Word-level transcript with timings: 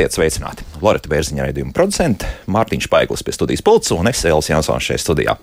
Esiet 0.00 0.14
sveicināti! 0.16 0.64
Lorita 0.80 1.10
Bērziņa 1.12 1.44
raidījuma 1.44 1.74
producente, 1.76 2.24
Mārtiņš 2.48 2.86
Paiglis 2.88 3.20
pie 3.20 3.34
studijas 3.36 3.60
pulca 3.60 3.98
un 3.98 4.08
es 4.08 4.22
Elis 4.24 4.46
Jansons 4.48 4.86
šeit 4.86 5.02
studijā. 5.02 5.34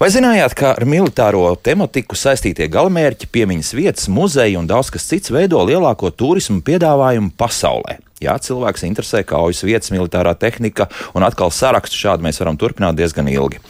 Vai 0.00 0.08
zinājāt, 0.08 0.54
ka 0.56 0.70
ar 0.72 0.86
militāro 0.88 1.42
tematiku 1.60 2.16
saistītie 2.16 2.70
galamērķi, 2.72 3.28
piemiņas 3.28 3.74
vietas, 3.76 4.08
muzeji 4.08 4.56
un 4.56 4.70
daudz 4.70 4.88
kas 4.94 5.04
cits 5.10 5.34
veido 5.34 5.60
lielāko 5.68 6.08
turismu 6.16 6.64
piedāvājumu 6.64 7.34
pasaulē? 7.36 7.98
Jā, 8.24 8.38
cilvēks 8.40 8.86
interesē 8.88 9.20
kaujas 9.26 9.60
vietas, 9.66 9.90
militārā 9.92 10.32
tehnika, 10.38 10.86
un 11.16 11.26
atkal 11.26 11.52
sarakstu 11.52 11.98
šādi 11.98 12.24
mēs 12.24 12.40
varam 12.40 12.56
turpināt 12.60 12.96
diezgan 12.96 13.28
ilgi. 13.28 13.60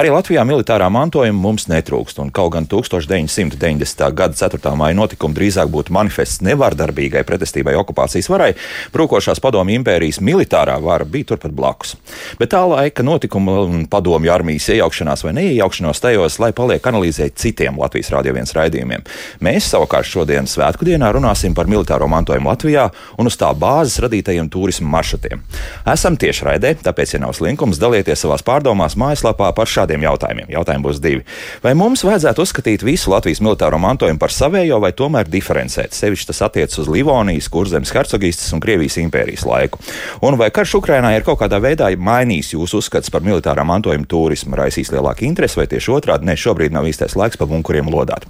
Arī 0.00 0.10
Latvijā 0.10 0.42
militārā 0.48 0.88
mantojuma 0.90 1.38
mums 1.38 1.68
netrūkst, 1.70 2.18
un 2.22 2.32
kaut 2.34 2.56
gan 2.56 2.66
1990. 2.70 4.02
gada 4.18 4.34
4. 4.34 4.72
māja 4.78 4.96
notikumi 4.98 5.36
drīzāk 5.36 5.70
būtu 5.70 5.94
manifests 5.94 6.42
nevardarbīgai 6.46 7.22
pretestībai 7.28 7.76
okupācijas 7.78 8.30
varai, 8.32 8.50
brūkošās 8.94 9.42
padomju 9.44 9.78
impērijas 9.78 10.18
militārā 10.24 10.74
vara 10.82 11.06
bija 11.06 11.30
turpat 11.32 11.54
blakus. 11.54 11.94
Bet 12.40 12.50
tā 12.54 12.64
laika 12.66 13.06
notikuma 13.06 13.60
un 13.68 13.86
padomju 13.90 14.32
armijas 14.34 14.70
iejaukšanās 14.74 15.24
vai 15.26 15.36
neiejaukšanās 15.38 16.02
tajos, 16.02 16.40
lai 16.42 16.50
paliek 16.56 16.90
analizēt 16.90 17.38
citiem 17.38 17.78
Latvijas 17.78 18.10
radio 18.16 18.34
viens 18.34 18.54
raidījumiem. 18.56 19.06
Mēs 19.44 19.70
savukārt 19.70 20.10
šodien 20.10 20.50
svētku 20.50 20.88
dienā 20.88 21.12
runāsim 21.14 21.54
par 21.54 21.70
militāro 21.70 22.10
mantojumu 22.10 22.50
Latvijā 22.50 22.88
un 23.20 23.30
uz 23.30 23.38
tā 23.38 23.52
bāzes 23.54 23.99
radītajiem 24.04 24.50
turismu 24.52 24.88
maršrutiem. 24.90 25.42
Esam 25.88 26.18
tiešraidē, 26.20 26.74
tāpēc, 26.84 27.14
ja 27.14 27.22
nav 27.22 27.34
slinkums, 27.38 27.80
dalieties 27.80 28.24
savās 28.24 28.44
pārdomās 28.46 28.96
mājaslapā 29.00 29.50
par 29.56 29.70
šādiem 29.70 30.04
jautājumiem. 30.06 30.50
Jautājumi 30.52 30.86
būs 30.86 31.00
divi. 31.02 31.24
Vai 31.64 31.74
mums 31.78 32.04
vajadzētu 32.06 32.44
uzskatīt 32.44 32.84
visu 32.86 33.12
Latvijas 33.12 33.42
militāro 33.44 33.78
mantojumu 33.80 34.20
par 34.20 34.34
savējo, 34.34 34.80
vai 34.82 34.92
tomēr 34.96 35.30
diferencēt? 35.30 35.94
Sevišķi 35.96 36.30
tas 36.32 36.42
attiecas 36.48 36.82
uz 36.82 36.90
Livonijas, 36.90 37.50
Kurzemes 37.52 37.92
hercogistas 37.94 38.52
un 38.56 38.62
Krievijas 38.64 38.98
impērijas 39.02 39.46
laiku. 39.48 39.80
Un 40.26 40.38
vai 40.40 40.50
karš 40.54 40.76
Ukrainā 40.80 41.14
ir 41.16 41.26
kaut 41.26 41.40
kādā 41.42 41.60
veidā 41.62 41.90
mainījis 42.00 42.54
jūsu 42.54 42.80
uzskats 42.80 43.12
par 43.12 43.24
militārā 43.26 43.64
mantojuma 43.66 44.08
turismu, 44.08 44.56
raisīs 44.58 44.92
lielāku 44.94 45.26
interesi, 45.28 45.58
vai 45.60 45.66
tieši 45.70 45.92
otrādi, 45.94 46.28
ne 46.28 46.36
šobrīd 46.38 46.74
nav 46.74 46.88
īstais 46.88 47.16
laiks 47.18 47.40
pa 47.40 47.48
bunkuriem 47.50 47.90
lodāt. 47.92 48.26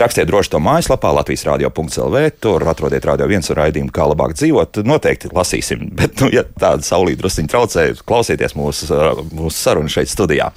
Rakstiet 0.00 0.28
droši 0.30 0.54
to 0.54 0.62
mājaslapā 0.62 1.12
Latvijas 1.14 1.46
radio.lv, 1.48 2.22
tur 2.40 2.66
atrodiet 2.70 3.06
radio 3.08 3.28
viens 3.30 3.50
raidījumu, 3.50 3.92
kā 3.94 4.06
labāk 4.10 4.36
dzīvot. 4.38 4.82
Noteikti 5.00 5.30
lasīsim, 5.32 5.86
bet, 5.98 6.20
nu, 6.20 6.28
ja 6.34 6.44
tāda 6.44 6.84
saulīta 6.84 7.22
drusciņa 7.22 7.50
traucē, 7.50 7.86
klausieties 8.06 8.56
mūsu, 8.58 8.90
mūsu 9.32 9.56
sarunu 9.56 9.92
šeit 9.92 10.12
studijā. 10.12 10.50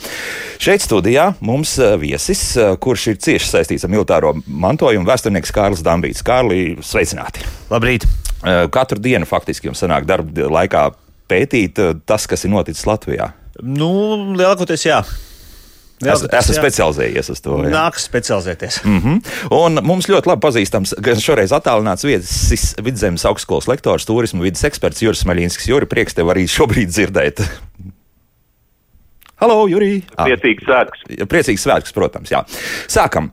Šeit 0.64 0.84
studijā 0.84 1.30
mums 1.44 1.78
viesis, 2.02 2.44
kurš 2.84 3.08
ir 3.14 3.22
cieši 3.24 3.52
saistīts 3.54 3.88
ar 3.88 3.94
militāro 3.94 4.34
mantojumu, 4.48 5.08
vēsturnieks 5.08 5.56
Kārlis 5.56 5.84
Dambīts. 5.86 6.26
Kārli, 6.28 6.76
sveicināti! 6.84 7.48
Labrīt! 7.72 8.08
Katru 8.44 9.00
dienu 9.00 9.28
faktiski 9.30 9.70
jums 9.70 9.80
sanāk 9.80 10.04
darba 10.04 10.50
laikā 10.52 10.90
pētīt 11.32 11.80
tas, 12.04 12.28
kas 12.28 12.44
ir 12.44 12.52
noticis 12.52 12.84
Latvijā. 12.90 13.32
Nu, 13.64 13.94
lielākoties 14.36 14.84
jā. 14.90 15.00
Es, 16.09 16.23
esmu 16.40 16.56
specializējies 16.58 17.32
uz 17.34 17.42
to. 17.44 17.58
Nāks 17.72 18.08
specializēties. 18.09 18.82
Mm 18.84 19.00
-hmm. 19.00 19.34
Un 19.56 19.80
mums 19.86 20.09
ļoti 20.09 20.32
labi 20.32 20.44
pazīstams, 20.48 20.96
gan 21.02 21.20
šoreiz 21.20 21.52
attālināts 21.56 22.06
viesis 22.08 22.73
vidzemes 22.84 23.26
augstskolas 23.26 23.68
lektors, 23.68 24.06
turismu 24.06 24.44
vidas 24.44 24.64
eksperts 24.64 25.02
Juris 25.02 25.26
Maļinskis. 25.26 25.69
Juri, 25.69 25.86
prieks 25.86 26.14
tev 26.14 26.31
arī 26.34 26.47
šobrīd 26.47 26.90
dzirdēt. 26.90 27.44
Halo, 29.36 29.68
Jurī! 29.68 30.03
Priecīgs 30.16 30.64
svētks! 30.64 31.03
Priecīgs 31.28 31.66
svētks, 31.66 31.94
protams, 31.94 32.31
jā. 32.31 32.44
Sākam. 32.88 33.31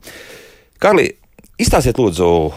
Karli, 0.78 1.10
izstāstiet 1.58 1.98
lūdzu 1.98 2.52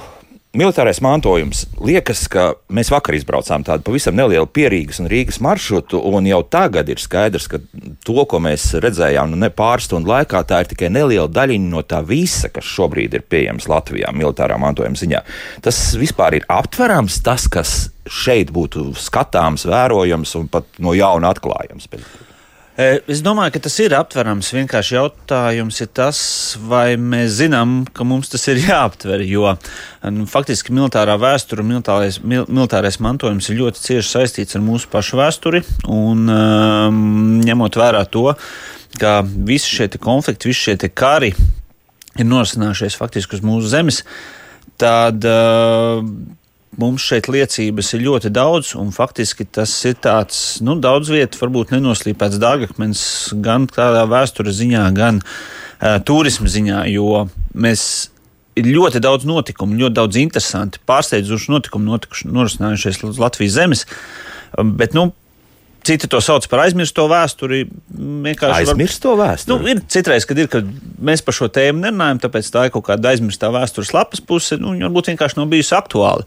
Militārais 0.53 0.99
mantojums. 1.01 1.63
Liekas, 1.81 2.27
ka 2.29 2.51
mēs 2.69 2.91
vakar 2.93 3.15
izbraucām 3.17 3.63
tādu 3.65 3.87
pavisam 3.87 4.13
nelielu 4.13 4.45
pierīgas 4.53 4.99
un 5.01 5.07
Rīgas 5.09 5.39
maršrutu, 5.41 5.97
un 5.97 6.27
jau 6.29 6.43
tagad 6.45 6.91
ir 6.93 6.99
skaidrs, 7.01 7.47
ka 7.49 7.57
to, 8.05 8.19
ko 8.29 8.37
mēs 8.37 8.67
redzējām 8.83 9.31
nu, 9.31 9.39
ne 9.41 9.49
pāris 9.49 9.87
stundu 9.89 10.11
laikā, 10.11 10.43
tā 10.45 10.59
ir 10.61 10.69
tikai 10.69 10.91
neliela 10.93 11.25
daļiņa 11.33 11.71
no 11.71 11.81
tā 11.81 12.03
visa, 12.05 12.51
kas 12.53 12.69
šobrīd 12.69 13.17
ir 13.17 13.25
pieejams 13.25 13.65
Latvijā 13.71 14.13
militārā 14.13 14.59
mantojuma 14.61 15.01
ziņā. 15.01 15.23
Tas 15.65 15.79
vispār 15.97 16.37
ir 16.37 16.45
aptverams, 16.53 17.17
tas, 17.25 17.47
kas 17.49 17.73
šeit 18.05 18.53
būtu 18.53 18.91
skatāms, 18.93 19.65
vērojams 19.65 20.35
un 20.37 20.53
pat 20.53 20.69
no 20.77 20.93
jauna 20.93 21.33
atklājams. 21.33 21.89
Es 22.73 23.19
domāju, 23.21 23.51
ka 23.53 23.59
tas 23.67 23.75
ir 23.83 23.93
aptverams. 23.93 24.47
Vienkārši 24.55 24.95
jautājums 24.95 25.77
ir 25.83 25.89
tas, 25.93 26.19
vai 26.57 26.95
mēs 26.97 27.35
zinām, 27.37 27.83
ka 27.85 28.05
mums 28.07 28.31
tas 28.33 28.47
ir 28.49 28.63
jāaptver. 28.65 29.21
Jo 29.29 29.51
nu, 30.09 30.25
faktiski 30.29 30.73
militārā 30.73 31.19
vēsture, 31.21 31.61
militārais, 31.61 32.17
mil, 32.25 32.47
militārais 32.49 32.97
mantojums 32.97 33.51
ir 33.51 33.59
ļoti 33.61 33.85
cieši 33.85 34.09
saistīts 34.15 34.57
ar 34.57 34.65
mūsu 34.65 34.89
pašu 34.89 35.21
vēsturi. 35.21 35.61
Un, 35.85 36.25
um, 36.33 37.01
ņemot 37.45 37.77
vērā 37.77 38.07
to, 38.09 38.31
ka 38.97 39.19
visi 39.21 39.69
šie 39.77 39.91
konflikti, 40.01 40.49
visi 40.49 40.71
šie 40.71 40.89
kari 40.89 41.29
ir 42.17 42.25
norisinājušies 42.25 42.97
faktiski 42.97 43.37
uz 43.37 43.45
mūsu 43.45 43.69
zemes, 43.69 44.01
tad. 44.81 45.21
Uh, 45.21 46.01
Mums 46.81 47.05
šeit 47.05 47.27
liecības 47.29 47.91
ir 47.93 48.05
ļoti 48.07 48.31
daudz, 48.33 48.71
un 48.79 48.89
faktiski 48.95 49.45
tas 49.45 49.71
ir 49.85 49.97
tāds, 50.01 50.39
nu, 50.65 50.73
daudz 50.81 51.11
vietu, 51.13 51.37
varbūt 51.41 51.73
nenoslīpēts 51.75 52.39
dārgakmens 52.41 53.03
gan 53.45 53.67
tādā 53.69 54.07
vēstures 54.09 54.57
ziņā, 54.57 54.87
gan 54.97 55.21
uh, 55.21 55.99
turisma 56.07 56.49
ziņā, 56.49 56.85
jo 56.93 57.27
mēs 57.53 57.85
ir 58.57 58.69
ļoti 58.69 59.01
daudz 59.03 59.25
notikumu, 59.29 59.77
ļoti 59.81 59.97
daudz 59.97 60.19
interesanti, 60.21 60.81
pārsteidzoši 60.89 61.53
notikumu 61.53 61.93
notikuši, 61.93 62.29
norisinājušies 62.33 63.01
uz 63.09 63.21
Latvijas 63.21 63.57
zemes. 63.57 63.85
Bet, 64.53 64.93
nu, 64.97 65.11
Citi 65.83 66.07
to 66.07 66.21
sauc 66.23 66.45
par 66.47 66.61
aizmirsto 66.63 67.03
vēsturi. 67.11 67.65
Aizmirsto 68.47 69.17
vēsturi. 69.19 69.51
Nu, 69.51 69.67
ir 69.67 69.81
citreiz, 69.91 70.23
kad 70.27 70.39
ir, 70.39 70.47
kad 70.51 70.69
mēs 71.03 71.23
par 71.25 71.35
šo 71.35 71.49
tēmu 71.51 71.83
nerunājam, 71.83 72.21
tāpēc 72.23 72.51
tā 72.53 72.65
ir 72.67 72.73
kaut 72.75 72.85
kāda 72.87 73.11
aizmirstā 73.11 73.49
vēstures 73.51 73.91
lapas 73.95 74.23
puse. 74.23 74.55
Nu, 74.61 74.71
viņa 74.71 74.87
varbūt 74.87 75.11
vienkārši 75.11 75.39
nav 75.41 75.51
bijusi 75.51 75.75
aktuāla. 75.75 76.23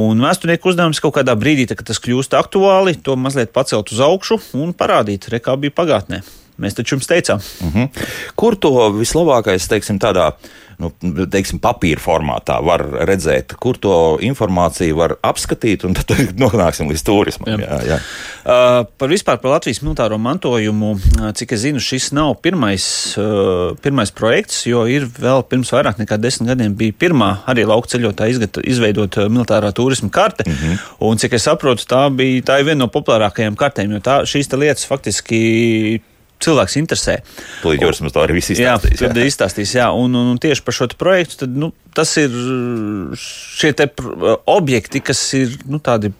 Un 0.00 0.24
vēsturnieku 0.24 0.72
uzdevums 0.72 1.02
kaut 1.04 1.18
kādā 1.18 1.36
brīdī, 1.36 1.68
kad 1.76 1.84
tas 1.90 2.00
kļūst 2.00 2.38
aktuāli, 2.40 2.96
to 3.04 3.18
mazliet 3.20 3.52
pacelt 3.56 3.92
uz 3.92 4.00
augšu 4.00 4.40
un 4.56 4.72
parādīt, 4.76 5.28
re, 5.32 5.44
kā 5.44 5.58
bija 5.60 5.76
pagātnē. 5.76 6.22
Mēs 6.56 6.78
taču 6.78 6.96
jums 6.96 7.08
teicām, 7.10 7.36
uh 7.36 7.66
mhm. 7.66 7.82
-huh. 7.84 8.06
kur 8.34 8.56
to 8.56 8.72
vislabākais, 8.96 9.68
teiksim, 9.68 10.00
tādā 10.00 10.32
nu, 10.82 10.90
teiksim, 11.32 11.60
papīra 11.62 12.00
formātā 12.02 12.58
var 12.64 12.84
redzēt, 13.08 13.54
kur 13.60 13.78
to 13.80 13.94
informāciju 14.24 14.98
var 14.98 15.16
apskatīt, 15.26 15.86
un 15.88 15.96
tad 15.96 16.12
nonāksim 16.42 16.90
līdz 16.92 17.04
turismam. 17.06 17.50
Jā. 17.54 17.66
Jā, 17.66 17.78
jā. 17.94 17.98
Uh, 18.46 18.80
par 18.98 19.12
vispār 19.12 19.40
par 19.42 19.56
Latvijas 19.56 19.82
militāro 19.84 20.18
mantojumu, 20.22 20.92
uh, 20.96 21.30
cik 21.36 21.56
es 21.56 21.64
zinu, 21.64 21.82
šis 21.82 22.10
nav 22.16 22.34
pirmais, 22.44 22.86
uh, 23.20 23.76
pirmais 23.82 24.12
projekts, 24.14 24.64
jo 24.68 24.84
ir 24.90 25.08
vēl 25.08 25.44
pirms 25.50 25.72
vairāk 25.74 26.00
nekā 26.02 26.20
desmit 26.20 26.52
gadiem 26.52 26.76
bija 26.78 26.96
pirmā 27.06 27.30
arī 27.50 27.66
lauka 27.68 27.94
ceļotāja 27.94 28.50
izveidot 28.66 29.20
uh, 29.20 29.30
militārā 29.32 29.72
turisma 29.76 30.10
karte, 30.12 30.46
mhm. 30.48 30.74
-huh. 30.74 30.92
un 31.08 31.22
cik 31.22 31.38
es 31.38 31.48
saprotu, 31.48 31.88
tā 31.88 32.06
bija 32.14 32.44
tā 32.52 32.60
viena 32.64 32.84
no 32.84 32.90
populārākajām 32.92 33.56
kartēm, 33.56 33.96
jo 33.96 34.02
tā, 34.04 34.20
šīs 34.28 34.52
lietas 34.56 34.86
faktiski 34.86 36.00
cilvēks 36.46 36.78
interesē. 36.80 37.18
Tūlīt 37.64 37.84
jūs 37.84 38.02
mums 38.04 38.14
to 38.14 38.22
arī 38.22 38.38
viss 38.38 38.54
izstāstīs. 38.54 39.02
Jā, 39.02 39.10
tad 39.10 39.20
izstāstīs, 39.22 39.74
jā. 39.78 39.90
Un, 39.94 40.14
un, 40.14 40.32
un 40.34 40.40
tieši 40.42 40.64
par 40.66 40.78
šo 40.78 40.88
projektu, 40.98 41.42
tad, 41.44 41.58
nu, 41.58 41.72
tas 41.96 42.14
ir 42.22 42.32
šie 43.20 43.74
te 43.76 43.90
objekti, 44.52 45.02
kas 45.04 45.22
ir, 45.38 45.58
nu, 45.70 45.82
tādi 45.82 46.12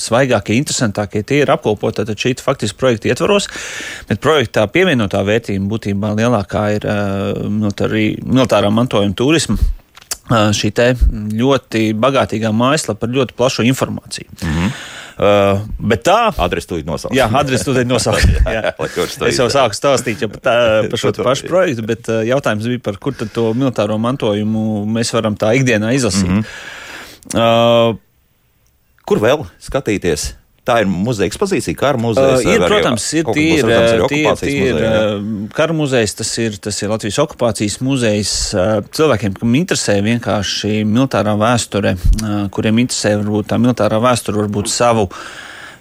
svaigākie, 0.00 0.56
interesantākie, 0.60 1.22
tie 1.26 1.40
ir 1.44 1.52
apkopoti 1.52 2.04
tad 2.04 2.20
šī 2.20 2.34
faktiski 2.42 2.78
projekta 2.80 3.10
ietvaros, 3.12 3.48
bet 4.08 4.20
projektā 4.24 4.66
pievienotā 4.72 5.22
vērtība 5.26 5.70
būtībā 5.70 6.12
lielākā 6.18 6.66
ir 6.76 6.86
uh, 6.90 7.46
militārā 8.26 8.72
mantojuma 8.72 9.16
turisma. 9.16 9.58
Uh, 10.26 10.50
šī 10.56 10.72
ļoti 11.38 11.92
bagātīgā 12.02 12.50
mājaslapa 12.50 13.06
ar 13.06 13.12
ļoti 13.14 13.36
plašu 13.38 13.62
informāciju. 13.70 14.26
Mm 14.42 14.54
-hmm. 14.54 14.72
Uh, 15.16 15.62
bet 15.80 16.02
tā. 16.04 16.28
Adresi 16.44 16.68
tūlīt 16.68 16.88
nosaukt. 16.88 17.16
Jā, 17.16 17.24
adresi 17.40 17.64
tūlīt 17.64 17.88
nosaukt. 17.88 18.26
es 19.30 19.38
jau 19.40 19.46
sāku 19.52 19.76
stāstīt 19.78 20.20
par, 20.28 20.40
tā, 20.44 20.56
par 20.92 21.00
šo 21.00 21.12
pašu 21.16 21.48
projektu, 21.48 21.84
bet 21.88 22.10
uh, 22.12 22.20
jautājums 22.28 22.68
bija 22.68 22.82
par 22.84 22.98
kur 23.00 23.16
tad 23.16 23.32
to 23.32 23.48
militāro 23.56 23.96
mantojumu 24.02 24.84
mēs 24.92 25.14
varam 25.16 25.38
tā 25.40 25.54
ikdienā 25.56 25.94
izlasīt. 25.96 26.28
Mm 26.28 26.42
-hmm. 26.42 27.40
uh, 27.40 27.96
kur 29.08 29.22
vēl 29.24 29.46
skatīties? 29.56 30.34
Tā 30.66 30.80
ir 30.82 30.88
muzeja 30.90 31.30
ekspozīcija, 31.30 31.78
kara 31.78 32.00
muzejs. 32.02 32.42
Uh, 32.42 32.52
ir, 32.56 32.64
protams, 32.66 33.04
ir 33.14 33.28
tīri 33.30 33.76
ir 34.50 34.80
kara 35.54 35.76
muzejs, 35.76 36.16
tas 36.18 36.32
ir, 36.42 36.56
tas 36.62 36.80
ir 36.82 36.90
Latvijas 36.90 37.20
okupācijas 37.22 37.78
muzejs. 37.86 38.32
Uh, 38.56 38.80
cilvēkiem, 38.98 39.36
kam 39.38 39.58
interesē 39.58 40.00
vienkārši 40.02 40.80
militārā 40.88 41.36
vēsture, 41.38 41.94
uh, 41.94 42.38
kuriem 42.54 42.82
interesē 42.82 43.14
varbūt 43.20 43.52
tā 43.52 43.60
militārā 43.62 44.02
vēsture, 44.02 44.42
varbūt 44.42 44.72
savu 44.72 45.06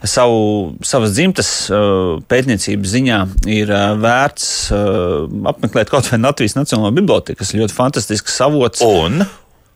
savu, 0.06 0.76
savas 0.86 1.16
dzimtas 1.16 1.50
uh, 1.74 2.20
pētniecības 2.30 2.92
ziņā 2.94 3.20
ir 3.52 3.72
uh, 3.74 3.96
vērts 4.02 4.50
uh, 4.76 5.26
apmeklēt 5.50 5.90
kaut 5.90 6.10
vai 6.12 6.20
Latvijas 6.22 6.58
Nacionālo 6.58 6.92
biblioteku, 6.96 7.40
kas 7.42 7.54
ir 7.54 7.64
ļoti 7.64 7.78
fantastisks 7.78 8.38
avots. 8.46 8.84
Un? 8.86 9.26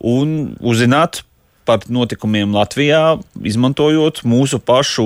Un 0.06 0.36
uzzināt 0.62 1.24
par 1.70 1.86
notikumiem 1.94 2.56
Latvijā, 2.56 3.04
izmantojot 3.46 4.24
mūsu 4.28 4.58
pašu 4.66 5.06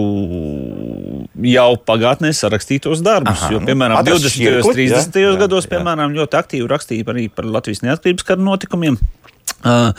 jau 1.43 1.69
pagātnē 1.89 2.31
sarakstītos 2.35 3.03
darbus. 3.03 3.41
Aha, 3.41 3.51
jo, 3.55 3.63
nu, 3.63 3.71
piemēram, 3.71 3.99
nu, 3.99 4.15
20. 4.15 4.61
un 4.61 4.77
30. 4.79 5.19
Jā, 5.19 5.33
gados, 5.43 5.67
jā, 5.67 5.75
piemēram, 5.75 6.15
ļoti 6.15 6.39
aktīvi 6.39 6.71
rakstīja 6.71 7.09
arī 7.15 7.27
par 7.33 7.49
Latvijas 7.49 7.83
neatkarības 7.85 8.31
kara 8.31 8.47
notikumiem. 8.51 8.99
Uh, 9.63 9.93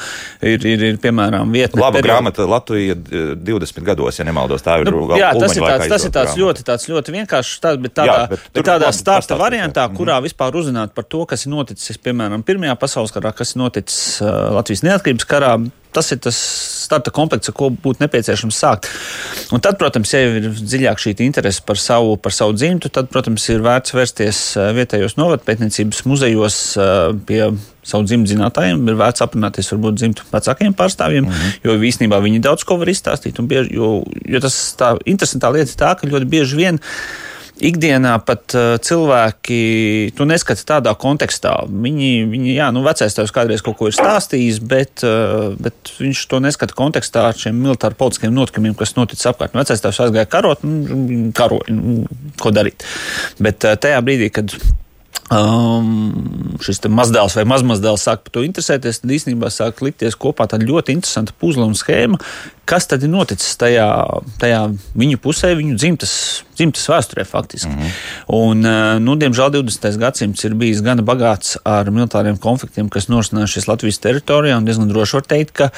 ir, 0.45 0.61
ir, 0.69 0.83
ir, 0.91 0.97
piemēram, 1.01 1.49
vieta. 1.49 1.79
Laba 1.81 1.97
periodu. 1.97 2.09
grāmata 2.11 2.45
Latvija 2.49 2.97
20 3.01 3.87
gados, 3.87 4.19
ja 4.21 4.27
nemaldos. 4.29 4.61
Tā 4.65 4.77
ir. 4.83 4.91
Nu, 4.93 5.07
jā, 5.17 5.31
tas 5.41 5.57
ir, 5.57 5.65
tāds, 5.65 5.87
tas 5.89 6.05
ir 6.05 6.13
tāds 6.13 6.35
ļoti, 6.37 6.65
tāds 6.69 6.85
ļoti 6.91 7.15
vienkāršs, 7.15 7.63
tāds, 7.65 7.81
bet 7.81 7.95
tādā, 7.97 8.19
jā, 8.19 8.27
bet 8.35 8.45
bet 8.59 8.69
tādā 8.69 8.91
starta 8.93 9.39
variantā, 9.41 9.87
jā. 9.89 9.97
kurā 9.97 10.19
mm. 10.19 10.29
vispār 10.29 10.59
uzzināt 10.61 10.93
par 10.97 11.09
to, 11.09 11.23
kas 11.31 11.47
ir 11.47 11.55
noticis, 11.55 11.97
piemēram, 11.97 12.45
Pirmajā 12.45 12.77
pasaules 12.77 13.17
karā, 13.17 13.33
kas 13.37 13.55
ir 13.55 13.63
noticis 13.63 14.21
uh, 14.21 14.53
Latvijas 14.59 14.85
neatkarības 14.85 15.29
karā. 15.33 15.55
Tas 15.95 16.11
ir 16.15 16.21
tas 16.25 16.39
starta 16.85 17.13
komplekts, 17.15 17.51
ar 17.51 17.57
ko 17.57 17.71
būtu 17.71 18.03
nepieciešams 18.05 18.59
sākt. 18.65 18.89
Un 19.55 19.63
tad, 19.65 19.79
protams, 19.81 20.13
ja 20.15 20.23
ir 20.27 20.51
dziļāk 20.55 21.01
šī 21.01 21.15
interese 21.25 21.63
par 21.67 21.81
savu, 21.81 22.17
par 22.21 22.35
savu 22.35 22.57
dzimtu, 22.57 22.91
tad, 22.93 23.09
protams, 23.13 23.47
ir 23.53 23.63
vērts 23.65 23.95
vērsties 23.97 24.43
vietējos 24.77 25.17
novadpētniecības 25.21 26.05
muzejos 26.11 26.59
pie 27.29 27.41
savu 27.85 28.07
dzimtu 28.09 28.33
zinātājiem, 28.33 28.81
ir 28.89 28.97
vērts 28.99 29.25
aprunāties 29.25 29.69
varbūt 29.75 30.01
dzimtu 30.01 30.27
vecākiem 30.33 30.75
pārstāvjiem, 30.77 31.27
mm 31.27 31.35
-hmm. 31.35 31.61
jo 31.65 31.77
īstenībā 31.91 32.21
viņi 32.25 32.41
daudz 32.45 32.65
ko 32.65 32.79
var 32.81 32.89
izstāstīt. 32.89 33.41
Bieži, 33.45 33.75
jo, 33.77 34.03
jo 34.29 34.41
tas 34.41 34.57
tā 34.79 34.95
interesantā 35.05 35.53
lieta 35.53 35.71
ir 35.71 35.81
tā, 35.81 35.95
ka 36.01 36.09
ļoti 36.09 36.31
bieži 36.31 36.57
vien 36.57 36.81
ikdienā 37.63 38.15
pat 38.27 38.55
uh, 38.57 38.75
cilvēki 38.83 39.59
to 40.19 40.27
neskata 40.29 40.67
tādā 40.75 40.95
kontekstā. 40.99 41.55
Viņi, 41.69 42.11
viņi 42.31 42.57
jā, 42.57 42.71
nu, 42.75 42.83
vecais 42.87 43.15
tevs 43.15 43.35
kādreiz 43.35 43.63
kaut 43.65 43.79
ko 43.79 43.91
ir 43.91 43.97
stāstījis, 43.97 44.61
bet, 44.71 45.05
uh, 45.07 45.55
bet 45.63 45.95
viņš 46.01 46.25
to 46.31 46.43
neskata 46.45 46.77
kontekstā 46.77 47.29
ar 47.31 47.39
šiem 47.39 47.59
militāru 47.63 47.99
politiskiem 48.01 48.35
notikumiem, 48.35 48.77
kas 48.79 48.97
noticis 48.99 49.31
apkārt. 49.31 49.55
Nu, 49.55 49.63
vecais 49.63 49.83
tevs 49.85 50.03
aizgāja 50.07 50.31
karot, 50.31 50.65
nu, 50.67 51.29
karoja, 51.37 51.75
nu, 51.75 52.01
ko 52.43 52.55
darīt. 52.55 52.87
Bet 53.43 53.69
uh, 53.69 53.79
tajā 53.81 54.03
brīdī, 54.05 54.33
kad 54.35 54.57
um, 55.33 56.59
šis 56.65 56.83
mazdēls 56.91 57.37
vai 57.39 57.45
mazmazdēls 57.49 58.05
sāk 58.07 58.25
par 58.27 58.35
to 58.37 58.45
interesēties, 58.47 59.01
tad 59.03 59.15
īstenībā 59.15 59.51
sāk 59.53 59.83
likties 59.85 60.19
kopā 60.21 60.47
tāda 60.51 60.67
ļoti 60.69 60.97
interesanta 60.97 61.35
puzle 61.41 61.67
un 61.67 61.77
schēma, 61.79 62.21
kas 62.69 62.89
tad 62.91 63.05
ir 63.05 63.13
noticis 63.13 63.57
tajā, 63.61 63.87
tajā 64.41 64.61
viņu 64.99 65.21
pusē, 65.25 65.55
viņu 65.59 65.79
dzimtas, 65.81 66.15
dzimtas 66.57 66.87
vēsturē 66.89 67.25
faktiski. 67.27 67.71
Mm 67.71 67.79
-hmm. 67.79 67.91
Un, 68.27 68.65
uh, 68.67 69.01
nu, 69.01 69.17
diemžēl 69.17 69.51
20. 69.51 69.99
gadsimts 69.99 70.45
ir 70.45 70.55
bijis 70.55 70.83
gana 70.83 71.03
bagāts 71.03 71.57
ar 71.65 71.91
militāriem 71.91 72.39
konfliktiem, 72.39 72.89
kas 72.89 73.09
norisinājušies 73.09 73.69
Latvijas 73.69 73.99
teritorijā, 73.99 74.57
un 74.57 74.65
diezgan 74.65 74.89
droši 74.89 75.17
var 75.17 75.23
teikt, 75.23 75.53
ka 75.53 75.71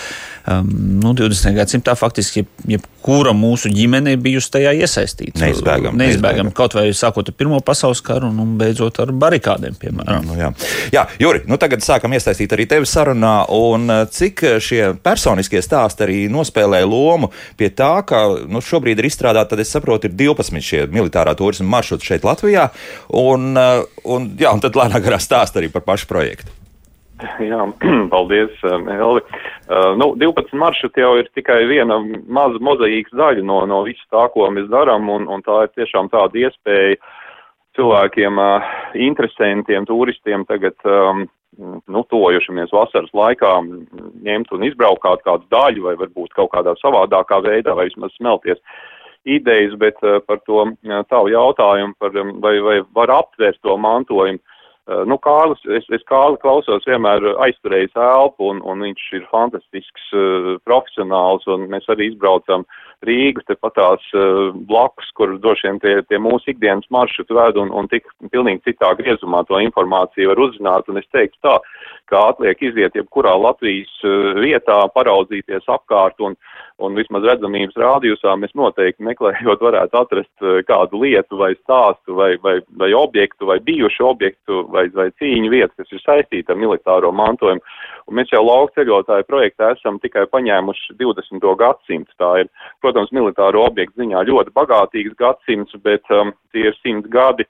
um, 0.46 0.68
nu, 1.02 1.14
20. 1.14 1.54
gadsimtā 1.54 1.94
faktiski 1.94 2.38
jeb, 2.38 2.48
jebkura 2.66 3.32
mūsu 3.32 3.70
ģimene 3.70 4.12
ir 4.12 4.18
bijusi 4.18 4.50
tajā 4.50 4.72
iesaistīta. 4.72 5.40
Neizbēgami. 5.40 5.96
Neizbēgami. 5.96 6.52
Kaut 6.52 6.74
vai 6.74 6.88
sākot 6.90 7.28
ar 7.28 7.34
Pirmo 7.34 7.60
pasaules 7.60 8.00
karu 8.00 8.28
un, 8.28 8.38
un 8.38 8.58
beidzot 8.58 9.00
ar 9.00 9.12
barikādēm, 9.12 9.74
piemēram. 9.78 10.26
Nu, 10.26 10.34
jā, 10.34 10.52
jā 10.92 11.06
Juri, 11.18 11.42
nu 11.46 11.56
tagad 11.56 11.80
sākam 11.80 12.12
iesaistīt 12.12 12.52
arī 12.52 12.66
tevi 12.66 12.86
sarunā, 12.86 13.46
un 13.48 13.90
uh, 13.90 14.06
cik 14.10 14.44
šie 14.60 14.94
personiskie 15.02 15.62
stāsti 15.62 16.02
arī 16.02 16.28
nospēlē 16.28 16.66
spēlē 16.66 16.84
lomu 16.88 17.30
pie 17.56 17.70
tā, 17.70 18.02
ka 18.06 18.26
nu, 18.48 18.60
šobrīd 18.60 18.98
ir 18.98 19.08
izstrādāti, 19.08 19.50
tad 19.54 19.62
es 19.62 19.72
saprotu, 19.72 20.08
ir 20.08 20.16
12 20.16 20.52
šie 20.66 20.84
militārā 20.92 21.36
turisma 21.38 21.68
maršruti 21.78 22.10
šeit 22.10 22.26
Latvijā, 22.26 22.68
un, 23.14 23.52
uh, 23.56 23.82
un, 24.04 24.30
jā, 24.40 24.52
un 24.54 24.62
tad 24.64 24.78
lēnā 24.78 25.02
garā 25.04 25.20
stāst 25.22 25.58
arī 25.58 25.72
par 25.72 25.86
pašu 25.86 26.08
projektu. 26.10 26.54
Jā, 27.40 27.62
paldies, 28.12 28.56
um, 28.68 28.88
Elvi. 28.92 29.22
Uh, 29.66 29.92
nu, 29.96 30.10
12 30.20 30.52
maršruti 30.60 31.00
jau 31.00 31.14
ir 31.20 31.30
tikai 31.36 31.62
viena 31.70 31.96
maza 32.28 32.60
mozaīkas 32.60 33.14
daļa 33.16 33.44
no, 33.46 33.62
no 33.70 33.84
visu 33.86 34.04
tā, 34.12 34.26
ko 34.34 34.50
mēs 34.52 34.68
darām, 34.72 35.08
un, 35.12 35.24
un 35.32 35.44
tā 35.46 35.62
ir 35.64 35.72
tiešām 35.78 36.10
tāda 36.12 36.44
iespēja 36.44 36.98
cilvēkiem, 37.78 38.36
uh, 38.40 38.68
interesantiem, 39.08 39.88
turistiem 39.88 40.44
tagad 40.48 40.76
um, 40.84 41.24
nu, 41.56 42.02
tojušamies 42.10 42.72
vasaras 42.74 43.12
laikā 43.16 43.52
ņemt 44.26 44.52
un 44.52 44.66
izbraukāt 44.68 45.24
kādu 45.24 45.48
daļu 45.52 45.86
vai 45.88 45.96
varbūt 46.02 46.36
kaut 46.36 46.52
kādā 46.52 46.76
savādākā 46.80 47.40
veidā 47.44 47.76
vai 47.76 47.88
vismaz 47.88 48.12
smelties 48.16 48.60
idejas, 49.26 49.76
bet 49.78 49.98
uh, 50.06 50.18
par 50.26 50.40
to 50.46 50.64
tavu 51.10 51.32
jautājumu, 51.32 51.96
par, 52.00 52.14
um, 52.16 52.36
vai, 52.42 52.56
vai 52.64 52.76
var 52.96 53.12
aptvert 53.20 53.60
to 53.62 53.76
mantojumu. 53.78 54.42
Uh, 54.86 55.02
nu, 55.10 55.18
Kārlis, 55.18 55.62
es, 55.74 55.86
es 55.90 56.04
Kārli 56.06 56.38
klausos 56.38 56.84
vienmēr 56.86 57.24
aizturējis 57.42 57.96
elpu, 57.98 58.52
un, 58.52 58.60
un 58.62 58.84
viņš 58.86 59.06
ir 59.18 59.24
fantastisks 59.32 60.10
uh, 60.14 60.52
profesionāls, 60.68 61.46
un 61.50 61.66
mēs 61.72 61.88
arī 61.90 62.12
izbraucam 62.12 62.62
Rīgas 63.04 63.44
tepatās 63.44 64.04
uh, 64.16 64.54
blakus, 64.68 65.10
kur 65.18 65.34
droši 65.36 65.68
vien 65.68 65.80
tie, 65.82 65.94
tie 66.08 66.20
mūsu 66.22 66.54
ikdienas 66.54 66.88
maršruti 66.90 67.36
ved 67.36 67.58
un, 67.60 67.68
un 67.76 67.88
tik 67.92 68.08
pilnīgi 68.32 68.70
citā 68.70 68.94
griezumā 68.96 69.42
to 69.48 69.60
informāciju 69.60 70.30
var 70.32 70.40
uzzināt. 70.46 70.88
Un 70.88 71.02
es 71.02 71.08
teiktu 71.12 71.36
tā, 71.44 71.58
ka 72.08 72.22
atliek 72.32 72.62
iziet 72.64 72.96
jebkurā 72.96 73.34
Latvijas 73.36 73.92
uh, 74.00 74.32
vietā, 74.40 74.78
paraudzīties 74.96 75.68
apkārt 75.68 76.24
un, 76.24 76.38
un 76.80 76.96
vismaz 76.96 77.26
redzamības 77.28 77.76
rādījusā 77.80 78.32
mēs 78.40 78.56
noteikti 78.56 79.04
meklējot 79.04 79.66
varētu 79.68 80.00
atrast 80.00 80.46
uh, 80.46 80.62
kādu 80.64 81.02
lietu 81.04 81.36
vai 81.42 81.52
stāstu 81.58 82.16
vai, 82.16 82.32
vai, 82.40 82.58
vai 82.80 82.92
objektu 82.96 83.52
vai 83.52 83.60
bijušu 83.60 84.08
objektu 84.08 84.64
vai, 84.72 84.86
vai 84.96 85.10
cīņu 85.20 85.52
vietu, 85.52 85.74
kas 85.76 85.92
ir 85.92 86.04
saistīta 86.04 86.56
ar 86.56 86.62
militāro 86.64 87.12
mantojumu. 87.12 87.60
Un 88.06 88.20
mēs 88.20 88.30
jau 88.30 88.42
lauku 88.46 88.72
ceļotāju 88.78 89.26
projektā 89.26 89.72
esam 89.74 89.98
tikai 90.02 90.26
paņēmuši 90.30 90.94
20. 91.00 91.46
gadsimtu. 91.58 92.12
Tā 92.20 92.28
ir, 92.42 92.50
protams, 92.86 93.14
militāro 93.14 93.66
objektu 93.66 94.04
ziņā 94.04 94.22
ļoti 94.30 94.54
bagātīgs 94.56 95.18
gadsimts, 95.18 95.74
bet 95.82 96.06
um, 96.14 96.32
tie 96.54 96.70
ir 96.70 96.78
simt 96.82 97.10
gadi. 97.12 97.46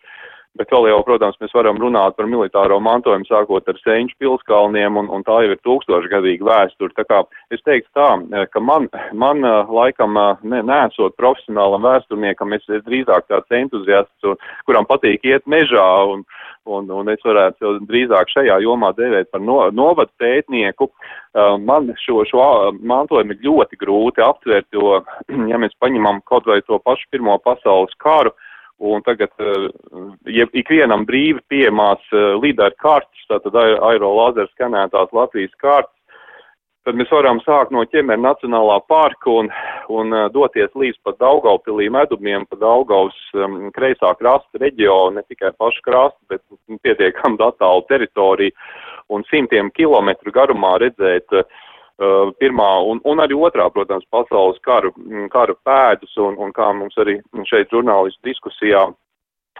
Bet 0.56 0.70
vēl 0.72 0.86
jau, 0.88 1.02
protams, 1.04 1.36
mēs 1.42 1.52
varam 1.52 1.76
runāt 1.76 2.14
par 2.16 2.28
militāro 2.32 2.78
mantojumu, 2.80 3.26
sākot 3.28 3.66
ar 3.68 3.76
Sēņu 3.82 4.14
pilskalniem, 4.22 4.96
un, 4.96 5.10
un 5.12 5.24
tā 5.26 5.42
jau 5.44 5.52
ir 5.52 5.60
tūkstošgadīga 5.66 6.46
vēsture. 6.48 6.94
Tā 6.96 7.04
kā 7.04 7.18
es 7.52 7.60
teiktu 7.66 7.92
tā, 7.92 8.08
ka 8.54 8.62
man, 8.64 8.88
man 9.12 9.44
uh, 9.44 9.68
laikam, 9.68 10.16
uh, 10.16 10.40
ne, 10.48 10.62
nesot 10.64 11.16
profesionālam 11.20 11.84
vēsturniekam, 11.84 12.56
es 12.56 12.64
esmu 12.64 12.86
drīzāk 12.88 13.28
tāds 13.28 13.60
entuziasts, 13.60 14.48
kuram 14.64 14.88
patīk 14.88 15.28
iet 15.28 15.44
mežā 15.44 15.86
un, 16.14 16.24
un, 16.66 16.88
un 16.90 17.10
es 17.12 17.22
varētu 17.24 17.76
drīzāk 17.88 18.30
šajā 18.32 18.58
jomā 18.64 18.92
dēvēt 18.96 19.30
par 19.32 19.42
no, 19.44 19.58
novadu 19.74 20.12
pētnieku. 20.20 20.90
Uh, 20.90 21.54
man 21.62 21.92
šo, 22.02 22.24
šo 22.28 22.46
mantojumu 22.80 23.36
ir 23.36 23.46
ļoti 23.46 23.78
grūti 23.80 24.24
aptvert, 24.24 24.68
jo, 24.74 25.00
ja 25.52 25.60
mēs 25.62 25.76
paņemam 25.82 26.22
kaut 26.28 26.48
vai 26.50 26.60
to 26.66 26.80
pašu 26.84 27.08
Pirmo 27.12 27.38
pasaules 27.44 27.94
karu, 28.02 28.34
un 28.82 29.04
tagad 29.06 29.32
uh, 29.40 29.68
ja 30.30 30.48
ikvienam 30.52 31.06
brīvi 31.08 31.42
pieejamās 31.52 32.02
uh, 32.12 32.34
līderu 32.42 32.76
kartes, 32.82 33.28
tātad 33.30 33.56
aero 33.58 34.14
lazer 34.18 34.50
skanētās 34.54 35.14
Latvijas 35.16 35.54
kartes, 35.62 35.95
tad 36.86 36.98
mēs 36.98 37.10
varam 37.10 37.40
sākt 37.42 37.72
no 37.74 37.82
ķemera 37.90 38.20
Nacionālā 38.22 38.78
parka 38.86 39.30
un, 39.32 39.50
un 39.92 40.14
uh, 40.14 40.26
doties 40.32 40.70
līdz 40.78 41.00
pat 41.06 41.18
Daugaupilī 41.22 41.88
medumiem, 41.92 42.46
pa 42.46 42.58
Daugavas 42.60 43.16
um, 43.34 43.72
kreisā 43.74 44.12
krasta 44.20 44.62
reģionu, 44.62 45.18
ne 45.18 45.24
tikai 45.26 45.50
pašu 45.58 45.82
krastu, 45.86 46.20
bet 46.30 46.42
nu, 46.46 46.78
pietiekam 46.86 47.38
attālu 47.42 47.82
teritoriju 47.90 48.54
un 49.10 49.26
simtiem 49.30 49.72
kilometru 49.74 50.34
garumā 50.34 50.76
redzēt 50.82 51.34
uh, 51.34 51.48
pirmā 52.38 52.70
un, 52.86 53.00
un 53.08 53.24
arī 53.24 53.34
otrā, 53.34 53.66
protams, 53.72 54.06
pasaules 54.12 54.60
karu, 54.62 54.92
karu 55.32 55.56
pēdus 55.66 56.14
un, 56.22 56.38
un 56.38 56.54
kā 56.54 56.70
mums 56.76 56.94
arī 57.02 57.18
šeit 57.50 57.74
žurnālistu 57.74 58.30
diskusijā 58.30 58.86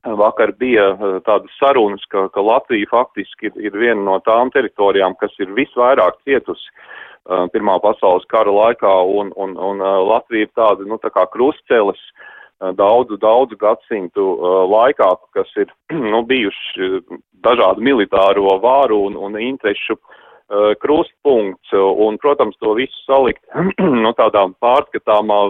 Vakar 0.06 0.52
bija 0.60 0.84
tādas 1.26 1.50
sarunas, 1.58 2.02
ka, 2.12 2.26
ka 2.30 2.42
Latvija 2.44 2.86
faktiski 2.92 3.48
ir, 3.48 3.54
ir 3.64 3.78
viena 3.80 4.04
no 4.04 4.18
tām 4.22 4.52
teritorijām, 4.54 5.16
kas 5.18 5.32
ir 5.42 5.50
visvairāk 5.56 6.20
cietusi 6.28 6.68
Uh, 6.76 7.06
Pirmā 7.26 7.80
pasaules 7.82 8.26
kara 8.30 8.52
laikā, 8.54 8.92
un, 9.18 9.32
un, 9.34 9.56
un 9.58 9.80
uh, 9.82 9.98
Latvija 10.06 10.46
ir 10.46 10.52
tāda, 10.54 10.86
nu, 10.86 10.98
tā 11.02 11.10
kā 11.10 11.24
krustcelis 11.32 11.98
uh, 11.98 12.70
daudzu, 12.78 13.18
daudzu 13.18 13.58
gadsimtu 13.58 14.26
laikā, 14.70 15.10
kas 15.34 15.50
ir, 15.58 15.72
nu, 16.12 16.22
bijuši 16.28 17.02
dažādu 17.46 17.82
militāro 17.82 18.56
vāru 18.62 19.06
un, 19.08 19.18
un 19.18 19.40
interešu 19.40 19.98
krustpunkts, 20.78 21.72
un, 21.74 22.16
protams, 22.22 22.54
to 22.62 22.76
visu 22.78 23.00
salikt, 23.02 23.42
nu, 24.04 24.12
tādā 24.14 24.44
pārskatāmā 24.62 25.40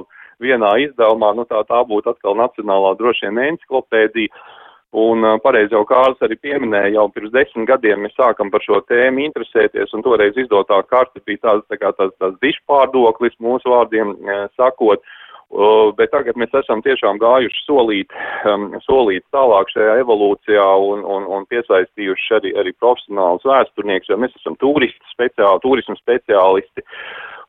vienā 0.40 0.70
izdevumā, 0.86 1.34
nu, 1.36 1.44
tā, 1.48 1.60
tā 1.68 1.82
būtu 1.88 2.12
atkal 2.12 2.36
nacionālā 2.40 2.94
droši 2.96 3.28
vien 3.28 3.42
enciklopēdija, 3.50 4.32
Un 4.94 5.26
pareizi 5.42 5.74
jau 5.74 5.82
Kārls 5.88 6.20
arī 6.22 6.36
pieminēja, 6.40 6.94
jau 6.94 7.08
pirms 7.12 7.32
desmit 7.34 7.66
gadiem 7.68 8.04
mēs 8.06 8.14
sākam 8.16 8.52
par 8.52 8.62
šo 8.64 8.78
tēmu 8.86 9.24
interesēties, 9.26 9.92
un 9.92 10.04
toreiz 10.06 10.38
izdotā 10.38 10.78
karte 10.86 11.20
bija 11.26 11.42
tāds, 11.42 11.66
tā 11.68 11.80
kā 11.80 11.90
tāds, 11.98 12.14
tāds 12.22 12.38
dišpārdoklis 12.44 13.34
mūsu 13.42 13.74
vārdiem 13.74 14.14
sakot, 14.56 15.02
uh, 15.02 15.26
bet 15.96 16.10
tagad 16.10 16.36
mēs 16.36 16.54
esam 16.58 16.82
tiešām 16.82 17.20
gājuši 17.22 17.62
solīt, 17.66 18.12
solīt 18.86 19.24
tālāk 19.32 19.70
šajā 19.70 20.00
evolūcijā 20.02 20.66
un, 20.90 21.04
un, 21.04 21.28
un 21.30 21.46
piesaistījuši 21.50 22.34
arī, 22.40 22.52
arī 22.58 22.72
profesionālus 22.80 23.46
vēsturniekus, 23.46 24.10
jo 24.10 24.18
mēs 24.18 24.34
esam 24.40 24.56
turisti 24.58 25.14
speciāli, 25.14 25.62
turismu 25.62 25.96
speciālisti. 26.00 26.84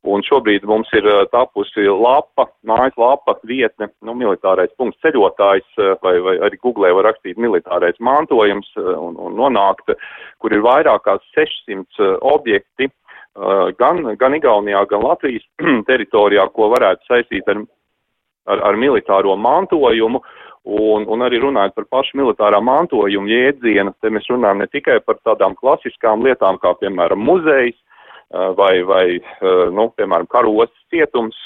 Un 0.06 0.22
šobrīd 0.24 0.66
mums 0.70 0.92
ir 0.96 1.08
tapusi 1.34 1.88
lapa, 1.90 2.46
mājaslapa, 2.68 3.38
vietne, 3.50 3.90
nu, 4.06 4.14
militārais 4.16 4.70
punkts 4.78 5.02
ceļotājs, 5.04 5.66
vai, 6.04 6.14
vai 6.24 6.36
arī 6.48 6.60
googlē 6.62 6.94
var 6.96 7.10
rakstīt 7.10 7.40
militārais 7.42 7.98
mantojums 8.00 8.70
un, 8.78 9.18
un 9.18 9.36
nonākt, 9.40 9.96
kur 10.38 10.54
ir 10.54 10.64
vairāk 10.64 11.04
kā 11.08 11.18
600 11.34 12.14
objekti, 12.30 12.92
gan, 13.80 14.04
gan 14.18 14.38
Igaunijā, 14.38 14.86
gan 14.90 15.04
Latvijas 15.06 15.46
teritorijā, 15.90 16.48
ko 16.54 16.70
varētu 16.74 17.10
saistīt 17.10 17.50
ar, 17.50 17.64
ar, 18.48 18.64
ar 18.72 18.80
militāro 18.80 19.36
mantojumu. 19.36 20.24
Un, 20.68 21.06
un 21.08 21.22
arī 21.24 21.38
runājot 21.40 21.78
par 21.78 21.86
pašu 21.96 22.18
militārā 22.20 22.58
mantojuma 22.60 23.30
jēdzienu, 23.32 23.94
te 24.04 24.10
mēs 24.12 24.26
runājam 24.28 24.60
ne 24.60 24.66
tikai 24.68 24.98
par 25.00 25.16
tādām 25.24 25.54
klasiskām 25.56 26.26
lietām, 26.26 26.58
kā 26.60 26.74
piemēram 26.82 27.22
muzejs, 27.24 27.78
vai, 28.32 28.82
vai 28.84 29.06
nu, 29.72 29.90
piemēram, 29.96 30.28
karos 30.32 30.72
cietums, 30.92 31.38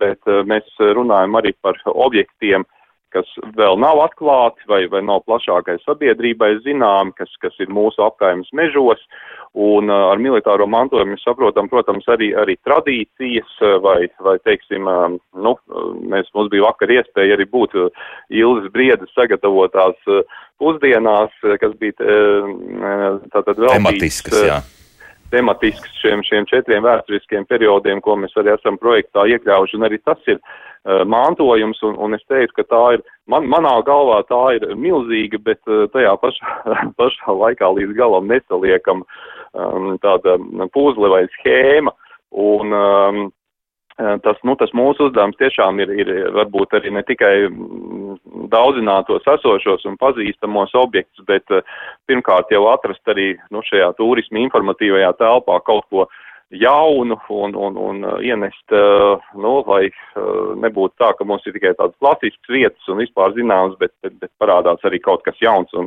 bet 0.00 0.28
mēs 0.48 0.68
runājam 0.80 1.40
arī 1.40 1.52
par 1.60 1.80
objektiem, 1.84 2.64
kas 3.10 3.26
vēl 3.58 3.74
nav 3.82 3.98
atklāti 4.04 4.62
vai, 4.70 4.84
vai 4.90 5.00
nav 5.02 5.24
plašākai 5.26 5.80
sabiedrībai 5.82 6.52
zināmi, 6.64 7.10
kas, 7.18 7.32
kas 7.42 7.56
ir 7.62 7.72
mūsu 7.74 8.04
apkaimes 8.06 8.52
mežos. 8.54 9.02
Un 9.58 9.90
ar 9.90 10.20
militāro 10.22 10.68
mantojumu 10.70 11.16
mēs 11.16 11.24
saprotam, 11.26 11.66
protams, 11.66 12.06
arī, 12.14 12.30
arī 12.38 12.54
tradīcijas 12.62 13.56
vai, 13.82 14.06
vai 14.22 14.36
teiksim, 14.46 14.86
nu, 14.86 15.56
mēs, 16.06 16.30
mums 16.38 16.52
bija 16.54 16.68
vakar 16.68 16.94
iespēja 17.00 17.34
arī 17.34 17.48
būt 17.50 17.74
Ilzas 18.30 18.70
Briedas 18.70 19.10
sagatavotās 19.18 19.98
pusdienās, 20.62 21.34
kas 21.42 21.78
bija 21.82 21.98
tātad 23.34 23.58
vēl. 23.58 23.74
Tematiskas, 23.74 24.44
jā 24.46 24.60
tematisks 25.32 26.00
šiem, 26.02 26.24
šiem 26.26 26.46
četriem 26.50 26.84
vēsturiskiem 26.84 27.46
periodiem, 27.50 28.02
ko 28.04 28.16
mēs 28.20 28.34
arī 28.40 28.54
esam 28.54 28.78
projektā 28.80 29.26
iekļaujuši, 29.30 29.78
un 29.78 29.86
arī 29.88 30.00
tas 30.02 30.30
ir 30.30 30.38
uh, 30.40 31.02
mantojums, 31.08 31.80
un, 31.86 31.96
un 32.02 32.18
es 32.18 32.24
teiktu, 32.28 32.60
ka 32.60 32.66
tā 32.70 32.82
ir, 32.96 33.04
man, 33.30 33.48
manā 33.50 33.74
galvā 33.86 34.20
tā 34.28 34.42
ir 34.58 34.68
milzīga, 34.76 35.40
bet 35.46 35.60
uh, 35.70 35.86
tajā 35.94 36.14
pašā, 36.22 36.54
pašā 37.00 37.36
laikā 37.42 37.72
līdz 37.78 37.96
galam 37.98 38.30
nesaliekam 38.30 39.04
um, 39.04 39.92
tāda 40.04 40.38
puzle 40.74 41.12
vai 41.12 41.24
schēma, 41.38 41.94
un 42.30 42.80
um, 42.80 43.22
tas, 44.24 44.38
nu, 44.46 44.54
tas 44.56 44.72
mūsu 44.76 45.08
uzdevums 45.08 45.38
tiešām 45.40 45.80
ir, 45.82 45.92
ir 46.02 46.10
varbūt 46.34 46.76
arī 46.78 46.92
ne 46.94 47.02
tikai 47.06 47.34
daudzināt 48.48 49.08
tos 49.10 49.26
esošos 49.28 49.84
un 49.88 49.98
pazīstamos 50.00 50.72
objektus, 50.78 51.24
bet 51.26 51.44
pirmkārt 52.08 52.52
jau 52.54 52.66
atrast 52.72 53.12
arī 53.12 53.34
nu, 53.50 53.64
šajā 53.66 53.92
turisma 53.98 54.40
informatīvajā 54.46 55.12
telpā 55.20 55.60
kaut 55.66 55.86
ko 55.90 56.06
jaunu 56.50 57.16
un, 57.28 57.54
un, 57.54 57.76
un 57.76 58.02
uh, 58.04 58.18
ienest, 58.22 58.72
uh, 58.74 59.22
nu, 59.38 59.52
lai 59.70 59.86
uh, 59.86 60.50
nebūtu 60.58 60.98
tā, 60.98 61.12
ka 61.14 61.24
mums 61.26 61.44
ir 61.46 61.54
tikai 61.54 61.76
tādas 61.78 61.94
klasiskas 62.02 62.50
vietas 62.50 62.90
un 62.90 62.98
vispār 62.98 63.36
zināmas, 63.36 63.76
bet, 63.78 63.92
bet, 64.02 64.16
bet 64.18 64.32
parādās 64.42 64.82
arī 64.86 64.98
kaut 65.02 65.22
kas 65.22 65.38
jauns 65.38 65.70
un, 65.78 65.86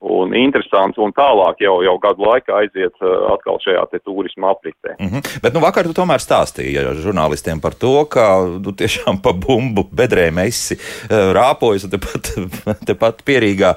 un 0.00 0.32
interesants 0.38 0.96
un 0.96 1.12
tālāk 1.12 1.60
jau, 1.60 1.74
jau 1.84 1.96
gadu 2.00 2.24
laikā 2.24 2.56
aiziet 2.62 3.04
atkal 3.34 3.60
šajā 3.60 3.84
te 3.92 4.00
turisma 4.00 4.54
apritē. 4.54 4.96
Mm 4.96 5.10
-hmm. 5.12 5.40
Bet, 5.42 5.52
nu, 5.52 5.60
vakar 5.60 5.84
tu 5.84 5.92
tomēr 5.92 6.24
stāstīji 6.24 6.86
žurnālistiem 7.04 7.60
par 7.60 7.74
to, 7.74 8.04
ka 8.04 8.48
tu 8.64 8.72
tiešām 8.72 9.20
pa 9.20 9.32
bumbu 9.32 9.84
bedrēm 9.92 10.40
esi 10.46 10.78
rāpojis 11.10 11.84
un 11.84 11.90
tepat, 11.90 12.32
tepat 12.90 13.22
pierīgā. 13.28 13.74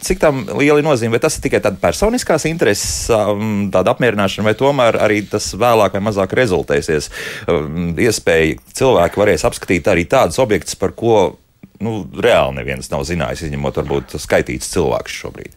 Cik 0.00 0.20
tam 0.20 0.46
liela 0.58 0.80
nozīme, 0.80 1.10
vai 1.10 1.20
tas 1.20 1.36
ir 1.36 1.42
tikai 1.42 1.60
tāda 1.60 1.76
personiskās 1.80 2.44
intereses, 2.48 3.10
um, 3.10 3.68
tāda 3.72 3.92
apmierināšana, 3.92 4.44
vai 4.44 4.54
tomēr 4.54 4.96
arī 5.04 5.20
tas 5.30 5.52
vēlāk 5.66 5.98
vai 5.98 6.04
mazāk 6.08 6.36
rezultēsies. 6.38 7.10
Um, 7.50 7.92
iespēja 8.00 8.56
cilvēki 8.78 9.22
varēs 9.22 9.46
apskatīt 9.48 9.90
arī 9.92 10.06
tādus 10.08 10.40
objektus, 10.42 10.78
par 10.78 10.94
ko 10.96 11.36
nu, 11.82 12.00
reāli 12.22 12.60
neviens 12.60 12.90
nav 12.92 13.04
zinājis, 13.08 13.46
izņemot 13.48 13.82
varbūt 13.82 14.18
skaitīts 14.22 14.72
cilvēks 14.72 15.20
šobrīd. 15.22 15.56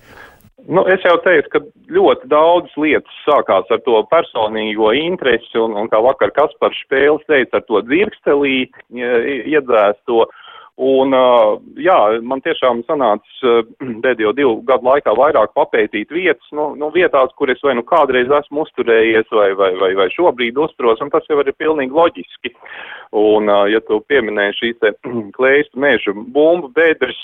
Nu, 0.70 0.84
es 0.92 1.02
jau 1.02 1.16
teicu, 1.24 1.50
ka 1.50 1.62
ļoti 1.90 2.28
daudz 2.30 2.76
lietas 2.78 3.22
sākās 3.26 3.72
ar 3.74 3.80
to 3.88 4.04
personīgo 4.12 4.92
interesi, 4.94 5.50
un, 5.58 5.74
un 5.80 5.90
kā 5.90 5.98
vakar 6.06 6.34
Kaspars 6.36 6.78
Špēles 6.84 7.26
teica, 7.32 7.58
ar 7.58 7.66
to 7.66 7.82
dzirkstelī 7.88 8.68
iedzēsto. 8.94 10.28
Uh, 10.28 10.46
Un, 10.80 11.12
jā, 11.76 11.98
man 12.24 12.40
tiešām 12.40 12.86
sanāca 12.88 13.56
pēdējo 14.04 14.32
divu 14.38 14.52
gadu 14.68 14.88
laikā 14.88 15.12
vairāk 15.18 15.52
papētīt 15.58 16.14
vietas, 16.16 16.46
nu, 16.56 16.70
nu 16.80 16.88
vietās, 16.94 17.34
kur 17.36 17.52
es 17.52 17.60
vai 17.66 17.74
nu 17.76 17.84
kādreiz 17.84 18.32
esmu 18.38 18.64
uzturējies, 18.64 19.28
vai, 19.36 19.50
vai, 19.60 19.74
vai, 19.82 19.90
vai 20.00 20.06
šobrīd 20.14 20.56
uzturos, 20.64 21.02
un 21.04 21.12
tas 21.12 21.28
jau 21.28 21.42
ir 21.44 21.52
pilnīgi 21.60 21.92
loģiski. 21.96 22.54
Un, 23.20 23.52
ja 23.68 23.82
tu 23.90 23.98
pieminēji 24.08 24.56
šīs 24.56 24.78
te 24.80 24.94
klēstu 25.36 25.82
mežu 25.84 26.14
bumbu 26.16 26.70
bedres, 26.78 27.20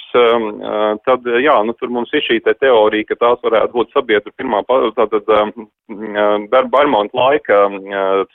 tad, 1.08 1.30
jā, 1.40 1.56
nu 1.64 1.76
tur 1.80 1.94
mums 1.96 2.12
ir 2.12 2.26
šī 2.28 2.42
te 2.44 2.58
teorija, 2.60 3.08
ka 3.14 3.22
tās 3.22 3.46
varētu 3.46 3.72
būt 3.78 3.96
sabiedru 3.96 4.36
pirmā, 4.36 4.66
tātad 5.00 5.32
darba 6.52 6.84
armonta 6.84 7.16
laika 7.22 7.64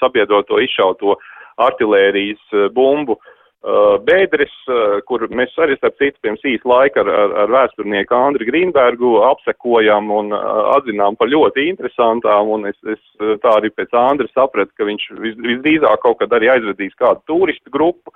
sabiedroto 0.01 0.63
izšauto 0.65 1.19
artilērijas 1.61 2.73
bumbu 2.73 3.19
Uh, 3.21 3.37
Bēdris, 3.61 4.53
uh, 4.73 5.03
kur 5.05 5.27
mēs 5.37 5.53
arī, 5.61 5.75
starp 5.77 5.99
citu, 6.01 6.17
pirms 6.25 6.45
īsa 6.49 6.65
laika 6.65 7.03
ar, 7.03 7.11
ar, 7.13 7.35
ar 7.43 7.51
vēsturnieku 7.53 8.17
Andri 8.17 8.47
Grīnbergu 8.49 9.19
apsekojam 9.27 10.09
un 10.17 10.33
uh, 10.33 10.71
atzinām 10.79 11.19
par 11.21 11.29
ļoti 11.29 11.67
interesantām, 11.69 12.49
un 12.57 12.71
es, 12.71 12.79
es 12.89 13.03
tā 13.43 13.53
arī 13.59 13.69
pēc 13.77 13.93
Andra 14.01 14.31
sapratu, 14.33 14.73
ka 14.79 14.89
viņš 14.89 15.07
vis, 15.21 15.37
visdrīzāk 15.45 16.01
kaut 16.01 16.23
kad 16.23 16.33
arī 16.33 16.49
aizvedīs 16.55 16.97
kādu 16.97 17.21
turistu 17.29 17.69
grupu, 17.75 18.15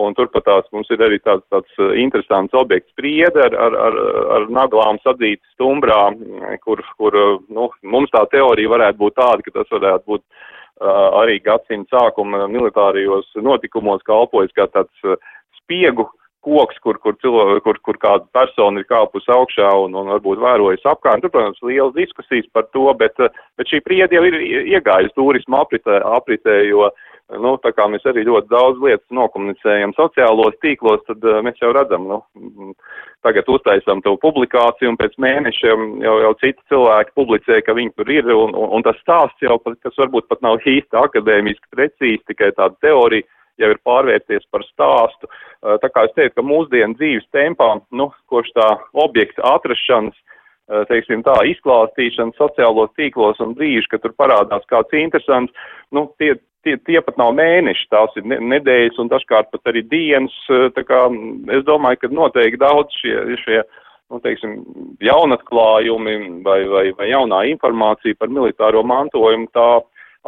un 0.00 0.16
turpat 0.16 0.48
tās 0.48 0.72
mums 0.72 0.88
ir 0.94 1.04
arī 1.04 1.20
tāds, 1.20 1.44
tāds 1.52 1.84
interesants 2.00 2.56
objekts 2.56 2.96
priede 2.96 3.44
ar, 3.44 3.60
ar, 3.68 3.76
ar, 3.90 4.02
ar 4.38 4.48
naglām 4.48 5.02
sadzīti 5.04 5.44
stumbrā, 5.52 6.06
kur, 6.64 6.80
kur, 6.96 7.24
nu, 7.52 7.68
mums 7.84 8.16
tā 8.16 8.24
teorija 8.32 8.72
varētu 8.72 9.04
būt 9.04 9.20
tāda, 9.20 9.44
ka 9.44 9.60
tas 9.60 9.76
varētu 9.76 10.14
būt 10.14 10.24
arī 10.80 11.40
gadsimta 11.42 11.96
sākuma 11.96 12.46
militārijos 12.50 13.26
notikumos 13.42 14.02
kalpojas 14.06 14.52
kā 14.56 14.68
tāds 14.70 15.18
spiegu 15.58 16.08
koks, 16.46 16.78
kur, 16.84 16.98
kur, 17.02 17.16
cilvē, 17.22 17.58
kur, 17.64 17.80
kur 17.84 17.98
kāda 18.02 18.26
persona 18.36 18.82
ir 18.82 18.88
kāpus 18.88 19.26
augšā 19.32 19.68
un, 19.84 19.96
un 19.98 20.12
varbūt 20.14 20.40
vērojas 20.42 20.86
apkārt. 20.88 21.24
Tur, 21.24 21.32
protams, 21.34 21.60
liels 21.66 21.96
diskusijas 21.96 22.48
par 22.54 22.68
to, 22.76 22.86
bet, 23.00 23.18
bet 23.58 23.70
šī 23.70 23.82
priedi 23.86 24.18
jau 24.18 24.24
ir 24.28 24.38
iegājusi 24.76 25.16
turisma 25.18 25.64
apritē, 25.64 26.00
apritē 26.18 26.62
jo 26.68 26.90
nu, 27.36 27.56
tā 27.60 27.74
kā 27.76 27.84
mēs 27.92 28.06
arī 28.08 28.24
ļoti 28.24 28.48
daudz 28.48 28.80
lietas 28.80 29.04
nokomunicējam 29.12 29.92
sociālos 29.98 30.56
tīklos, 30.64 31.02
tad 31.08 31.24
uh, 31.26 31.42
mēs 31.44 31.60
jau 31.60 31.74
redzam, 31.76 32.06
nu, 32.08 32.72
tagad 33.26 33.50
uztaisam 33.52 34.00
to 34.04 34.14
publikāciju, 34.22 34.94
un 34.94 34.98
pēc 35.00 35.18
mēnešiem 35.20 35.88
jau, 36.06 36.14
jau 36.24 36.32
citi 36.40 36.72
cilvēki 36.72 37.12
publicē, 37.18 37.60
ka 37.66 37.76
viņi 37.76 37.92
tur 37.98 38.12
ir, 38.14 38.30
un, 38.32 38.54
un, 38.56 38.70
un 38.78 38.86
tas 38.86 38.96
stāsts 39.02 39.44
jau, 39.44 39.58
kas 39.60 40.00
varbūt 40.00 40.30
pat 40.30 40.40
nav 40.46 40.62
īsti 40.64 41.02
akadēmiski 41.02 41.68
precīzi, 41.74 42.24
tikai 42.30 42.54
tāda 42.56 42.78
teorija, 42.84 43.28
jau 43.58 43.70
ir 43.74 43.82
pārvērties 43.86 44.46
par 44.52 44.64
stāstu. 44.68 45.28
Uh, 45.28 45.76
tā 45.82 45.90
kā 45.92 46.06
es 46.08 46.16
teiktu, 46.16 46.38
ka 46.38 46.46
mūsdienu 46.46 46.98
dzīves 46.98 47.28
tempā, 47.34 47.74
nu, 47.90 48.10
koš 48.30 48.50
tā 48.56 48.68
objekta 48.94 49.44
atrašanas, 49.54 50.16
uh, 50.18 50.84
teiksim 50.90 51.24
tā, 51.26 51.36
izklāstīšana 51.52 52.36
sociālos 52.38 52.94
tīklos 52.98 53.40
un 53.44 53.56
brīži, 53.58 53.90
kad 53.92 54.04
tur 54.04 54.16
parādās 54.18 54.66
kāds 54.70 54.94
interesants, 54.96 55.70
nu, 55.94 56.08
tie, 56.22 56.36
tie, 56.68 56.76
tie 56.86 57.02
pat 57.04 57.18
nav 57.20 57.34
mēneši, 57.38 57.88
tās 57.92 58.14
ir 58.18 58.26
nedēļas 58.28 58.98
un 59.02 59.10
dažkārt 59.12 59.50
pat 59.54 59.70
arī 59.70 59.84
dienas. 59.88 60.34
Eh, 60.50 60.68
tā 60.76 60.84
kā 60.86 61.06
es 61.54 61.66
domāju, 61.68 62.02
ka 62.02 62.12
noteikti 62.12 62.60
daudz 62.60 62.94
šie, 63.00 63.14
šie 63.44 63.60
nu, 63.62 64.20
teiksim, 64.24 64.58
jaunatklājumi 65.04 66.16
vai, 66.46 66.60
vai, 66.70 66.84
vai 66.98 67.10
jaunā 67.12 67.44
informācija 67.52 68.18
par 68.18 68.32
militāro 68.32 68.84
mantojumu 68.86 69.50
tā 69.54 69.70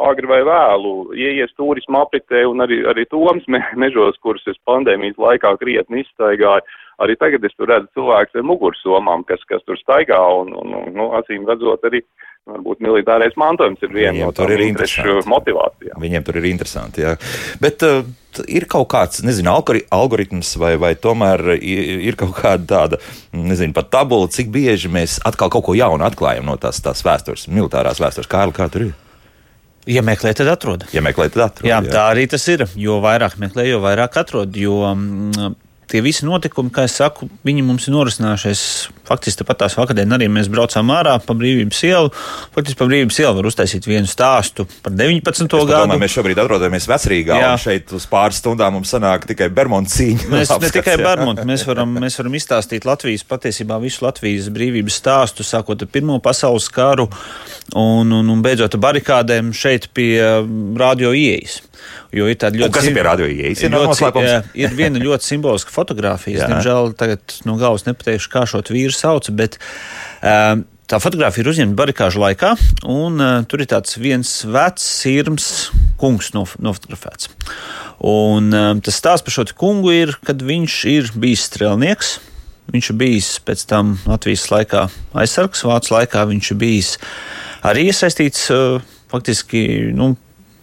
agri 0.09 0.29
vai 0.29 0.41
vēlu 0.47 0.93
ieies 1.17 1.53
turisma 1.57 2.05
apritē 2.05 2.43
un 2.49 2.63
arī, 2.65 2.81
arī 2.89 3.05
toms 3.11 3.47
mežos, 3.83 4.19
kurus 4.23 4.45
es 4.51 4.59
pandēmijas 4.67 5.19
laikā 5.21 5.55
krietni 5.61 6.05
izstaigāju. 6.05 6.65
Arī 7.01 7.15
tagad 7.17 7.45
es 7.47 7.55
tur 7.57 7.71
redzu 7.71 7.89
cilvēkus 7.97 8.37
ar 8.37 8.43
mugursomām, 8.45 9.23
kas, 9.25 9.41
kas 9.49 9.63
tur 9.65 9.79
staigā 9.79 10.19
un, 10.41 10.51
un, 10.53 10.75
un 10.83 10.91
nu, 10.93 11.07
acīm 11.17 11.47
redzot 11.49 11.87
arī 11.89 12.03
varbūt 12.49 12.81
militārais 12.81 13.35
mantojums 13.37 13.81
ir 13.85 13.93
viena 13.93 14.13
no 14.17 14.31
tādām 14.35 14.63
interešu 14.65 15.21
motivācijām. 15.29 15.97
Viņiem 16.01 16.25
tur 16.25 16.39
ir 16.41 16.47
interesanti, 16.49 17.03
jā. 17.05 17.13
Bet 17.61 17.85
uh, 17.85 18.01
ir 18.49 18.65
kaut 18.69 18.89
kāds, 18.93 19.21
nezinu, 19.25 19.53
algoritms 19.93 20.55
vai, 20.61 20.73
vai 20.81 20.93
tomēr 20.97 21.55
ir 21.61 22.17
kaut 22.19 22.33
kāda 22.37 22.67
tāda, 22.73 23.01
nezinu, 23.33 23.75
pat 23.77 23.91
tabula, 23.93 24.29
cik 24.31 24.49
bieži 24.53 24.91
mēs 24.93 25.19
atkal 25.27 25.53
kaut 25.53 25.67
ko 25.69 25.77
jaunu 25.77 26.05
atklājam 26.07 26.49
no 26.49 26.57
tās, 26.61 26.81
tās 26.85 27.05
vēstures, 27.05 27.47
militārās 27.49 28.01
vēstures. 28.01 28.29
Kārli, 28.31 28.57
kā 28.57 28.69
tur 28.73 28.89
ir? 28.89 28.99
Ja 29.89 30.03
meklē, 30.05 30.33
tad 30.37 30.49
atrod. 30.51 30.85
Ja 30.93 31.01
meklē, 31.01 31.29
tad 31.33 31.47
atrod. 31.47 31.67
Jā, 31.69 31.79
jā, 31.81 31.93
tā 31.93 32.05
arī 32.11 32.27
tas 32.29 32.43
ir. 32.53 32.67
Jo 32.77 32.99
vairāk 33.01 33.39
meklē, 33.41 33.65
jo 33.69 33.81
vairāk 33.81 34.19
atrod. 34.21 34.57
Jo, 34.57 34.83
mm, 34.93 35.55
tie 35.91 36.01
visi 36.03 36.25
notikumi, 36.27 36.71
kā 36.73 36.85
jau 36.87 36.93
saku, 36.95 37.27
viņi 37.47 37.65
mums 37.67 37.87
ir 37.87 37.95
norisinājušies 37.95 38.63
faktiski 39.11 39.45
pat 39.47 39.59
tās 39.63 39.75
vakardien 39.75 40.15
arī 40.15 40.29
mēs 40.31 40.47
braucām 40.51 40.91
ārā 40.95 41.17
pa 41.23 41.35
brīvības 41.37 41.81
ielu. 41.87 42.11
Faktiski 42.55 42.79
pa 42.79 42.87
brīvības 42.87 43.19
ielu 43.23 43.33
var 43.39 43.49
uztaisīt 43.49 43.87
vienu 43.89 44.09
stāstu 44.09 44.67
par 44.85 44.95
19. 44.95 45.45
Es 45.45 45.49
gadu. 45.51 45.73
Domāju, 45.73 46.01
mēs 46.03 46.15
šobrīd 46.15 46.41
atrodamies 46.43 46.87
vecrīgā, 46.89 47.39
Jā. 47.41 47.51
un 47.55 47.61
šeit 47.61 47.91
uz 47.97 48.07
pāris 48.11 48.39
stundām 48.41 48.77
mums 48.77 48.93
sanāk 48.93 49.27
tikai 49.29 49.49
Bermuda 49.53 49.91
cīņa. 49.91 50.29
Mēs 50.31 50.53
ne 50.53 50.71
tikai 50.77 50.97
Bermuda, 51.01 51.45
mēs 51.47 51.65
varam, 51.67 51.97
mēs 52.03 52.19
varam 52.21 52.37
izstāstīt 52.39 52.87
Latvijas, 52.87 53.25
patiesībā 53.27 53.79
visu 53.83 54.05
Latvijas 54.05 54.51
brīvības 54.53 55.01
stāstu, 55.01 55.47
sākot 55.47 55.83
ar 55.83 55.91
Pirmo 55.91 56.19
pasaules 56.23 56.69
karu 56.71 57.09
un, 57.75 58.11
un, 58.11 58.31
un 58.31 58.45
beidzot 58.45 58.77
ar 58.77 58.85
barikādēm 58.87 59.51
šeit 59.55 59.89
pie 59.95 60.13
radio 60.79 61.11
ieejas. 61.17 61.61
Jo 62.15 62.27
ir 62.31 62.39
tāda 62.39 62.59
ļoti. 62.59 62.69
Un 62.69 62.75
kas 62.75 62.89
ir 62.89 62.97
pie 62.97 63.05
radio 63.07 63.29
ieejas? 63.31 63.63
Ir, 63.63 63.75
ļoti, 63.75 64.35
ir 64.59 64.75
viena 64.75 65.01
ļoti 65.01 65.29
simboliska 65.29 65.73
fotografija. 65.73 66.41
Es, 66.41 66.51
diemžēl, 66.51 66.91
tagad 66.99 67.39
no 67.47 67.55
galvas 67.61 67.87
nepateikšu, 67.87 68.31
kā 68.33 68.43
šo 68.49 68.63
vīru 68.67 68.95
sauc, 68.95 69.29
bet 69.35 69.57
um, 70.21 70.65
Tā 70.91 70.97
fotografija 70.99 71.45
ir 71.45 71.47
uzņemta 71.47 71.77
barikāžu 71.79 72.19
laikā, 72.19 72.49
un 72.91 73.21
uh, 73.23 73.45
tur 73.47 73.61
ir 73.63 73.69
tāds 73.71 73.93
viens 73.95 74.27
vecs, 74.43 74.83
sirms 74.99 75.45
kungs 76.01 76.33
nof 76.35 76.57
nofotografēts. 76.59 77.29
Un, 78.03 78.49
um, 78.51 78.81
tas 78.83 78.97
stāsts 78.99 79.23
par 79.23 79.31
šo 79.37 79.45
kungu 79.55 79.93
ir, 79.95 80.11
kad 80.27 80.43
viņš 80.43 80.75
ir 80.91 81.13
bijis 81.15 81.45
strēlnieks. 81.47 82.09
Viņš 82.75 82.89
ir 82.91 82.97
bijis 82.99 83.29
pēc 83.47 83.63
tam 83.71 83.93
Latvijas 84.03 84.43
laikā 84.51 84.83
aizsargs, 85.23 85.63
Vācijas 85.63 85.95
laikā 85.95 86.25
viņš 86.27 86.51
ir 86.51 86.59
bijis 86.59 86.91
arī 87.71 87.87
iesaistīts, 87.87 88.49
uh, 88.51 88.83
faktiski, 89.15 89.63
nu, 89.95 90.17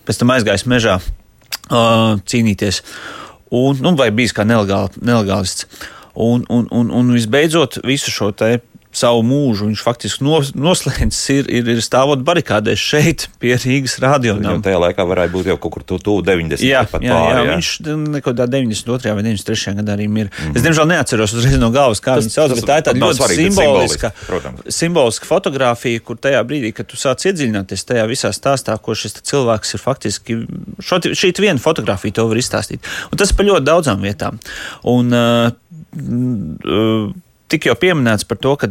pēc 0.08 0.22
tam 0.22 0.32
aizgājis 0.32 0.66
mežā 0.70 0.96
uh, 0.98 2.16
cīnīties, 2.24 2.82
un, 3.52 3.78
nu, 3.84 3.94
vai 4.00 4.08
bijis 4.14 4.34
kā 4.36 4.48
nelegāl, 4.48 4.90
nelegālists. 4.98 5.68
Un, 6.18 6.42
un, 6.50 6.64
un, 6.74 6.88
un 6.90 7.10
visbeidzot, 7.14 7.78
visu 7.86 8.10
šo 8.10 8.32
te 8.34 8.56
savu 8.94 9.22
mūžu 9.26 9.68
viņš 9.68 9.82
faktiski 9.84 10.24
nos, 10.24 10.50
noslēdzis, 10.56 11.20
ir, 11.34 11.48
ir, 11.60 11.68
ir 11.74 11.82
stāvot 11.84 12.22
barikādēs 12.26 12.80
šeit, 12.80 13.26
pie 13.42 13.54
Rīgas 13.60 13.98
rādījuma. 14.02 14.56
Tajā 14.64 14.80
laikā 14.80 15.04
varēja 15.08 15.32
būt 15.32 15.50
jau 15.50 15.56
kaut 15.60 15.74
kur 15.76 15.84
tuvu 15.84 16.22
90. 16.24 16.64
Jā, 16.64 16.82
jā, 16.82 16.84
pāri, 16.90 17.08
jā, 17.10 17.18
jā, 17.36 17.44
viņš 17.52 17.70
neko 18.16 18.34
tādā 18.38 18.62
92. 18.64 19.12
vai 19.18 19.26
93. 19.26 19.76
gadā 19.80 19.94
arī 19.96 20.08
ir. 20.08 20.30
Mm. 20.32 20.56
Es 20.56 20.64
diemžēl 20.64 20.88
neatceros 20.92 21.36
uzreiz 21.36 21.60
no 21.60 21.70
galvas, 21.74 22.02
kā 22.04 22.16
viņš 22.18 22.38
sauc, 22.38 22.56
bet 22.56 22.68
tā 22.70 22.80
ir 22.80 22.88
tāda 22.88 23.04
ļoti 23.04 23.20
svarīga, 23.20 23.52
simboliska, 23.52 24.12
simboliska, 24.80 25.28
fotografija, 25.28 26.02
kur 26.08 26.18
tajā 26.20 26.42
brīdī, 26.48 26.72
kad 26.76 26.88
tu 26.88 26.98
sāc 27.00 27.28
iedziļināties 27.28 27.86
tajā 27.92 28.08
visā 28.10 28.32
stāstā, 28.34 28.78
ko 28.82 28.96
šis 28.98 29.20
cilvēks 29.28 29.76
ir 29.76 29.84
faktiski, 29.84 30.40
šo, 30.80 31.02
šī 31.12 31.34
viena 31.38 31.60
fotografija 31.62 32.18
to 32.18 32.28
var 32.30 32.40
izstāstīt. 32.40 32.84
Un 33.12 33.20
tas 33.20 33.34
par 33.36 33.48
ļoti 33.48 33.68
daudzām 33.68 34.02
vietām. 34.02 34.40
Un, 34.88 35.12
uh, 35.14 35.52
uh, 36.64 37.08
tik 37.50 37.68
jau 37.68 37.76
pieminēts 37.78 38.26
par 38.28 38.40
to, 38.42 38.54
ka 38.60 38.70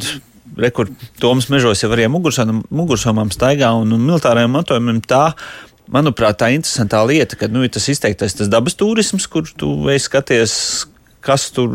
rekur 0.58 0.90
Toms 1.22 1.50
mežos 1.54 1.84
jau 1.84 1.92
arī 1.94 2.08
mugursomām 2.10 3.32
staigā 3.34 3.72
un, 3.78 3.94
un 3.94 4.06
militārajam 4.08 4.54
mantojumam 4.58 5.02
tā. 5.06 5.32
Manuprāt, 5.94 6.40
tā 6.42 6.52
ir 6.52 6.60
interesantā 6.60 7.00
lieta, 7.08 7.38
ka 7.40 7.48
nu, 7.48 7.64
tas 7.72 7.86
izteiktais 7.88 8.36
tas 8.36 8.50
dabas 8.52 8.76
turisms, 8.76 9.28
kur 9.32 9.48
tu 9.48 9.70
skaties, 10.04 10.56
kas 11.28 11.50
tur, 11.52 11.74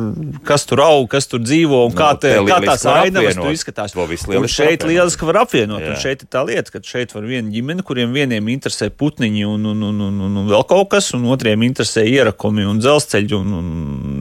kas 0.48 0.64
tur 0.68 0.80
aug, 0.84 1.04
kas 1.12 1.28
tur 1.28 1.42
dzīvo 1.44 1.82
un 1.88 1.92
nu, 1.92 1.98
kā, 1.98 2.12
te, 2.20 2.32
kā 2.48 2.58
tās 2.64 2.86
ainavas 2.88 3.36
tur 3.36 3.52
izskatās. 3.52 3.94
Un 3.96 4.48
šeit 4.50 4.86
lieliski 4.88 5.28
var 5.28 5.42
apvienot. 5.42 5.84
Un 5.92 5.98
šeit 6.00 6.24
ir 6.24 6.30
tā 6.32 6.44
lieta, 6.48 6.72
ka 6.72 6.80
šeit 6.86 7.12
var 7.12 7.26
viena 7.28 7.52
ģimene, 7.52 7.84
kuriem 7.86 8.14
vieniem 8.16 8.48
interesē 8.54 8.88
putniņi 8.88 9.44
un, 9.48 9.68
un, 9.74 9.84
un, 9.90 10.00
un, 10.08 10.20
un, 10.28 10.40
un 10.42 10.50
vēl 10.50 10.66
kaut 10.70 10.92
kas, 10.94 11.12
un 11.18 11.28
otriem 11.32 11.66
interesē 11.68 12.06
ierakumi 12.08 12.64
un 12.68 12.80
dzelzceļi 12.80 13.38
un, 13.38 13.56
un 13.60 13.70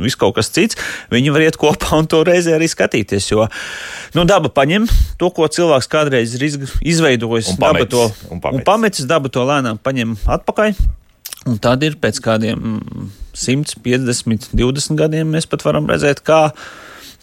viss 0.03 0.19
kaut 0.19 0.35
kas 0.37 0.51
cits. 0.51 0.79
Viņi 1.13 1.35
var 1.35 1.47
iet 1.47 1.59
kopā 1.61 1.95
un 2.01 2.11
to 2.11 2.23
reizē 2.27 2.57
arī 2.57 2.69
skatīties. 2.71 3.31
Jo 3.31 3.47
nu, 4.17 4.25
daba 4.27 4.51
paņem 4.51 4.87
to, 5.19 5.31
ko 5.31 5.47
cilvēks 5.51 5.89
kādreiz 5.91 6.35
ir 6.35 6.47
izveidojis, 6.47 7.53
un 7.53 7.61
pametis, 7.61 7.87
daba 7.87 7.91
to, 7.93 8.31
un 8.33 8.43
pametis. 8.43 8.59
Un 8.59 8.67
pametis 8.67 9.07
daba 9.09 9.31
to 9.31 9.45
lēnām 9.47 9.79
paņem 9.81 10.17
atpakaļ. 10.39 10.75
Un 11.49 11.57
tad 11.61 11.81
ir 11.85 11.97
pēc 12.01 12.19
kādiem 12.21 12.79
150, 13.33 14.51
20 14.53 14.99
gadiem 14.99 15.31
mēs 15.33 15.47
pat 15.49 15.65
varam 15.65 15.89
redzēt, 15.89 16.21
kā 16.25 16.43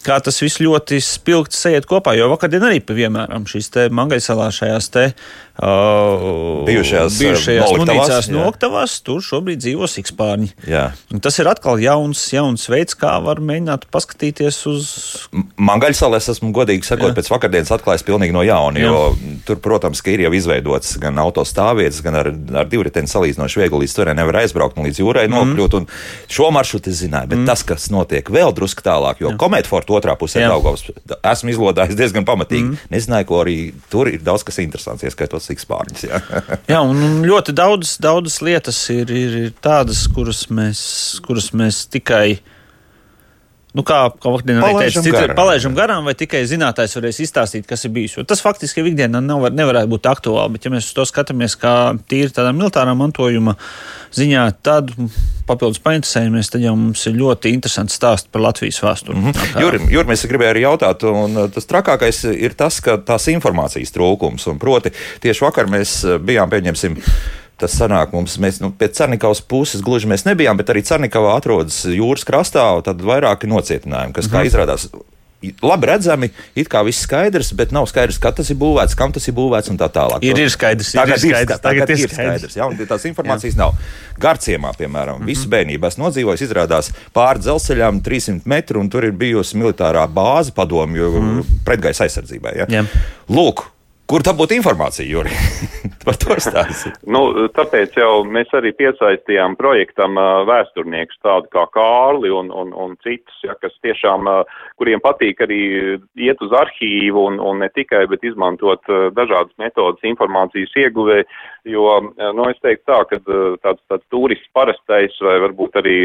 kā 0.05 0.15
tas 0.23 0.37
viss 0.39 0.61
ļoti 0.63 0.99
spilgti 1.03 1.57
sajiet 1.57 1.87
kopā. 1.89 2.13
Jo 2.17 2.29
vakardien 2.31 2.63
arī, 2.63 2.79
piemēram, 2.83 3.47
šīs 3.49 3.71
te 3.73 3.87
Mangaļsalā 3.91 4.49
šajās 4.55 4.87
te 4.93 5.05
uh, 5.61 6.65
bijušajās, 6.67 7.17
bijušajās 7.19 7.73
munīcās 7.79 8.29
noktavās, 8.33 8.97
tur 9.05 9.21
šobrīd 9.23 9.61
dzīvo 9.63 9.87
sikspārņi. 9.89 10.51
Tas 11.23 11.39
ir 11.41 11.49
atkal 11.51 11.81
jauns, 11.83 12.21
jauns 12.33 12.67
veids, 12.71 12.95
kā 12.99 13.15
var 13.23 13.41
mēģināt 13.43 13.87
paskatīties 13.93 14.59
uz. 14.71 14.89
Mangaļsalā 15.59 16.19
es 16.21 16.29
esmu 16.33 16.51
godīgi 16.55 16.87
sakot, 16.87 17.11
jā. 17.11 17.17
pēc 17.17 17.31
vakardienas 17.33 17.73
atklājis 17.75 18.05
pilnīgi 18.07 18.35
no 18.35 18.43
jauna, 18.45 18.81
jo 18.81 19.01
jā. 19.09 19.35
tur, 19.47 19.61
protams, 19.63 20.03
ka 20.05 20.13
ir 20.13 20.25
jau 20.25 20.33
izveidots 20.37 20.95
gan 21.01 21.19
autostāvvietas, 21.21 22.01
gan 22.05 22.19
ar, 22.21 22.31
ar 22.63 22.69
divriteni 22.69 23.11
salīdzinoši 23.11 23.63
viegli 23.63 23.83
līdz 23.83 23.97
turai 23.97 24.15
nevar 24.17 24.41
aizbraukt 24.43 24.79
un 24.79 24.87
līdz 24.89 25.01
jūrai 25.03 25.27
mm. 25.27 25.35
nokļūt. 25.35 25.77
Un 25.79 25.89
šo 26.31 26.49
maršrutu 26.55 26.93
es 26.93 27.03
zināju, 27.03 27.33
bet 27.33 27.41
mm. 27.41 27.49
tas, 27.49 27.65
kas 27.67 27.89
notiek 27.93 28.31
vēl 28.31 28.53
drusku 28.55 28.85
tālāk, 28.85 29.23
jo 29.23 29.33
kometforta 29.39 29.95
otrā 29.97 30.15
pusē 30.19 30.45
Daugavas. 30.49 30.85
Esmu 31.19 31.53
izlodājis 31.53 31.97
diezgan 31.99 32.27
pamatīgi. 32.27 32.71
Mm. 32.71 32.89
Nezināju, 32.93 33.29
ko 33.29 33.41
arī 33.43 33.57
tur 33.91 34.09
ir 34.11 34.23
daudz 34.23 34.45
kas 34.47 34.59
interesants, 34.63 35.05
ieskaitot 35.07 35.43
sikspārņus. 35.49 36.05
Jā. 36.07 36.21
jā, 36.73 36.79
un 36.81 37.25
ļoti 37.27 37.55
daudz, 37.57 37.97
daudzas 38.01 38.39
lietas 38.45 38.79
ir, 38.93 39.11
ir, 39.11 39.37
ir 39.47 39.57
tādas, 39.63 40.05
kuras 40.13 40.45
mēs, 40.53 40.81
kuras 41.25 41.51
mēs 41.57 41.83
tikai 41.91 42.39
Nu, 43.69 43.83
kā 43.85 43.99
arī 44.65 44.87
teica, 44.87 45.01
citi, 45.05 45.13
garām. 45.13 45.35
palaižam 45.37 45.75
garām, 45.77 46.07
vai 46.09 46.15
tikai 46.17 46.41
zinātājs 46.49 46.95
varēs 46.97 47.19
izstāstīt, 47.21 47.67
kas 47.69 47.85
ir 47.85 47.91
bijis. 47.93 48.15
Jo 48.17 48.23
tas 48.25 48.41
faktiski 48.41 48.81
ikdienā 48.81 49.21
nevar, 49.21 49.53
nevarētu 49.53 49.91
būt 49.91 50.07
aktuāli, 50.09 50.55
bet 50.55 50.65
ja 50.65 50.71
mēs 50.73 50.87
uz 50.89 50.95
to 50.97 51.05
skatāmies 51.05 51.53
kā 51.61 51.73
tīri 52.09 52.33
tādā 52.33 52.49
militārā 52.57 52.95
mantojuma 52.97 53.53
ziņā, 54.17 54.47
tad 54.65 54.89
papildus 55.45 55.81
painteresējamies, 55.85 56.49
tad 56.49 56.65
jau 56.65 56.73
mums 56.79 57.05
ir 57.11 57.19
ļoti 57.19 57.53
interesants 57.53 57.99
stāsts 57.99 58.33
par 58.33 58.41
Latvijas 58.47 58.81
vēsturi. 58.81 59.19
Mm 59.19 59.29
-hmm. 59.29 59.61
Jur, 59.61 59.77
Jur, 59.93 60.09
mēs 60.09 60.25
gribējām 60.25 60.55
arī 60.55 60.65
jautāt, 60.65 61.05
un 61.05 61.37
uh, 61.37 61.51
tas 61.53 61.69
trakākais 61.69 62.23
ir 62.33 62.57
tas, 62.57 62.81
ka 62.81 62.97
tās 62.97 63.29
informācijas 63.29 63.93
trūkums, 63.93 64.49
un 64.49 64.57
proti 64.57 64.89
tieši 65.21 65.45
vakar 65.45 65.69
mēs 65.69 66.01
uh, 66.05 66.17
bijām, 66.17 66.49
pieņemsim, 66.49 66.97
tas 67.59 67.75
sanāk 67.75 68.15
mums, 68.15 68.37
mēs 68.41 68.61
nu, 68.63 68.71
pēc 68.75 68.97
Cernikavas 69.01 69.41
puses 69.41 69.83
gluži 69.85 70.09
mēs 70.09 70.25
nebijām, 70.27 70.59
bet 70.59 70.71
arī 70.73 70.83
Cernikavā 70.87 71.35
atrodas 71.37 71.83
jūras 71.85 72.25
krastā, 72.27 72.65
tad 72.85 73.01
vairāki 73.05 73.49
nocietinājumi, 73.51 74.15
kas, 74.15 74.31
kā 74.31 74.41
mhm. 74.41 74.51
izrādās, 74.51 74.89
labi 75.63 75.87
redzami, 75.87 76.29
it 76.59 76.67
kā 76.71 76.81
viss 76.83 77.05
skaidrs, 77.05 77.53
bet 77.55 77.71
nav 77.75 77.87
skaidrs, 77.89 78.19
kad 78.21 78.35
tas 78.35 78.49
ir 78.51 78.57
būvēts, 78.59 78.95
kam 78.99 79.13
tas 79.15 79.27
ir 79.29 79.35
būvēts 79.37 79.71
un 79.71 79.79
tā 79.79 79.87
tālāk. 79.93 80.23
Ir, 80.27 80.39
ir 80.43 80.51
skaidrs, 80.51 80.91
tagad 80.97 81.15
ir 81.15 81.31
skaidrs. 81.31 81.61
Tagad, 81.63 81.85
tagad 81.87 81.93
ir 81.95 82.13
skaidrs, 82.13 82.57
jā, 82.59 82.67
un 82.67 82.89
tās 82.89 83.07
informācijas 83.07 83.55
jā. 83.55 83.61
nav. 83.61 83.79
Garciemā, 84.19 84.73
piemēram, 84.75 85.21
mm 85.21 85.23
-hmm. 85.23 85.31
visu 85.31 85.47
bērnību 85.49 85.87
esmu 85.87 86.05
nodzīvojis, 86.05 86.45
izrādās 86.47 86.91
pāri 87.15 87.39
dzelzceļām 87.39 88.01
300 88.03 88.45
metru, 88.45 88.83
un 88.83 88.89
tur 88.89 89.07
ir 89.07 89.11
bijusi 89.15 89.57
militārā 89.57 90.07
bāze 90.07 90.51
padomju 90.51 91.11
mm 91.11 91.29
-hmm. 91.29 91.59
pretgaisa 91.65 92.03
aizsardzībai. 92.03 92.57
Ja? 92.57 92.65
Jā. 92.69 92.85
Lūk, 93.29 93.63
Kur 94.09 94.23
tā 94.25 94.31
būtu 94.33 94.55
informācija, 94.57 95.05
Juri? 95.05 95.29
Par 96.05 96.15
to 96.17 96.33
stāstīt. 96.41 96.95
nu, 97.13 97.19
tāpēc 97.53 97.97
jau 97.99 98.23
mēs 98.25 98.49
arī 98.57 98.71
piesaistījām 98.73 99.53
projektam 99.59 100.17
uh, 100.17 100.41
vēsturniekus 100.49 101.19
tādu 101.21 101.51
kā 101.53 101.67
Kārli 101.75 102.31
un, 102.33 102.49
un, 102.49 102.71
un 102.73 102.95
citus, 103.05 103.35
ja, 103.45 103.53
kas 103.61 103.75
tiešām, 103.85 104.25
uh, 104.31 104.63
kuriem 104.81 105.03
patīk 105.03 105.43
arī 105.45 105.61
iet 106.17 106.41
uz 106.41 106.55
arhīvu 106.57 107.27
un, 107.29 107.37
un 107.43 107.61
ne 107.61 107.69
tikai, 107.75 108.07
bet 108.09 108.25
izmantot 108.25 108.81
uh, 108.89 109.11
dažādas 109.13 109.53
metodas 109.61 110.09
informācijas 110.09 110.73
ieguvē, 110.87 111.21
jo, 111.69 111.85
nu, 112.17 112.49
es 112.49 112.57
teiktu 112.65 112.87
tā, 112.89 113.03
ka 113.11 113.21
tāds, 113.61 113.83
tāds 113.91 114.07
turists 114.09 114.49
parastais 114.57 115.21
vai 115.21 115.37
varbūt 115.45 115.77
arī 115.83 115.97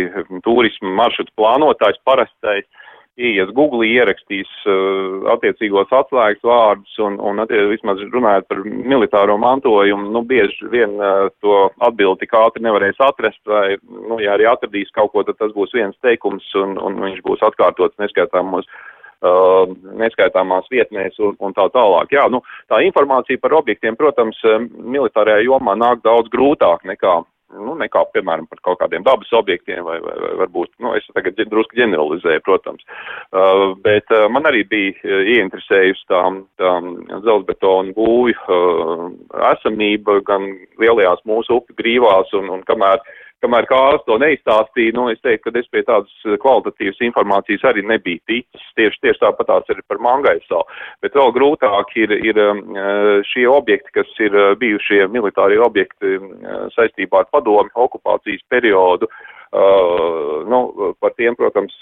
turismu 0.45 0.93
maršrutu 0.99 1.33
plānotājs 1.39 2.03
parastais, 2.05 2.69
ieies 3.21 3.51
Google, 3.55 3.87
ierakstīs 3.87 4.49
uh, 4.67 5.27
attiecīgos 5.35 5.93
atslēgas 5.95 6.43
vārdus 6.47 6.97
un, 7.03 7.19
un 7.23 7.43
attie, 7.45 7.61
vismaz 7.71 8.01
runājot 8.11 8.49
par 8.51 8.63
militāro 8.65 9.37
mantojumu, 9.41 10.11
nu, 10.15 10.25
bieži 10.27 10.71
vien 10.73 10.97
uh, 10.99 11.29
to 11.45 11.69
atbildi 11.87 12.25
tik 12.25 12.35
ātri 12.39 12.65
nevarēs 12.67 12.99
atrast, 13.07 13.41
vai, 13.47 13.77
nu, 13.85 14.19
ja 14.23 14.35
arī 14.35 14.49
atradīs 14.51 14.91
kaut 14.97 15.13
ko, 15.15 15.23
tad 15.27 15.39
tas 15.39 15.55
būs 15.55 15.75
viens 15.77 15.95
teikums 16.03 16.49
un, 16.59 16.75
un 16.81 16.99
viņš 17.07 17.23
būs 17.27 17.47
atkārtots 17.51 17.99
neskaitāmos. 18.03 18.69
Uh, 19.25 19.71
neskaitāmās 19.97 20.67
vietnēs 20.69 21.15
un, 21.23 21.33
un 21.41 21.55
tā 21.57 21.65
tālāk. 21.73 22.11
Jā, 22.13 22.27
nu, 22.29 22.43
tā 22.69 22.83
informācija 22.85 23.41
par 23.41 23.55
objektiem, 23.57 23.97
protams, 23.97 24.37
militārajā 24.69 25.47
jomā 25.47 25.73
nāk 25.81 26.03
daudz 26.05 26.29
grūtāk 26.35 26.85
nekā 26.85 27.23
nu, 27.55 27.75
nekā, 27.81 28.05
piemēram, 28.15 28.47
par 28.51 28.61
kaut 28.67 28.81
kādiem 28.83 29.05
dabas 29.07 29.31
objektiem, 29.37 29.83
vai, 29.87 29.99
vai, 30.05 30.15
vai 30.21 30.33
varbūt, 30.43 30.73
nu, 30.85 30.95
es 30.99 31.07
tagad 31.17 31.39
drusku 31.39 31.79
ģeneralizēju, 31.79 32.45
protams, 32.47 32.85
uh, 32.85 33.73
bet 33.85 34.11
uh, 34.15 34.27
man 34.33 34.49
arī 34.51 34.65
bija 34.71 34.95
uh, 35.03 35.21
ieinteresējusi 35.35 36.09
tā, 36.13 36.23
tā 36.61 36.73
dzelzbetona 37.25 37.95
būvju 37.97 38.39
uh, 38.47 39.05
esamība 39.53 40.21
gan 40.29 40.51
lielajās 40.83 41.25
mūsu 41.29 41.61
upi 41.61 41.77
grīvās, 41.81 42.33
un, 42.39 42.51
un 42.59 42.65
kamēr 42.69 43.03
kamēr 43.45 43.69
kāds 43.69 44.05
to 44.09 44.17
neizstāstīja, 44.23 44.95
nu, 44.97 45.07
es 45.13 45.21
teiktu, 45.25 45.53
ka 45.53 45.61
es 45.61 45.69
pie 45.73 45.85
tādas 45.87 46.41
kvalitatīvas 46.43 47.03
informācijas 47.09 47.67
arī 47.71 47.85
nebiju 47.91 48.23
ticis. 48.31 48.65
Tieši, 48.79 49.01
tieši 49.05 49.23
tāpat 49.23 49.51
tās 49.51 49.71
ir 49.75 49.85
par 49.89 50.01
Mangaisalu. 50.03 50.65
Bet 51.05 51.17
vēl 51.19 51.35
grūtāk 51.37 51.95
ir, 52.01 52.17
ir 52.31 52.43
šie 53.31 53.47
objekti, 53.51 53.95
kas 54.01 54.11
ir 54.25 54.35
bijušie 54.61 55.05
militārie 55.13 55.61
objekti 55.63 56.19
saistībā 56.75 57.25
ar 57.25 57.31
padomi 57.35 57.73
okupācijas 57.87 58.45
periodu. 58.53 59.11
Uh, 59.11 59.45
nu, 60.51 60.95
par 60.99 61.13
tiem, 61.15 61.37
protams, 61.39 61.75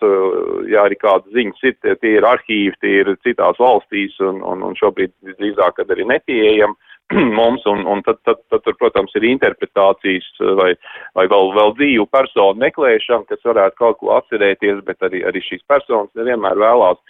jā, 0.68 0.82
arī 0.84 0.98
kādas 1.00 1.32
ziņas 1.32 1.62
ir, 1.64 1.76
tie, 1.80 1.94
tie 2.02 2.16
ir 2.18 2.26
arhīvi, 2.28 2.74
tie 2.84 2.98
ir 3.00 3.12
citās 3.24 3.56
valstīs 3.60 4.18
un, 4.20 4.42
un, 4.44 4.64
un 4.68 4.76
šobrīd 4.76 5.14
visdrīzāk, 5.24 5.78
kad 5.78 5.92
arī 5.94 6.04
nepieejami. 6.10 6.76
mums, 7.38 7.64
un, 7.70 7.84
un 7.86 8.02
tad, 8.06 8.20
tad, 8.26 8.40
tad 8.52 8.64
tur, 8.66 8.76
protams, 8.80 9.14
ir 9.18 9.26
interpretācijas 9.28 10.28
vai, 10.58 10.72
vai 11.18 11.26
vēl, 11.32 11.52
vēl 11.58 11.74
dzīvu 11.80 12.06
personu 12.12 12.60
meklēšana, 12.62 13.28
kas 13.30 13.44
varētu 13.48 13.78
kaut 13.80 14.00
ko 14.00 14.14
atcerēties, 14.18 14.82
bet 14.86 15.04
arī, 15.08 15.24
arī 15.28 15.44
šīs 15.44 15.64
personas 15.70 16.12
nevienmēr 16.18 16.60
vēlās 16.62 17.00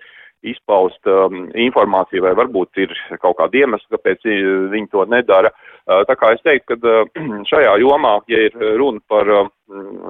izpaust 0.43 1.11
um, 1.11 1.47
informāciju, 1.55 2.25
vai 2.25 2.33
varbūt 2.39 2.83
ir 2.83 2.95
kaut 3.23 3.39
kāda 3.39 3.63
iemesla, 3.63 3.97
kāpēc 3.97 4.27
viņi 4.73 4.91
to 4.93 5.05
nedara. 5.11 5.53
Uh, 5.83 6.03
tā 6.09 6.17
kā 6.19 6.33
es 6.35 6.43
teiktu, 6.47 6.79
ka 6.79 7.03
uh, 7.03 7.23
šajā 7.51 7.77
jomā, 7.83 8.17
ja 8.31 8.49
ir 8.49 8.59
runa 8.81 9.03
par 9.11 9.31
uh, 9.31 9.53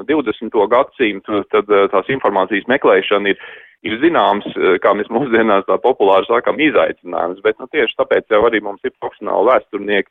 20. 0.09 0.57
gadsimtu, 0.73 1.45
tad 1.53 1.69
uh, 1.71 1.89
tās 1.93 2.09
informācijas 2.13 2.69
meklēšana 2.73 3.35
ir 3.35 3.45
ir 3.87 3.99
zināms, 4.03 4.47
eh, 4.55 4.79
kā 4.83 4.95
mēs 4.95 5.11
mūsdienās 5.13 5.67
tā 5.67 5.79
populāri 5.83 6.29
sakam, 6.29 6.61
izaicinājums, 6.63 7.43
bet 7.43 7.59
nu, 7.59 7.67
tieši 7.73 7.99
tāpēc 7.99 8.31
jau 8.31 8.43
arī 8.47 8.63
mums 8.63 8.83
ir 8.85 8.95
profesionāli 9.01 9.51
vēsturnieki, 9.51 10.11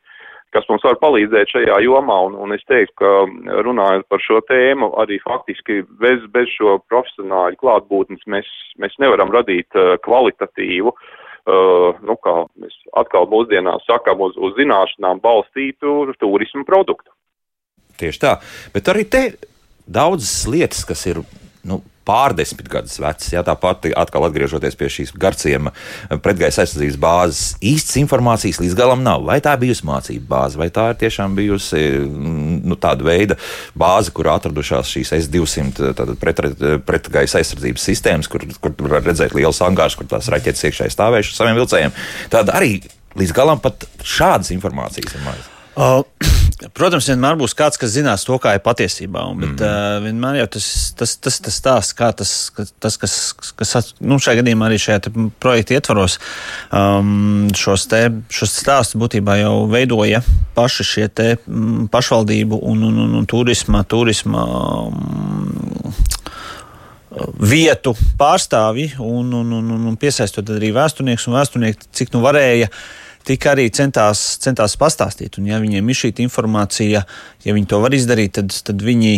kas 0.52 0.68
mums 0.68 0.84
var 0.86 0.98
palīdzēt 1.00 1.54
šajā 1.54 1.78
jomā, 1.84 2.18
un, 2.28 2.36
un 2.44 2.54
es 2.56 2.62
teiktu, 2.68 2.94
ka 3.00 3.62
runājot 3.66 4.06
par 4.12 4.22
šo 4.24 4.40
tēmu, 4.48 4.92
arī 5.02 5.18
faktiski 5.24 5.80
bez, 6.02 6.24
bez 6.34 6.50
šo 6.54 6.78
profesionāļu 6.92 7.60
klātbūtnes 7.62 8.26
mēs, 8.30 8.48
mēs 8.82 8.96
nevaram 9.02 9.32
radīt 9.34 9.78
uh, 9.78 9.94
kvalitatīvu, 10.04 10.92
uh, 10.92 12.02
nu 12.04 12.18
kā 12.24 12.36
mēs 12.60 12.76
atkal 13.00 13.28
mūsdienās 13.32 13.86
sakam, 13.88 14.24
uz, 14.28 14.36
uz 14.36 14.56
zināšanām 14.60 15.22
balstītu 15.24 16.12
turismu 16.20 16.66
produktu. 16.68 17.12
Tieši 18.00 18.22
tā, 18.22 18.36
bet 18.74 18.88
arī 18.92 19.06
te 19.08 19.24
daudzas 19.86 20.42
lietas, 20.50 20.84
kas 20.88 21.04
ir 21.10 21.22
nu, 21.68 21.82
pārdesmit 22.08 22.68
gadus 22.70 22.98
vecs. 23.02 23.30
Jā, 23.34 23.42
tāpat 23.46 23.90
atkal 23.98 24.26
atgriežoties 24.26 24.76
pie 24.78 24.88
šīs 24.92 25.12
garciem 25.20 25.70
pretgaisa 26.24 26.64
aizsardzības 26.64 26.98
bāzes, 27.02 27.42
īsts 27.72 27.98
informācijas 28.02 28.60
līdz 28.62 28.76
galam 28.78 29.04
nav. 29.06 29.24
Vai 29.28 29.38
tā 29.44 29.54
bijusi 29.60 29.86
mācība 29.88 30.26
bāze, 30.34 30.58
vai 30.60 30.68
tā 30.74 30.88
ir 30.92 31.00
tiešām 31.02 31.36
bijusi 31.38 31.82
mm, 32.02 32.62
nu, 32.68 32.78
tāda 32.80 33.06
veida 33.06 33.38
bāze, 33.78 34.14
kur 34.14 34.30
atradušās 34.32 34.90
šīs 34.96 35.14
S-200 35.20 36.16
pret, 36.20 36.42
pretgaisa 36.88 37.40
aizsardzības 37.40 37.86
sistēmas, 37.90 38.30
kur, 38.32 38.46
kur 38.62 38.92
var 38.92 39.06
redzēt 39.06 39.36
liels 39.38 39.62
angārs, 39.64 39.98
kur 39.98 40.10
tās 40.10 40.30
raķetes 40.32 40.68
iekšēji 40.68 40.96
stāvējušas 40.96 41.38
saviem 41.38 41.58
vilcējiem. 41.60 41.96
Tad 42.32 42.52
arī 42.54 42.76
līdz 43.18 43.34
galam 43.36 43.60
pat 43.62 43.86
šādas 44.02 44.52
informācijas 44.54 45.16
ir 45.16 45.26
maz. 45.26 45.48
Uh, 45.72 46.02
protams, 46.76 47.08
vienmēr 47.10 47.36
būs 47.40 47.54
kāds, 47.58 47.78
kas 47.80 47.92
zinās 47.94 48.24
to, 48.26 48.36
kā 48.42 48.54
ir 48.56 48.62
patiesībā. 48.64 49.24
Un, 49.30 49.40
bet 49.42 49.54
mm. 49.56 49.66
uh, 49.66 49.96
vienmēr 50.04 50.38
jau 50.42 50.48
tas, 50.56 50.68
tas, 50.98 51.14
tas, 51.22 51.38
tas 51.46 51.58
stāsts, 51.58 51.96
kā 51.98 52.10
tas, 52.16 52.32
tas 52.82 52.98
kas, 53.00 53.16
kas 53.58 53.92
nu, 54.00 54.18
šajā 54.22 54.40
gadījumā 54.42 54.68
arī 54.68 54.78
šajā 54.82 55.12
projekta 55.42 55.76
ietvaros, 55.78 56.18
um, 56.70 57.48
šos, 57.58 57.88
te, 57.90 58.04
šos 58.32 58.56
stāstus 58.62 59.00
būtībā 59.02 59.40
jau 59.42 59.54
veidoja 59.72 60.22
paši 60.56 60.86
šie 60.86 61.08
te 61.08 61.28
pašvaldību 61.92 62.62
un, 62.70 62.86
un, 62.88 63.04
un, 63.06 63.14
un 63.20 63.28
turisma, 63.30 63.82
turisma 63.88 64.46
um, 64.86 65.94
vietu 67.42 67.94
pārstāvji 68.18 68.94
un, 69.02 69.32
un, 69.42 69.54
un, 69.58 69.78
un 69.92 70.00
piesaistot 70.00 70.54
arī 70.54 70.72
vēsturnieks 70.76 71.28
un 71.28 71.40
vēsturnieki, 71.40 71.90
cik 71.92 72.14
nu 72.14 72.22
varēja. 72.24 72.72
Uh, 72.72 73.01
tik 73.26 73.46
arī 73.50 73.68
centās, 73.74 74.22
centās 74.42 74.76
pastāstīt. 74.80 75.38
Un, 75.40 75.50
ja 75.50 75.60
viņiem 75.62 75.88
ir 75.88 75.98
šī 75.98 76.12
informācija, 76.24 77.04
ja 77.44 77.54
viņi 77.56 77.70
to 77.70 77.80
var 77.82 77.94
izdarīt, 77.96 78.36
tad, 78.40 78.54
tad 78.66 78.82
viņi 78.84 79.14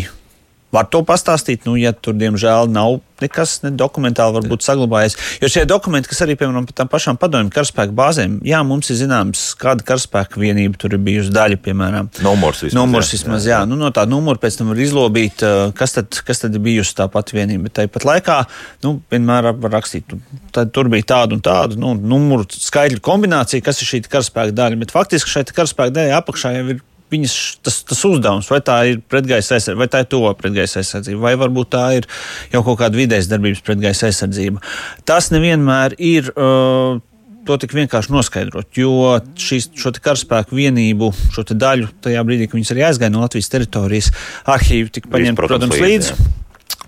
var 0.75 0.91
to 0.91 1.03
pastāstīt. 1.07 1.65
Nu, 1.69 1.79
ja 1.81 1.95
tur, 1.95 2.17
diemžēl, 2.19 2.71
nav 2.73 3.01
nekas 3.23 3.61
ne 3.63 3.71
dokumentāli 3.79 4.35
varbūt 4.39 4.65
saglabājies. 4.67 5.17
Jo 5.43 5.51
šie 5.53 5.65
dokumenti, 5.69 6.11
kas 6.11 6.23
arī, 6.25 6.37
piemēram, 6.39 6.67
par 6.69 6.77
tām 6.81 6.91
pašām 6.91 7.19
padomju 7.21 7.53
karaspēku 7.55 7.95
bāzēm, 7.97 8.37
jā, 8.47 8.61
mums 8.67 8.91
ir 8.91 8.99
zināms, 8.99 9.45
kāda 9.61 9.87
karaspēka 9.87 10.41
vienība 10.43 10.79
tur 10.81 10.97
ir 10.97 11.03
bijusi 11.05 11.33
daļa, 11.35 11.61
piemēram. 11.65 12.11
Numurs 12.27 12.65
vismaz. 12.65 12.79
Numurs 12.79 13.13
vismaz, 13.15 13.47
jā. 13.47 13.55
jā. 13.55 13.61
jā. 13.63 13.71
Nu, 13.71 13.79
no 13.81 13.91
tā 13.95 14.07
numura 14.11 14.41
pēc 14.43 14.59
tam 14.61 14.73
var 14.73 14.83
izlobīt, 14.83 15.45
kas 15.79 15.97
tad, 15.99 16.21
kas 16.27 16.43
tad 16.45 16.59
ir 16.59 16.65
bijusi 16.65 16.97
tā 16.99 17.07
pati 17.13 17.39
vienība. 17.39 17.73
Tāpat 17.75 18.09
laikā, 18.09 18.41
nu, 18.87 18.97
vienmēr 19.15 19.53
var 19.53 19.77
rakstīt, 19.79 20.17
tad 20.55 20.75
tur 20.75 20.91
bija 20.93 21.13
tāda 21.15 21.39
un 21.39 21.45
tāda, 21.45 21.79
nu, 21.81 21.95
numuru 21.95 22.49
skaidru 22.51 23.03
kombinācija, 23.05 23.65
kas 23.65 23.83
ir 23.83 23.93
šī 23.93 24.05
karaspēka 24.09 24.57
daļa. 24.59 24.83
Bet 24.83 24.95
faktiski 24.95 25.31
šai 25.31 25.47
karaspēka 25.53 26.01
daļai 26.01 26.19
apakšā 26.19 26.57
jau 26.59 26.67
ir 26.75 26.83
viņas 27.12 27.35
tas, 27.64 27.81
tas 27.88 28.05
uzdevums, 28.09 28.51
vai 28.51 28.61
tā 28.64 28.79
ir 28.90 29.01
pretgaisa 29.11 29.59
aizsardzība, 29.59 29.85
vai 29.85 29.90
tā 29.93 30.05
ir 30.05 30.11
to 30.12 30.23
pretgaisa 30.38 30.81
aizsardzība, 30.83 31.21
vai 31.27 31.35
varbūt 31.40 31.73
tā 31.75 31.87
ir 32.01 32.09
jau 32.53 32.62
kaut 32.67 32.81
kāda 32.83 33.01
vidējas 33.01 33.31
darbības 33.33 33.64
pretgaisa 33.67 34.09
aizsardzība. 34.11 34.62
Tas 35.09 35.33
nevienmēr 35.35 35.99
ir. 35.99 36.31
Uh, 36.35 37.03
to 37.45 37.59
tik 37.61 37.75
vienkārši 37.77 38.09
noskaidrot, 38.09 38.71
jo 38.79 39.19
šīs, 39.37 39.67
šo 39.77 39.90
karaspēku 40.01 40.57
vienību, 40.57 41.11
šo 41.35 41.45
daļu, 41.51 41.90
tajā 42.05 42.23
brīdī, 42.25 42.47
kad 42.49 42.57
viņas 42.57 42.73
arī 42.73 42.87
aizgāja 42.88 43.12
no 43.12 43.21
Latvijas 43.21 43.53
teritorijas, 43.53 44.09
arhīvi 44.49 44.95
tika 44.97 45.12
paņemti, 45.12 45.40
protams, 45.43 45.77
līdzi. 45.77 46.17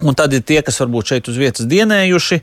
Un 0.04 0.16
tad 0.16 0.32
ir 0.36 0.42
tie, 0.44 0.58
kas 0.64 0.76
varbūt 0.82 1.12
šeit 1.12 1.28
uz 1.32 1.36
vietas 1.40 1.68
dienējuši, 1.68 2.40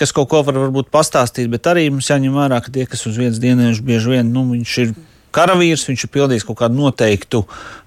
kas 0.00 0.12
kaut 0.16 0.30
ko 0.32 0.40
var 0.46 0.56
varbūt 0.56 0.88
pastāstīt, 0.92 1.50
bet 1.52 1.66
arī 1.68 1.90
mums 1.92 2.08
jāņem 2.08 2.36
vērā, 2.36 2.60
ka 2.64 2.72
tie, 2.72 2.86
kas 2.88 3.04
uz 3.08 3.18
vietas 3.20 3.40
dienējuši, 3.42 3.84
bieži 3.84 4.14
vien 4.14 4.30
nu, 4.32 4.46
viņš 4.52 4.76
ir 4.84 4.94
karavīrs, 5.34 5.86
viņš 5.88 6.04
ir 6.06 6.10
pildījis 6.14 6.46
kaut 6.48 6.58
kādu 6.62 6.78
noteiktu, 6.78 7.42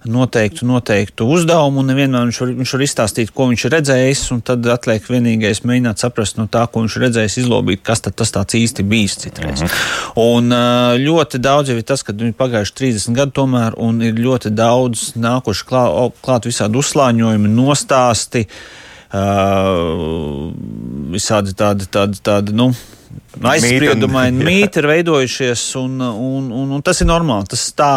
noteiktu, 0.07 0.67
noteiktu 0.67 1.27
uzdevumu, 1.33 1.81
un 1.81 1.91
nevienmēr 1.91 2.27
viņš 2.27 2.39
var, 2.43 2.53
viņš 2.61 2.73
var 2.75 2.85
izstāstīt, 2.85 3.33
ko 3.35 3.49
viņš 3.51 3.65
ir 3.67 3.75
redzējis, 3.77 4.23
un 4.35 4.41
tad 4.47 4.67
atliek 4.71 5.07
vienīgais 5.09 5.63
mēģināt 5.67 6.03
saprast 6.03 6.39
no 6.39 6.47
tā, 6.51 6.65
ko 6.71 6.83
viņš 6.83 6.97
ir 6.97 7.05
redzējis, 7.07 7.37
izlobīt, 7.43 7.83
kas 7.87 8.03
tas 8.05 8.33
īsti 8.61 8.87
bijis 8.87 9.19
citreiz. 9.23 9.61
Mm 9.61 9.67
-hmm. 9.67 10.17
Un 10.23 10.57
ļoti 11.03 11.41
daudz 11.43 11.69
jau 11.69 11.77
ir 11.77 11.87
tas, 11.87 12.03
ka 12.03 12.13
viņi 12.13 12.35
pagājuši 12.37 12.75
30 12.81 13.15
gadi 13.15 13.31
tomēr, 13.31 13.77
un 13.77 14.01
ir 14.01 14.13
ļoti 14.13 14.49
daudz 14.49 15.13
nākuši 15.15 15.65
klāt, 15.65 16.19
klāt 16.21 16.45
visādi 16.45 16.77
uzslāņojumi, 16.77 17.47
nostāsti. 17.47 18.47
Uh, 19.07 20.51
visādi 21.13 21.53
tādi, 21.55 21.87
tādi, 21.87 22.19
tādi 22.23 22.55
nu, 22.55 22.71
aizspriedumaini 23.53 24.45
mīti 24.47 24.81
ir 24.81 24.89
veidojušies, 24.91 25.65
un, 25.81 25.99
un, 26.01 26.47
un, 26.51 26.71
un 26.77 26.85
tas 26.85 27.01
ir 27.03 27.09
normāli. 27.09 27.49
Tas 27.53 27.67
tā 27.77 27.91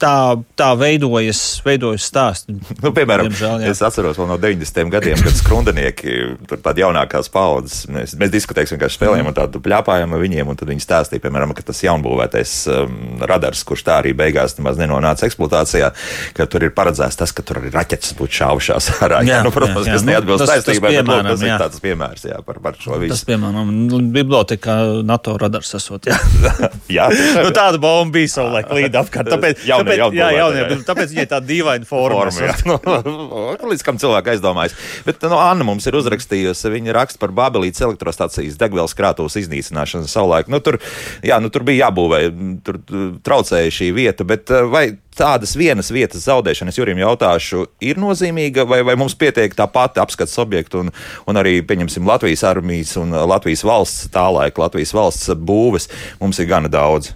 tā, 0.00 0.36
tā 0.58 0.70
veidojas, 0.78 1.40
veidojas 1.64 2.06
stāsts. 2.08 2.50
Nu, 2.82 2.92
piemēram, 2.94 3.28
Diemžēl, 3.30 3.64
jā. 3.64 3.72
es 3.72 3.82
atceros 3.84 4.18
no 4.20 4.36
90. 4.40 4.90
gadiem, 4.92 5.20
kad 5.22 5.36
skrundenieki, 5.38 6.16
tur 6.50 6.60
tādi 6.64 6.84
jaunākās 6.84 7.30
paudzes, 7.32 7.84
mēs, 7.92 8.16
mēs 8.20 8.32
diskutējām, 8.34 8.74
vienkārši 8.74 8.98
spēlējām 8.98 9.30
un 9.30 9.36
tādu 9.36 9.62
pļāpājām 9.64 10.16
ar 10.16 10.22
viņiem, 10.22 10.50
un 10.50 10.58
tad 10.60 10.70
viņi 10.72 10.84
stāstīja, 10.84 11.22
piemēram, 11.24 11.54
ka 11.56 11.66
tas 11.70 11.82
jaunbūvētais 11.84 12.54
um, 12.74 12.98
radars, 13.24 13.64
kurš 13.66 13.86
tā 13.86 13.98
arī 14.02 14.14
beigās 14.16 14.58
nenonāca 14.58 15.28
eksploatācijā, 15.28 15.92
ka 16.36 16.48
tur 16.50 16.66
ir 16.66 16.74
paredzēts 16.76 17.20
tas, 17.20 17.34
ka 17.34 17.44
tur 17.46 17.62
arī 17.62 17.72
raķetes 17.74 18.16
būtu 18.18 18.40
šaušās 18.40 18.90
ārā. 19.04 19.22
Jā, 19.24 19.38
jā, 19.38 19.42
nu, 19.46 19.54
protams, 19.54 19.86
jā, 19.86 19.94
jā. 19.94 19.98
kas 19.98 20.08
neatbilst 20.08 20.44
nu, 20.44 20.50
taisnībai, 20.52 20.94
bet 20.98 21.10
lūk, 21.10 21.30
tas 21.30 21.46
ir 21.46 21.54
tāds 21.64 21.84
piemērs 21.84 22.28
jā, 22.28 22.40
par, 22.46 22.60
par 22.64 22.78
šo 22.80 22.98
visu. 23.02 23.14
Tas, 23.14 23.24
piemēram, 23.28 23.72
biblioteka 24.14 24.78
NATO 25.06 25.36
radars 25.40 25.74
esot, 25.78 26.10
jā. 26.10 26.18
jā 26.98 27.08
nu, 27.44 27.50
tāda 27.54 27.80
bomba 27.82 28.18
bija 28.18 28.32
savulaik 28.36 28.72
līdz 28.74 29.00
apkārt. 29.00 29.30
Tāpēc, 29.34 29.64
jaunie, 29.92 30.18
tāpēc, 30.18 30.18
jā, 30.20 30.28
jaunie, 30.38 30.64
bet 30.70 30.84
tāpēc 30.88 31.14
viņai 31.14 31.26
tāda 31.30 31.48
dīvaina 31.48 31.88
forma. 31.88 32.30
forma 32.32 32.98
nu, 33.60 33.70
līdz 33.70 33.84
kam 33.86 34.00
cilvēks 34.00 34.34
aizdomājas. 34.34 34.76
Bet 35.06 35.22
nu, 35.28 35.38
Anna 35.40 35.66
mums 35.68 35.86
ir 35.90 35.98
uzrakstījusi, 35.98 36.72
viņa 36.74 36.96
raksta 36.96 37.22
par 37.22 37.34
Babelītes 37.36 37.84
elektrostacijas 37.84 38.58
degvielas 38.60 38.96
krātuves 38.96 39.38
iznīcināšanu 39.42 40.10
savulaik. 40.10 40.50
Nu, 40.52 40.62
tur, 40.64 40.80
jā, 41.24 41.40
nu, 41.42 41.52
tur 41.54 41.66
bija 41.68 41.88
jābūvē, 41.88 42.20
tur 42.66 42.80
traucēja 43.26 43.74
šī 43.80 43.90
vieta, 43.96 44.26
bet 44.28 44.52
eh, 44.54 44.66
vai 44.70 44.86
tādas 45.14 45.54
vienas 45.58 45.90
vietas 45.94 46.26
zaudēšana, 46.26 46.72
es 46.72 46.78
Jurim 46.78 46.98
jautāšu, 47.00 47.64
ir 47.84 48.00
nozīmīga, 48.02 48.66
vai, 48.68 48.82
vai 48.86 48.96
mums 48.98 49.16
pietiek 49.18 49.54
tā 49.56 49.66
pati 49.70 50.02
apskats 50.02 50.38
objektu 50.42 50.84
un, 50.84 50.94
un 51.30 51.40
arī, 51.40 51.60
pieņemsim, 51.66 52.06
Latvijas 52.08 52.44
armijas 52.48 52.96
un 53.00 53.14
Latvijas 53.14 53.64
valsts, 53.66 54.08
tā 54.14 54.26
laika 54.34 54.66
Latvijas 54.66 54.94
valsts 54.96 55.34
būves, 55.38 55.90
mums 56.22 56.42
ir 56.42 56.50
gana 56.50 56.72
daudz. 56.72 57.14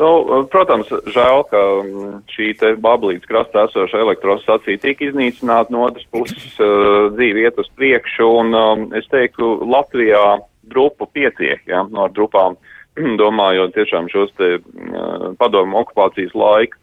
Nu, 0.00 0.44
protams, 0.48 0.88
žēl, 1.12 1.42
ka 1.50 1.60
mm, 1.84 2.12
šī 2.32 2.54
Bablītas 2.80 3.28
krastā 3.28 3.66
esoša 3.68 4.00
elektrostacija 4.00 4.80
tika 4.80 5.04
iznīcināta, 5.10 5.72
no 5.74 5.84
otras 5.90 6.06
puses 6.14 6.54
uh, 6.56 7.10
dzīve 7.16 7.44
iet 7.44 7.60
uz 7.60 7.68
priekšu, 7.76 8.28
un 8.40 8.56
um, 8.56 8.86
es 8.96 9.08
teiktu, 9.12 9.58
Latvijā 9.68 10.40
drupu 10.72 11.08
pietiek, 11.12 11.60
ja, 11.68 11.84
no 11.92 12.08
drupām, 12.16 12.56
domājot 13.22 13.76
tiešām 13.76 14.08
šos 14.12 14.32
te 14.40 14.56
uh, 14.56 15.26
padomu 15.40 15.82
okupācijas 15.84 16.32
laiku. 16.32 16.80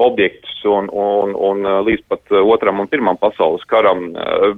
Objektus 0.00 0.62
un, 0.68 0.88
un, 0.92 1.34
un 1.36 1.66
līdz 1.86 2.04
pat 2.08 2.32
otram 2.40 2.80
un 2.82 2.88
pirmam 2.90 3.18
pasaules 3.20 3.64
karam. 3.70 4.10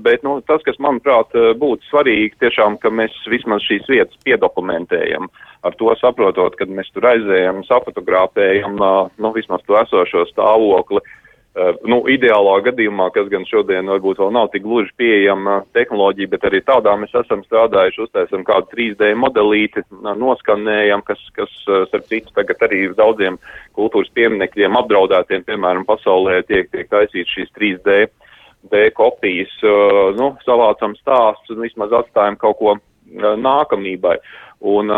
Bet 0.05 0.23
nu, 0.27 0.37
tas, 0.47 0.63
kas 0.67 0.79
manuprāt 0.83 1.35
būtu 1.59 1.89
svarīgi, 1.91 2.37
tiešām, 2.43 2.79
ka 2.83 2.93
mēs 2.95 3.17
vismaz 3.31 3.65
šīs 3.67 3.89
vietas 3.91 4.21
piedokumentējam. 4.27 5.27
Ar 5.63 5.75
to 5.79 5.95
saprotot, 6.01 6.57
kad 6.59 6.71
mēs 6.71 6.91
tur 6.95 7.07
aizējam, 7.11 7.63
sapotogrāfējam, 7.69 8.79
nu, 8.79 9.35
vismaz 9.35 9.63
to 9.67 9.79
esošo 9.79 10.27
stāvokli, 10.31 11.03
Uh, 11.03 11.22
nu, 11.85 11.99
ideālā 12.09 12.55
gadījumā, 12.65 13.11
kas 13.13 13.27
gan 13.33 13.45
šodien 13.45 13.91
varbūt 13.93 14.21
vēl 14.23 14.31
nav 14.33 14.49
tik 14.55 14.65
gluži 14.65 14.89
pieejama 14.97 15.59
tehnoloģija, 15.77 16.31
bet 16.33 16.47
arī 16.49 16.63
tādā 16.65 16.95
mēs 16.97 17.13
esam 17.21 17.43
strādājuši, 17.45 18.01
uztaisam 18.07 18.45
kādu 18.47 18.71
3D 18.73 19.11
modelīti, 19.21 19.85
noskanējam, 20.01 21.05
kas, 21.05 21.21
kas 21.37 21.53
starp 21.91 22.07
citu, 22.09 22.33
tagad 22.39 22.65
arī 22.65 22.87
daudziem 22.97 23.37
kultūras 23.77 24.09
pieminekļiem 24.17 24.79
apdraudētiem, 24.81 25.45
piemēram, 25.49 25.85
pasaulē 25.89 26.41
tiek, 26.49 26.71
tiek 26.73 26.89
taisīts 26.93 27.37
šīs 27.37 27.53
3D 27.59 28.07
D 28.71 28.85
kopijas, 28.95 29.53
uh, 29.67 30.13
nu, 30.15 30.29
savācam 30.47 30.95
stāstus 30.95 31.51
un 31.51 31.65
vismaz 31.65 31.93
atstājam 31.99 32.37
kaut 32.39 32.61
ko 32.61 32.77
nākamībai. 33.13 34.15
Un 34.73 34.93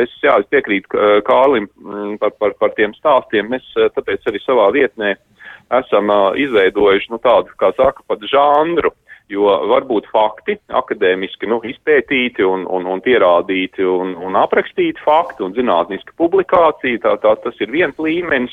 es, 0.00 0.14
jā, 0.24 0.38
es 0.40 0.48
piekrītu 0.48 0.96
Kārlim 1.28 1.66
mm, 1.68 2.14
par, 2.22 2.32
par, 2.40 2.54
par 2.56 2.72
tiem 2.72 2.94
stāstiem. 2.96 3.50
Mēs 3.52 3.66
tāpēc 3.92 4.24
arī 4.30 4.40
savā 4.40 4.70
vietnē 4.72 5.10
uh, 5.12 5.33
esam 5.72 6.12
izveidojuši 6.40 7.12
nu, 7.14 7.20
tādu, 7.22 7.54
kā 7.60 7.72
saka, 7.78 8.04
pat 8.08 8.24
žanru. 8.30 8.92
Jo 9.32 9.48
var 9.70 9.86
būt 9.88 10.10
fakti, 10.12 10.58
akadēmiski 10.68 11.48
nu, 11.48 11.56
izpētīti 11.64 12.44
un, 12.44 12.66
un, 12.68 12.84
un 12.92 13.00
pierādīti 13.00 13.86
un, 13.88 14.12
un 14.20 14.36
aprakstīti 14.36 15.00
fakti 15.00 15.46
un 15.46 15.54
zinātniska 15.56 16.12
publikācija. 16.20 17.00
Tā, 17.00 17.14
tā, 17.22 17.32
tas 17.40 17.62
ir 17.64 17.72
viens 17.72 17.96
līmenis. 17.96 18.52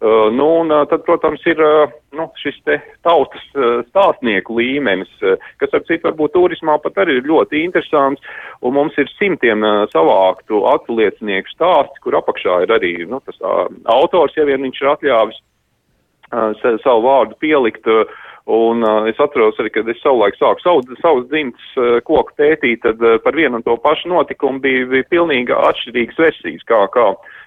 Uh, 0.00 0.28
nu, 0.32 0.46
un 0.62 0.72
tad, 0.88 1.02
protams, 1.04 1.42
ir 1.48 1.58
uh, 1.60 1.90
nu, 2.16 2.24
šis 2.40 2.56
te 2.64 2.78
tautas 3.04 3.42
uh, 3.52 3.82
stāstnieku 3.88 4.56
līmenis, 4.56 5.10
uh, 5.20 5.40
kas, 5.60 5.74
ap 5.76 5.84
citu, 5.88 6.06
varbūt 6.08 6.32
turismā 6.36 6.78
pat 6.80 7.02
arī 7.02 7.18
ir 7.20 7.28
ļoti 7.28 7.60
interesants. 7.66 8.24
Un 8.64 8.76
mums 8.76 8.96
ir 9.00 9.12
simtiem 9.18 9.64
uh, 9.64 9.82
savāktu 9.92 10.62
atsliecinieku 10.72 11.52
stāsti, 11.52 12.00
kur 12.04 12.16
apakšā 12.20 12.62
ir 12.64 12.72
arī 12.76 12.94
nu, 13.08 13.20
tas 13.24 13.36
uh, 13.44 13.68
autors, 13.92 14.36
ja 14.40 14.48
vien 14.48 14.64
viņš 14.68 14.80
ir 14.80 14.92
atļāvis 14.94 15.44
savu 16.30 17.06
vārdu 17.06 17.38
pielikt. 17.42 17.88
Un 18.50 18.80
uh, 18.82 19.04
es 19.06 19.18
atceros 19.20 19.58
arī, 19.60 19.70
kad 19.70 19.88
es 19.92 19.98
savulaik 20.02 20.34
sāku 20.34 20.62
savu, 20.64 20.80
savus 20.98 21.26
dzimtas 21.30 21.66
uh, 21.76 21.98
koku 22.02 22.32
pētīt, 22.40 22.80
tad 22.82 23.02
uh, 23.04 23.18
par 23.22 23.36
vienu 23.36 23.60
un 23.60 23.62
to 23.66 23.76
pašu 23.78 24.08
notikumu 24.10 24.62
bija, 24.64 24.88
bija 24.90 25.06
pilnīgi 25.12 25.54
atšķirīgas 25.54 26.18
versijas, 26.18 26.64
kā, 26.66 26.80
kā, 26.94 27.04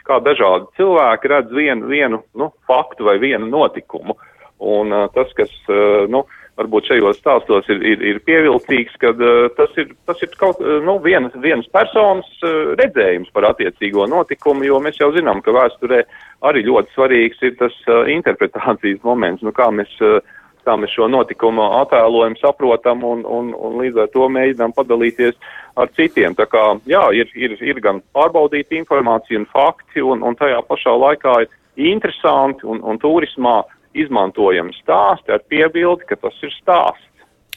kā 0.08 0.20
dažādi 0.24 0.70
cilvēki 0.78 1.34
redz 1.34 1.52
vienu, 1.58 1.90
vienu 1.92 2.22
nu, 2.40 2.52
faktu 2.70 3.10
vai 3.10 3.18
vienu 3.20 3.50
notikumu. 3.50 4.16
Un 4.64 4.94
uh, 4.94 5.10
tas, 5.18 5.34
kas, 5.36 5.52
uh, 5.66 6.06
nu, 6.08 6.24
uh, 6.24 6.43
varbūt 6.60 6.92
šajos 6.92 7.18
stāstos 7.22 7.70
ir, 7.74 7.82
ir, 7.94 8.04
ir 8.12 8.20
pievilcīgs, 8.28 8.96
ka 9.02 9.14
uh, 9.16 9.48
tas, 9.58 9.74
ir, 9.82 9.90
tas 10.10 10.22
ir 10.26 10.34
kaut 10.40 10.62
uh, 10.62 10.78
nu, 10.86 11.00
vienas, 11.04 11.34
vienas 11.42 11.70
personas 11.74 12.30
uh, 12.46 12.76
redzējums 12.80 13.34
par 13.34 13.50
attiecīgo 13.50 14.06
notikumu, 14.12 14.68
jo 14.68 14.80
mēs 14.84 15.02
jau 15.02 15.10
zinām, 15.16 15.42
ka 15.46 15.56
vēsturē 15.56 16.04
arī 16.46 16.66
ļoti 16.68 16.94
svarīgs 16.94 17.42
ir 17.48 17.58
tas 17.62 17.76
uh, 17.90 18.04
interpretācijas 18.14 19.02
moments, 19.08 19.44
nu, 19.46 19.54
kā 19.56 19.72
mēs, 19.74 19.92
uh, 20.06 20.22
kā 20.68 20.78
mēs 20.80 20.94
šo 20.94 21.10
notikumu 21.12 21.66
attēlojam, 21.82 22.38
saprotam 22.42 23.04
un, 23.08 23.26
un, 23.26 23.52
un 23.58 23.82
līdz 23.82 24.06
ar 24.06 24.14
to 24.14 24.30
mēģinām 24.38 24.78
padalīties 24.78 25.40
ar 25.80 25.90
citiem. 25.98 26.38
Tā 26.38 26.46
kā, 26.50 26.68
jā, 26.90 27.04
ir, 27.18 27.34
ir, 27.34 27.58
ir 27.66 27.82
gan 27.84 28.04
pārbaudīta 28.16 28.78
informācija 28.78 29.42
un 29.42 29.50
fakti, 29.50 30.06
un, 30.06 30.22
un 30.22 30.38
tajā 30.38 30.62
pašā 30.70 30.94
laikā 31.02 31.40
ir 31.44 31.60
interesanti 31.94 32.68
un, 32.70 32.84
un 32.86 33.00
turismā 33.02 33.64
izmantojami 33.98 34.76
stāsti 34.82 35.34
ar 35.36 35.44
piebildi, 35.50 36.08
ka 36.10 36.20
tas 36.20 36.38
ir 36.46 36.54
stāsts. 36.60 37.10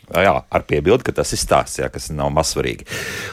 Jā, 0.07 0.37
ar 0.39 0.63
piebildi, 0.63 1.03
ka 1.09 1.13
tas 1.17 1.33
ir 1.35 1.41
stāsts, 1.41 1.81
jā, 1.81 1.89
kas 1.91 2.13
nav 2.15 2.29
mazsvarīgi. 2.31 2.85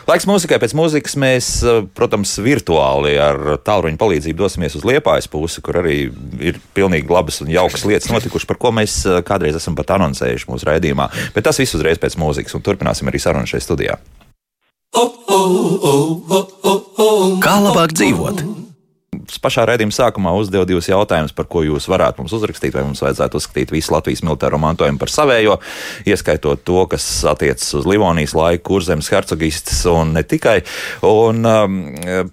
Laiks 0.10 0.26
mūzikai 0.26 0.58
pēc 0.58 0.74
mūzikas 0.74 1.14
mēs, 1.22 1.50
protams, 1.94 2.32
virtuāli 2.42 3.14
ar 3.22 3.60
tālruņa 3.62 4.00
palīdzību 4.02 4.40
dosimies 4.40 4.74
uz 4.80 4.88
Liepājas 4.90 5.30
pusi, 5.30 5.62
kur 5.62 5.78
arī 5.84 6.08
ir 6.42 6.58
pilnīgi 6.74 7.14
labas 7.14 7.44
un 7.46 7.54
jaukas 7.54 7.86
lietas 7.86 8.10
notikušas, 8.10 8.50
par 8.50 8.58
ko 8.58 8.74
mēs 8.74 9.04
kādreiz 9.28 9.60
esam 9.62 9.78
pat 9.78 9.94
anoncējuši 10.00 10.50
mūsu 10.50 10.70
raidījumā. 10.72 11.12
Bet 11.38 11.46
tas 11.46 11.62
viss 11.62 11.78
uzreiz 11.78 12.02
pēc 12.02 12.18
mūzikas, 12.18 12.58
un 12.58 12.66
turpināsim 12.66 13.14
arī 13.14 13.22
sarunu 13.22 13.54
šajā 13.54 13.68
studijā. 13.68 14.02
Kā 17.44 17.56
labāk 17.70 17.94
dzīvot? 17.94 18.63
Pašā 19.42 19.66
raidījuma 19.70 19.96
sākumā 19.96 20.34
uzdevu 20.38 20.68
divus 20.70 20.90
jautājumus, 20.90 21.34
par 21.36 21.48
ko 21.50 21.64
jūs 21.66 21.88
varētu 21.92 22.22
mums 22.22 22.34
uzrakstīt, 22.36 22.74
vai 22.76 22.86
mums 22.88 23.02
vajadzētu 23.04 23.40
uzskatīt 23.40 23.74
visu 23.74 23.94
Latvijas 23.94 24.24
militāro 24.26 24.60
mantojumu 24.62 25.02
par 25.02 25.12
savējo, 25.14 25.60
ieskaitot 26.10 26.64
to, 26.68 26.84
kas 26.92 27.06
attiecas 27.30 27.74
uz 27.80 27.88
Livonijas 27.90 28.36
laiku, 28.38 28.64
kurzemes 28.74 29.10
hercogistas 29.14 29.84
un 29.90 30.14
ne 30.18 30.24
tikai. 30.28 30.60
Un, 31.08 31.44
um, 31.46 31.80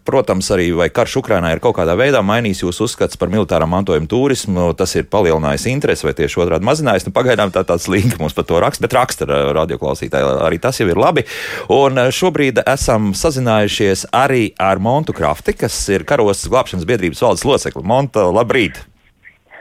protams, 0.07 0.51
arī 0.55 0.71
vai 0.77 0.91
karš 0.95 1.19
Ukrainā 1.23 1.53
ir 1.55 1.63
kaut 1.63 1.77
kādā 1.79 1.97
veidā 1.99 2.23
mainījis 2.25 2.65
jūsu 2.65 2.87
uzskats 2.89 3.19
par 3.21 3.33
militārā 3.33 3.69
mantojuma 3.71 4.09
turismu, 4.11 4.71
tas 4.79 4.95
ir 4.99 5.09
palielinājis 5.11 5.69
interesi 5.73 6.07
vai 6.07 6.15
tieši 6.19 6.43
otrādi 6.45 6.67
mazinājis. 6.67 7.09
Nu, 7.09 7.15
pagaidām 7.17 7.53
tā 7.55 7.65
tāds 7.69 7.89
link 7.91 8.17
mums 8.21 8.37
par 8.37 8.47
to 8.49 8.61
raksta, 8.63 8.85
bet 8.87 8.97
raksta 8.97 9.29
radioklausītāji 9.29 10.31
arī 10.47 10.61
tas 10.63 10.81
jau 10.81 10.89
ir 10.91 11.01
labi. 11.01 11.27
Un 11.75 11.99
šobrīd 12.15 12.63
esam 12.65 13.13
sazinājušies 13.17 14.09
arī 14.17 14.51
ar 14.61 14.81
Montu 14.83 15.15
Krafti, 15.17 15.55
kas 15.57 15.77
ir 15.93 16.07
karostas 16.09 16.51
glābšanas 16.51 16.89
biedrības 16.91 17.23
valdes 17.25 17.47
locekli. 17.47 17.85
Monta, 17.87 18.27
labrīt! 18.35 18.83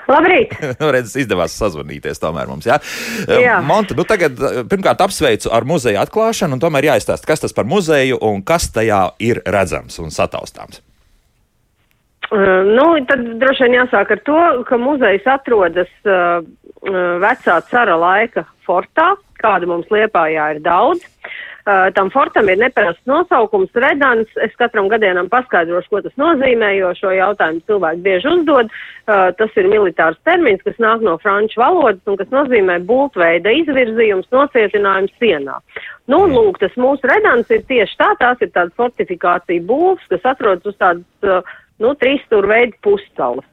Labrīt! 0.10 0.56
Redz, 0.96 1.14
izdevās 1.22 1.54
sazvanīties 1.60 2.22
tomēr 2.22 2.50
mums. 2.50 2.68
Jā, 2.70 2.80
jā. 3.30 3.60
Monta, 3.66 3.98
nu 3.98 4.06
tagad 4.10 4.40
pirmkārt 4.72 5.04
apsveicu 5.06 5.52
ar 5.54 5.68
muzeja 5.70 6.04
atklāšanu, 6.06 6.58
un 6.58 6.64
tomēr 6.64 6.90
jāizstāsta, 6.92 7.30
kas 7.30 7.46
tas 7.46 7.56
par 7.56 7.70
muzeju 7.70 8.18
un 8.26 8.42
kas 8.46 8.72
tajā 8.74 9.04
ir 9.22 9.44
redzams 9.46 10.00
un 10.02 10.14
sataustāms. 10.14 10.82
Uh, 12.30 12.62
nu, 12.68 12.92
tad 13.10 13.22
droši 13.42 13.66
vien 13.66 13.80
jāsāk 13.80 14.12
ar 14.14 14.20
to, 14.26 14.42
ka 14.70 14.78
muzejs 14.78 15.26
atrodas 15.30 15.90
uh, 16.06 16.42
vecā 17.22 17.56
cara 17.72 17.96
laika 17.98 18.46
fortā, 18.68 19.16
kāda 19.42 19.70
mums 19.70 19.90
Liepājā 19.94 20.52
ir 20.58 20.60
daudz. 20.66 21.06
Uh, 21.06 21.39
tam 21.94 22.10
fortam 22.10 22.48
ir 22.50 22.58
neparasts 22.58 23.06
nosaukums, 23.10 23.70
redans. 23.78 24.30
Es 24.42 24.54
katram 24.58 24.88
gadienam 24.90 25.28
paskaidrošu, 25.30 25.90
ko 25.92 26.02
tas 26.06 26.16
nozīmē, 26.18 26.72
jo 26.80 26.94
šo 26.98 27.12
jautājumu 27.14 27.62
cilvēki 27.70 28.04
bieži 28.06 28.32
uzdod. 28.32 28.72
Uh, 29.10 29.30
tas 29.38 29.54
ir 29.60 29.70
militārs 29.70 30.18
termins, 30.26 30.64
kas 30.66 30.80
nāk 30.82 31.04
no 31.06 31.18
franču 31.22 31.62
valodas 31.62 32.02
un 32.10 32.18
kas 32.18 32.32
nozīmē 32.34 32.80
būtveida 32.90 33.54
izvirzījums, 33.62 34.30
nocietinājums 34.34 35.14
sienā. 35.22 35.60
Nu, 36.10 36.24
un 36.26 36.36
lūk, 36.38 36.58
tas 36.64 36.74
mūsu 36.80 37.10
redans 37.10 37.50
ir 37.54 37.66
tieši 37.70 37.98
tā, 38.00 38.12
tās 38.22 38.42
ir 38.46 38.54
tādas 38.56 38.74
fortifikācija 38.80 39.66
būvs, 39.70 40.10
kas 40.14 40.28
atrodas 40.34 40.66
uz 40.70 40.78
tādas, 40.82 41.08
uh, 41.28 41.56
nu, 41.84 41.94
trīs 42.02 42.24
stūra 42.26 42.56
veidu 42.56 42.78
puscelas. 42.86 43.50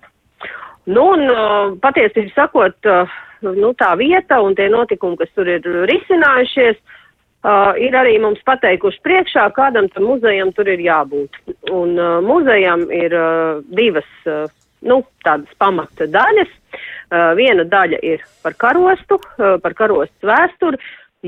Nu, 0.87 1.11
un 1.17 1.27
uh, 1.27 1.73
patiesībā 1.83 2.33
sakot, 2.37 2.77
uh, 2.89 3.17
nu, 3.45 3.75
tā 3.77 3.97
vieta 4.01 4.39
un 4.45 4.55
tie 4.57 4.71
notikumi, 4.73 5.19
kas 5.21 5.33
tur 5.35 5.51
ir 5.51 5.67
risinājušies, 5.91 6.79
uh, 6.79 7.03
Uh, 7.47 7.77
ir 7.79 7.95
arī 7.95 8.17
mums 8.19 8.41
pateikuši 8.43 8.99
priekšā, 9.07 9.45
kādam 9.55 9.87
tam 9.95 10.09
muzejam 10.09 10.49
tur 10.57 10.67
ir 10.67 10.81
jābūt. 10.83 11.37
Un 11.71 11.93
uh, 11.95 12.17
muzejam 12.25 12.81
ir 12.91 13.13
uh, 13.15 13.61
divas, 13.71 14.09
uh, 14.27 14.49
nu, 14.83 14.97
tādas 15.23 15.53
pamata 15.61 16.09
daļas. 16.11 16.51
Uh, 16.51 17.37
viena 17.39 17.63
daļa 17.71 18.01
ir 18.03 18.25
par 18.43 18.57
karostu, 18.59 19.21
uh, 19.39 19.61
par 19.63 19.77
karostas 19.79 20.27
vēsturi, 20.27 20.81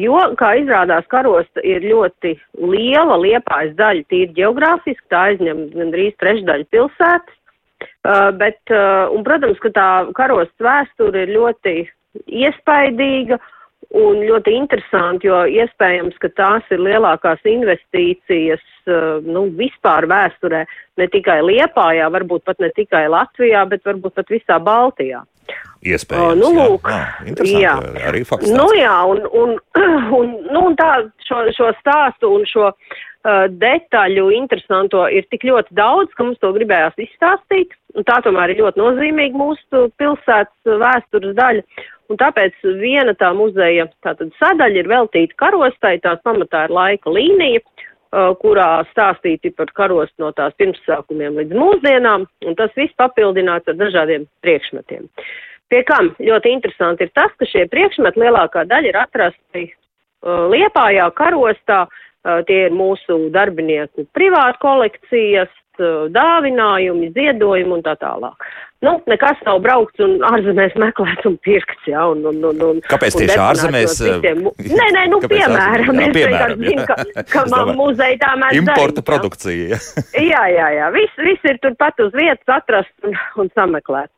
jo, 0.02 0.18
kā 0.40 0.56
izrādās, 0.58 1.06
karosta 1.12 1.62
ir 1.62 1.86
ļoti 1.86 2.32
liela, 2.66 3.20
liepājas 3.22 3.76
daļa 3.78 4.08
tīri 4.10 4.34
geogrāfiski, 4.40 5.06
tā 5.14 5.20
aizņem 5.28 5.68
gandrīz 5.76 6.16
trešdaļu 6.18 6.66
pilsētas. 6.74 7.36
Uh, 7.78 8.32
bet, 8.40 8.58
uh, 8.74 9.06
un, 9.14 9.22
protams, 9.22 9.62
ka 9.62 9.70
tā 9.70 9.86
karostas 10.18 10.66
vēsture 10.66 11.28
ir 11.28 11.32
ļoti 11.36 11.76
iespaidīga. 12.42 13.38
Uh, 13.38 13.54
Un 13.96 14.18
ļoti 14.20 14.52
interesanti, 14.52 15.30
jo 15.30 15.38
iespējams, 15.48 16.18
ka 16.20 16.28
tās 16.36 16.66
ir 16.74 16.82
lielākās 16.84 17.40
investīcijas 17.48 18.60
uh, 18.84 19.24
nu, 19.24 19.46
vispār 19.56 20.04
vēsturē, 20.10 20.66
ne 21.00 21.06
tikai 21.08 21.38
Liepājā, 21.46 22.10
varbūt 22.12 22.44
pat 22.44 22.60
ne 22.60 22.68
tikai 22.76 23.06
Latvijā, 23.08 23.64
bet 23.70 23.88
varbūt 23.88 24.18
pat 24.20 24.28
visā 24.34 24.60
Baltijā. 24.60 25.22
Iespējams, 25.88 26.34
uh, 26.34 26.36
nu, 26.36 26.52
lūk, 26.52 26.92
jā, 27.48 27.64
jā. 27.64 27.74
arī 28.10 28.24
fakts. 28.28 28.52
Nu, 28.52 28.68
jā, 28.76 28.92
un, 29.08 29.24
un, 29.32 29.56
un, 30.20 30.36
nu, 30.50 30.66
un 30.68 30.76
tā 30.76 30.92
šo, 31.24 31.46
šo 31.56 31.72
stāstu 31.80 32.34
un 32.36 32.44
šo 32.50 32.68
uh, 32.68 33.44
detaļu 33.48 34.28
interesanto 34.36 35.06
ir 35.08 35.24
tik 35.32 35.48
ļoti 35.48 35.72
daudz, 35.80 36.12
ka 36.12 36.28
mums 36.28 36.44
to 36.44 36.52
gribējās 36.52 37.00
izstāstīt, 37.08 37.72
tā 38.04 38.20
tomēr 38.26 38.52
ir 38.52 38.66
ļoti 38.66 38.84
nozīmīga 38.84 39.46
mūsu 39.48 39.88
pilsētas 39.96 40.76
vēstures 40.84 41.38
daļa. 41.40 41.64
Un 42.08 42.16
tāpēc 42.16 42.56
viena 42.80 43.12
tā 43.20 43.34
muzeja 43.36 43.84
tātad 44.04 44.30
sadaļa 44.40 44.80
ir 44.80 44.88
veltīta 44.88 45.36
karostai, 45.42 45.98
tās 46.00 46.22
pamatā 46.24 46.64
ir 46.64 46.72
laika 46.72 47.12
līnija, 47.12 47.60
uh, 47.60 48.32
kurā 48.40 48.68
stāstīti 48.94 49.52
par 49.56 49.68
karostu 49.76 50.24
no 50.24 50.32
tās 50.36 50.56
pirmsākumiem 50.60 51.36
līdz 51.42 51.58
mūsdienām, 51.58 52.24
un 52.48 52.56
tas 52.56 52.72
viss 52.80 52.96
papildināts 53.00 53.68
ar 53.68 53.76
dažādiem 53.76 54.24
priekšmetiem. 54.44 55.04
Pie 55.68 55.82
kam 55.84 56.14
ļoti 56.16 56.54
interesanti 56.56 57.04
ir 57.04 57.12
tas, 57.12 57.32
ka 57.36 57.48
šie 57.48 57.66
priekšmeti 57.68 58.24
lielākā 58.24 58.64
daļa 58.70 58.88
ir 58.88 59.00
atrasti 59.02 59.66
uh, 59.68 60.48
Liepājā, 60.48 61.10
karostā, 61.18 61.82
uh, 61.84 62.40
tie 62.48 62.64
ir 62.70 62.76
mūsu 62.76 63.26
darbinieku 63.36 64.08
privātu 64.16 64.64
kolekcijas, 64.64 65.52
dāvinājumi, 66.14 67.12
ziedojumi 67.16 67.78
un 67.78 67.84
tā 67.86 67.94
tālāk. 68.00 68.48
Nu, 68.86 68.92
nekas 69.10 69.40
nav 69.42 69.58
braukts 69.64 69.98
un 70.04 70.20
ārzemēs 70.22 70.76
meklēts 70.78 71.26
un 71.26 71.34
pirkts, 71.42 71.86
jā, 71.90 72.04
un, 72.12 72.20
un, 72.30 72.36
un, 72.46 72.60
un 72.62 72.76
Kāpēc 72.86 73.16
un 73.16 73.24
tieši 73.24 73.40
ārzemēs? 73.42 73.96
Visiem, 74.04 74.44
nē, 74.78 74.86
nē, 74.94 75.02
nu, 75.10 75.18
Kāpēc 75.24 75.34
piemēram? 75.34 75.98
Jā, 75.98 76.10
piemēram, 76.14 76.62
vienkārši 76.62 76.68
zinu, 76.68 76.84
jā. 76.84 77.16
ka, 77.16 77.24
ka 77.32 77.42
man 77.50 77.72
muzeja 77.80 78.20
tā 78.22 78.36
mēs 78.38 78.60
Importa 78.60 78.78
darīt, 78.78 79.00
jā. 79.00 79.06
produkcija. 79.10 79.80
Jā, 80.28 80.44
jā, 80.54 80.68
jā. 80.76 80.86
Viss, 80.94 81.18
viss 81.26 81.50
ir 81.50 81.58
turpat 81.64 81.98
uz 82.04 82.14
vietas 82.14 82.54
atrast 82.54 82.94
un, 83.06 83.18
un 83.42 83.50
sameklēt. 83.58 84.12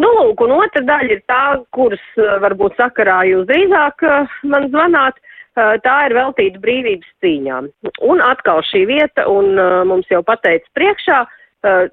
Nu, 0.00 0.08
lūk, 0.14 0.40
un 0.46 0.56
otra 0.56 0.82
daļa 0.86 1.12
ir 1.12 1.22
tā, 1.28 1.42
kuras 1.74 2.04
eh, 2.16 2.34
varbūt 2.44 2.78
sakarā 2.80 3.20
jūs 3.28 3.44
drīzāk 3.50 4.04
eh, 4.08 4.36
man 4.48 4.70
zvanāt. 4.72 5.20
Tā 5.58 5.94
ir 6.06 6.14
veltīta 6.14 6.60
brīvības 6.62 7.08
cīņām. 7.24 7.70
Un 8.06 8.20
atkal 8.22 8.62
šī 8.68 8.84
vieta, 8.90 9.24
un 9.30 9.58
mums 9.90 10.10
jau 10.12 10.22
pateica 10.26 10.68
priekšā, 10.78 11.22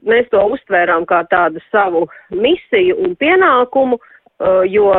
mēs 0.06 0.28
to 0.30 0.42
uztvērām 0.54 1.08
kā 1.10 1.24
tādu 1.32 1.64
savu 1.72 2.06
misiju 2.30 3.00
un 3.02 3.16
pienākumu, 3.18 3.98
jo 4.70 4.92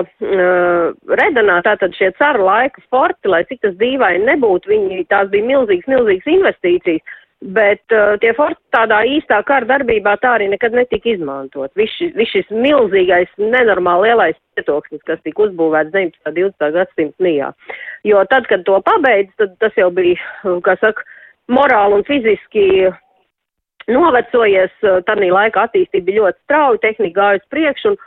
Redanā 1.21 1.61
tātad 1.63 1.95
šie 1.95 2.11
cara 2.19 2.41
laika 2.43 2.83
forti, 2.91 3.29
lai 3.29 3.45
cik 3.47 3.61
tas 3.63 3.77
dīvaini 3.79 4.25
nebūtu, 4.33 4.73
viņi 4.73 5.05
tās 5.13 5.29
bija 5.31 5.47
milzīgas, 5.53 5.87
milzīgas 5.93 6.33
investīcijas, 6.33 7.17
bet 7.45 7.83
uh, 7.93 8.17
tie 8.21 8.33
forti 8.37 8.61
tādā 8.75 9.03
īstā 9.07 9.43
kara 9.47 9.69
darbībā 9.69 10.17
tā 10.23 10.37
arī 10.37 10.49
nekad 10.53 10.75
netika 10.77 11.11
izmantot. 11.13 11.71
Viss 11.77 12.01
vis 12.17 12.33
šis 12.33 12.49
milzīgais, 12.51 13.29
nenormāli 13.39 14.09
lielais 14.09 14.39
cietoksnis, 14.57 15.03
kas 15.07 15.21
tika 15.25 15.47
uzbūvēts 15.47 15.93
19. 15.93 16.23
un 16.27 16.37
20. 16.39 16.73
gadsimta 16.79 17.27
mijā. 17.27 17.53
Jo 18.09 18.25
tad, 18.31 18.49
kad 18.49 18.65
to 18.65 18.81
pabeidz, 18.87 19.33
tad 19.37 19.57
tas 19.61 19.77
jau 19.77 19.91
bija, 19.95 20.17
uh, 20.45 20.57
kā 20.65 20.79
saka, 20.81 21.05
morāli 21.53 22.01
un 22.01 22.07
fiziski 22.09 22.67
novecojies, 23.87 24.73
tādā 25.07 25.31
laikā 25.31 25.69
attīstība 25.69 26.09
bija 26.09 26.23
ļoti 26.25 26.43
strauja, 26.43 26.83
tehnika 26.83 27.21
gāja 27.21 27.41
uz 27.41 27.49
priekšu, 27.55 27.93
un, 27.93 28.01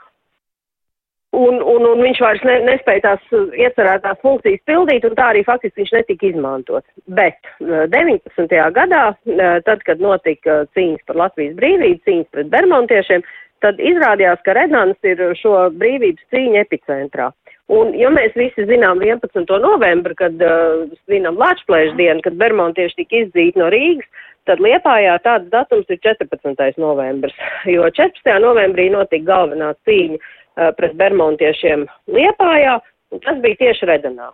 un, 1.35 1.59
un, 1.61 1.85
un 1.85 2.01
viņš 2.01 2.21
vairs 2.23 2.45
ne, 2.47 2.55
nespēja 2.65 3.03
tās 3.05 3.33
uh, 3.35 3.49
iecerētās 3.57 4.21
funkcijas 4.23 4.61
pildīt, 4.69 5.05
un 5.05 5.17
tā 5.17 5.29
arī 5.31 5.43
faktiski 5.45 5.83
viņš 5.83 5.91
netika 5.99 6.29
izmantots. 6.29 6.87
Bet 7.05 7.37
uh, 7.61 7.85
19. 7.91 8.55
gadā, 8.75 9.03
uh, 9.13 9.59
tad, 9.67 9.83
kad 9.85 10.01
notika 10.01 10.63
cīņas 10.77 11.05
par 11.09 11.21
Latvijas 11.25 11.57
brīvību, 11.59 12.01
cīņas 12.07 12.31
pret 12.33 12.49
bermontiešiem, 12.53 13.25
tad 13.63 13.81
izrādījās, 13.83 14.41
ka 14.45 14.55
Redans 14.57 14.97
ir 15.05 15.21
šo 15.37 15.67
brīvības 15.75 16.25
cīņu 16.33 16.63
epicentrā. 16.63 17.29
Un, 17.69 17.91
ja 17.93 18.09
mēs 18.09 18.33
visi 18.33 18.65
zinām 18.65 19.03
11. 19.05 19.45
novembri, 19.61 20.17
kad 20.17 20.41
uh, 20.41 20.87
svinam 21.05 21.37
Latvijas 21.37 21.93
dienu, 21.99 22.25
kad 22.25 22.39
bermontieši 22.41 23.03
tika 23.03 23.21
izdzīti 23.25 23.61
no 23.61 23.69
Rīgas, 23.69 24.09
tad 24.49 24.63
Liepājā 24.63 25.19
tāds 25.21 25.45
datums 25.53 25.85
ir 25.93 25.99
14. 26.01 26.79
novembris, 26.81 27.35
jo 27.69 27.85
14. 27.85 28.31
novembrī 28.41 28.87
notika 28.89 29.27
galvenā 29.27 29.75
cīņa 29.85 30.17
uh, 30.17 30.35
pret 30.77 30.95
bermontiešiem 30.99 31.85
Liepājā, 32.11 32.79
un 33.13 33.23
tas 33.25 33.39
bija 33.43 33.59
tieši 33.63 33.89
Redanā. 33.89 34.31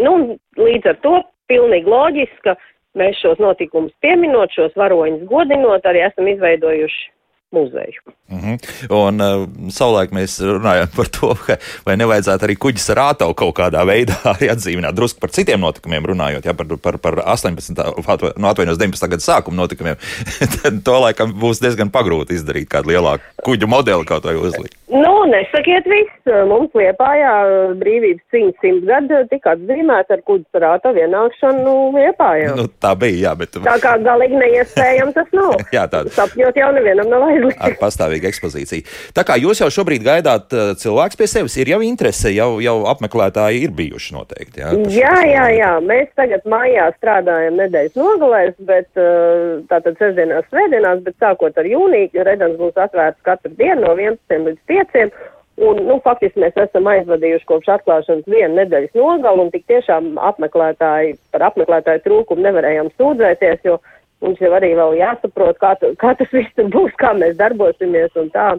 Nu, 0.00 0.38
līdz 0.58 0.92
ar 0.92 1.00
to 1.04 1.16
pilnīgi 1.50 1.90
loģiski, 1.90 2.40
ka 2.46 2.56
mēs 2.98 3.18
šos 3.20 3.40
notikumus 3.42 3.92
pieminot, 4.04 4.52
šos 4.54 4.76
varoņus 4.78 5.26
godinot, 5.28 5.84
arī 5.88 6.06
esam 6.06 6.30
izveidojuši 6.30 7.10
muzeju. 7.54 8.02
Mm 8.32 8.40
-hmm. 8.40 8.56
Un 8.90 9.20
uh, 9.20 9.48
savulaik 9.68 10.12
mēs 10.16 10.38
runājām 10.40 10.88
par 10.96 11.08
to, 11.16 11.34
ka 11.46 11.56
vai 11.86 11.96
nevajadzētu 12.00 12.46
arī 12.46 12.56
kuģis 12.56 12.90
ar 12.94 13.00
ātavu 13.10 13.34
kaut 13.34 13.54
kādā 13.58 13.84
veidā 13.86 14.16
arī 14.34 14.50
atzīmēt, 14.52 14.96
drusku 14.96 15.20
par 15.20 15.30
citiem 15.30 15.60
notikumiem 15.60 16.06
runājot, 16.12 16.44
ja 16.44 16.54
par, 16.54 16.66
par, 16.82 16.98
par 16.98 17.14
18. 17.24 17.74
atva- 18.06 18.32
no 18.36 18.48
atvainojos 18.48 18.78
19. 18.78 19.08
gada 19.08 19.22
sākuma 19.22 19.56
notikumiem. 19.56 19.96
Tad 20.62 20.82
to 20.84 21.00
laikam 21.00 21.34
būs 21.40 21.60
diezgan 21.64 21.90
pagrūti 21.90 22.34
izdarīt 22.38 22.68
kādu 22.68 22.92
lielāku 22.92 23.22
kuģu 23.44 23.66
modeli 23.66 24.04
kaut 24.04 24.24
vai 24.24 24.36
uzlikt. 24.36 24.76
Nu, 24.88 25.24
nesakiet 25.26 25.86
viss. 25.90 26.10
Mums 26.48 26.70
Liepājā 26.74 27.32
brīvības 27.80 28.24
cīņas 28.32 28.60
simts 28.60 28.86
gadu 28.88 29.20
tika 29.30 29.54
atzīmēta 29.56 30.16
ar 30.16 30.22
kuģu 30.28 30.44
parāta 30.54 30.92
vienākšanu 30.96 31.74
Liepājā. 31.96 32.54
Nu, 32.56 32.66
tā 32.80 32.94
bija, 32.98 33.18
jā, 33.28 33.32
bet 33.38 33.54
Tā 33.64 33.76
kā 33.82 33.94
galīgi 34.04 34.38
neiespējams 34.38 35.16
tas 35.16 35.30
nav. 35.36 35.54
Jā, 35.76 35.84
tāda. 35.90 36.12
Sapņot 36.14 36.58
jau 36.58 36.70
nevienam 36.76 37.10
nav 37.12 37.26
ar 37.52 37.76
pastāvīgu 37.80 38.28
ekspozīciju. 38.30 38.86
Tā 39.16 39.24
kā 39.26 39.36
jūs 39.40 39.62
jau 39.62 39.70
šobrīd 39.72 40.04
gaidāt 40.06 40.54
uh, 40.54 40.72
cilvēks 40.80 41.18
pie 41.20 41.28
sevis, 41.30 41.56
ir 41.60 41.74
jau 41.74 41.80
interese, 41.84 42.32
jau, 42.34 42.56
jau 42.64 42.76
apmeklētāji 42.92 43.64
ir 43.66 43.74
bijuši 43.76 44.16
noteikti. 44.16 44.64
Jā, 44.64 44.72
Jā, 44.94 45.14
jā, 45.28 45.44
jā. 45.58 45.70
Mēs 45.84 46.10
tagad 46.18 46.44
mājā 46.48 46.88
strādājam 46.98 47.58
nedēļas 47.60 47.98
nogalēs, 47.98 48.56
bet 48.68 48.90
uh, 49.00 49.60
tātad 49.70 49.98
sestdienās, 50.00 50.48
svētdienās, 50.50 51.04
bet 51.06 51.16
sākot 51.22 51.60
ar 51.60 51.68
jūniju, 51.68 52.24
redams 52.26 52.58
būs 52.60 52.82
atvērts 52.86 53.24
katru 53.26 53.52
dienu 53.58 53.86
no 53.86 53.94
11 53.98 54.50
līdz 54.50 54.60
5. 54.70 55.14
Un, 55.62 55.78
nu, 55.86 56.00
faktiski 56.02 56.40
mēs 56.42 56.56
esam 56.58 56.88
aizvadījuši 56.90 57.46
kopš 57.46 57.68
atklāšanas 57.76 58.26
vienu 58.26 58.56
nedēļas 58.58 58.96
nogalu, 58.98 59.44
un 59.44 59.52
tik 59.52 59.68
tiešām 59.70 60.16
apmeklētāji, 60.32 61.14
par 61.30 61.44
apmeklētāju 61.50 62.02
trūkumu 62.02 62.42
nevarējām 62.42 62.90
sūdzēties, 62.98 63.62
jo 63.68 63.78
mums 64.24 64.40
jau 64.42 64.50
arī 64.56 64.72
vēl 64.78 64.96
jāsaprot, 64.98 65.60
kā, 65.60 65.74
kā 66.00 66.14
tas 66.18 66.32
viss 66.34 66.56
tur 66.58 66.70
būs, 66.72 66.96
kā 67.00 67.12
mēs 67.18 67.36
darbosimies 67.40 68.16
un 68.20 68.30
tā. 68.34 68.54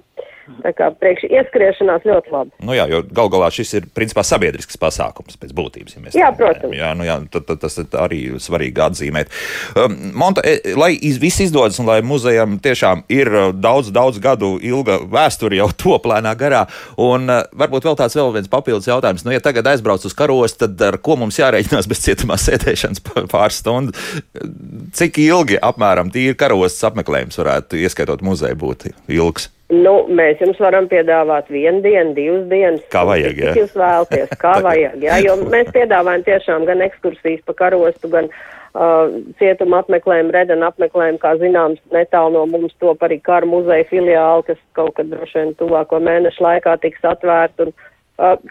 Tā 0.45 0.71
kā 0.77 0.91
priekš 0.93 1.25
ieskriešanās 1.25 2.03
ļoti 2.05 2.33
labi. 2.33 2.51
Nu 2.65 2.75
jā, 2.77 2.85
jo 2.91 2.99
gal 3.17 3.31
galā 3.33 3.47
šis 3.53 3.71
ir 3.79 3.87
principā 3.97 4.21
sabiedrisks 4.25 4.77
pasākums 4.77 5.39
pēc 5.41 5.53
būtības. 5.57 5.95
Ja 5.95 6.03
Jā, 6.05 6.27
tā 6.29 6.37
protams. 6.37 6.75
Jā, 6.77 6.91
nu 6.97 7.07
jā, 7.07 7.15
tad, 7.33 7.47
tad, 7.49 7.61
tas 7.63 7.79
arī 8.03 8.19
svarīgi 8.41 8.83
atzīmēt. 8.85 9.33
Um, 9.73 9.95
Monta, 10.13 10.43
e, 10.45 10.75
lai 10.77 10.91
iz, 10.95 11.17
viss 11.21 11.41
izdodas 11.41 11.79
un 11.81 11.89
lai 11.89 11.97
muzejam 12.05 12.59
tiešām 12.61 13.01
ir 13.09 13.31
uh, 13.33 13.47
daudz, 13.57 13.89
daudz 13.95 14.21
gadu 14.21 14.55
ilga 14.61 14.99
vēsture 15.09 15.57
jau 15.57 15.71
top 15.85 16.05
lēnā 16.11 16.35
garā, 16.37 16.65
un 17.01 17.25
uh, 17.25 17.41
varbūt 17.57 17.89
vēl 17.89 17.97
tāds 18.03 18.17
vēl 18.19 18.29
viens 18.37 18.51
papildus 18.51 18.91
jautājums. 18.91 19.25
Nu, 19.25 19.33
ja 19.33 19.41
tagad 19.41 19.71
aizbrauc 19.73 20.05
uz 20.05 20.13
karostu, 20.17 20.67
tad 20.67 20.85
ar 20.91 20.99
ko 21.01 21.17
mums 21.21 21.41
jārēķinās 21.41 21.89
bez 21.89 22.05
cietumā 22.05 22.37
sēdēšanas 22.41 23.01
pāris 23.33 23.63
stundu? 23.63 23.97
Cik 24.95 25.17
ilgi 25.25 25.57
apmēram 25.57 26.13
tīri 26.13 26.37
karostas 26.37 26.91
apmeklējums 26.91 27.41
varētu, 27.41 27.81
ieskaitot 27.81 28.21
muzeju, 28.25 28.61
būt 28.61 28.89
ilgs? 29.09 29.49
Nu, 29.73 29.93
mēs 30.13 30.41
jums 30.43 30.59
varam 30.61 30.85
piedāvāt 30.85 31.47
vienu 31.49 31.79
dienu, 31.81 32.11
divas 32.13 32.43
dienas. 32.51 32.83
Kā 32.93 33.01
vajag, 33.09 33.39
jā. 33.41 33.53
Jūs 33.57 33.71
vēlaties, 33.73 34.35
kā 34.41 34.59
vajag, 34.67 34.99
jā, 35.01 35.15
jo 35.25 35.39
mēs 35.41 35.71
piedāvājam 35.73 36.25
tiešām 36.27 36.67
gan 36.69 36.83
ekskursijas 36.85 37.41
pa 37.47 37.55
karostu, 37.63 38.11
gan 38.13 38.29
uh, 38.29 39.15
cietuma 39.41 39.81
apmeklējumu, 39.81 40.35
redana 40.35 40.69
apmeklējumu, 40.69 41.17
kā 41.23 41.33
zināms, 41.41 41.81
netālu 41.95 42.37
no 42.37 42.45
mums 42.51 42.77
top 42.83 43.01
arī 43.07 43.17
karu 43.25 43.49
muzeja 43.55 43.89
filiāli, 43.89 44.45
kas 44.51 44.61
kaut 44.77 44.93
kad 44.99 45.09
droši 45.09 45.41
vien 45.41 45.57
tuvāko 45.57 45.97
mēnešu 46.11 46.45
laikā 46.45 46.77
tiks 46.85 47.01
atvērta. 47.15 47.65
Un, 47.65 47.73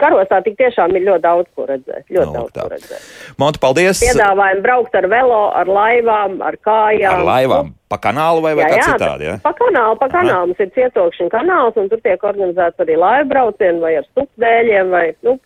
karostā 0.01 0.41
tik 0.45 0.59
tiešām 0.61 0.93
ir 0.99 1.07
ļoti 1.07 1.23
daudz 1.25 1.49
ko 1.57 1.65
redzēt, 1.69 2.05
ļoti 2.13 2.27
Nu, 2.27 2.35
daudz 2.37 2.53
tā. 2.53 2.65
ko 2.67 2.73
redzēt. 2.75 3.07
Monta, 3.41 3.61
paldies! 3.63 4.03
Piedāvājam 4.05 4.61
braukt 4.65 4.95
ar 5.01 5.09
velo, 5.09 5.41
ar 5.57 5.71
laivām, 5.71 6.37
ar 6.45 6.59
kājām. 6.61 7.15
Ar 7.21 7.25
laivām 7.31 7.73
pa 7.89 7.99
kanālu 8.03 8.43
vai, 8.45 8.55
vai 8.59 8.65
Jā, 8.67 8.71
kā 8.73 8.77
jā, 8.81 8.89
citādi? 8.93 9.29
Ja? 9.31 9.37
pa 9.45 9.53
kanālu, 9.57 9.97
pa 10.01 10.09
kanālu 10.13 10.51
mums 10.51 10.61
ir 10.61 10.71
cietokšņa 10.75 11.31
kanāls, 11.33 11.77
un 11.81 11.89
tur 11.93 12.01
tiek 12.05 12.23
organizēts 12.27 12.85
arī 12.85 12.97
laiva 12.99 13.29
braucieni 13.31 13.81
vai 13.81 13.95
ar 14.01 14.07
stupdēļiem 14.11 14.91
vai, 14.91 15.07
nu, 15.23 15.39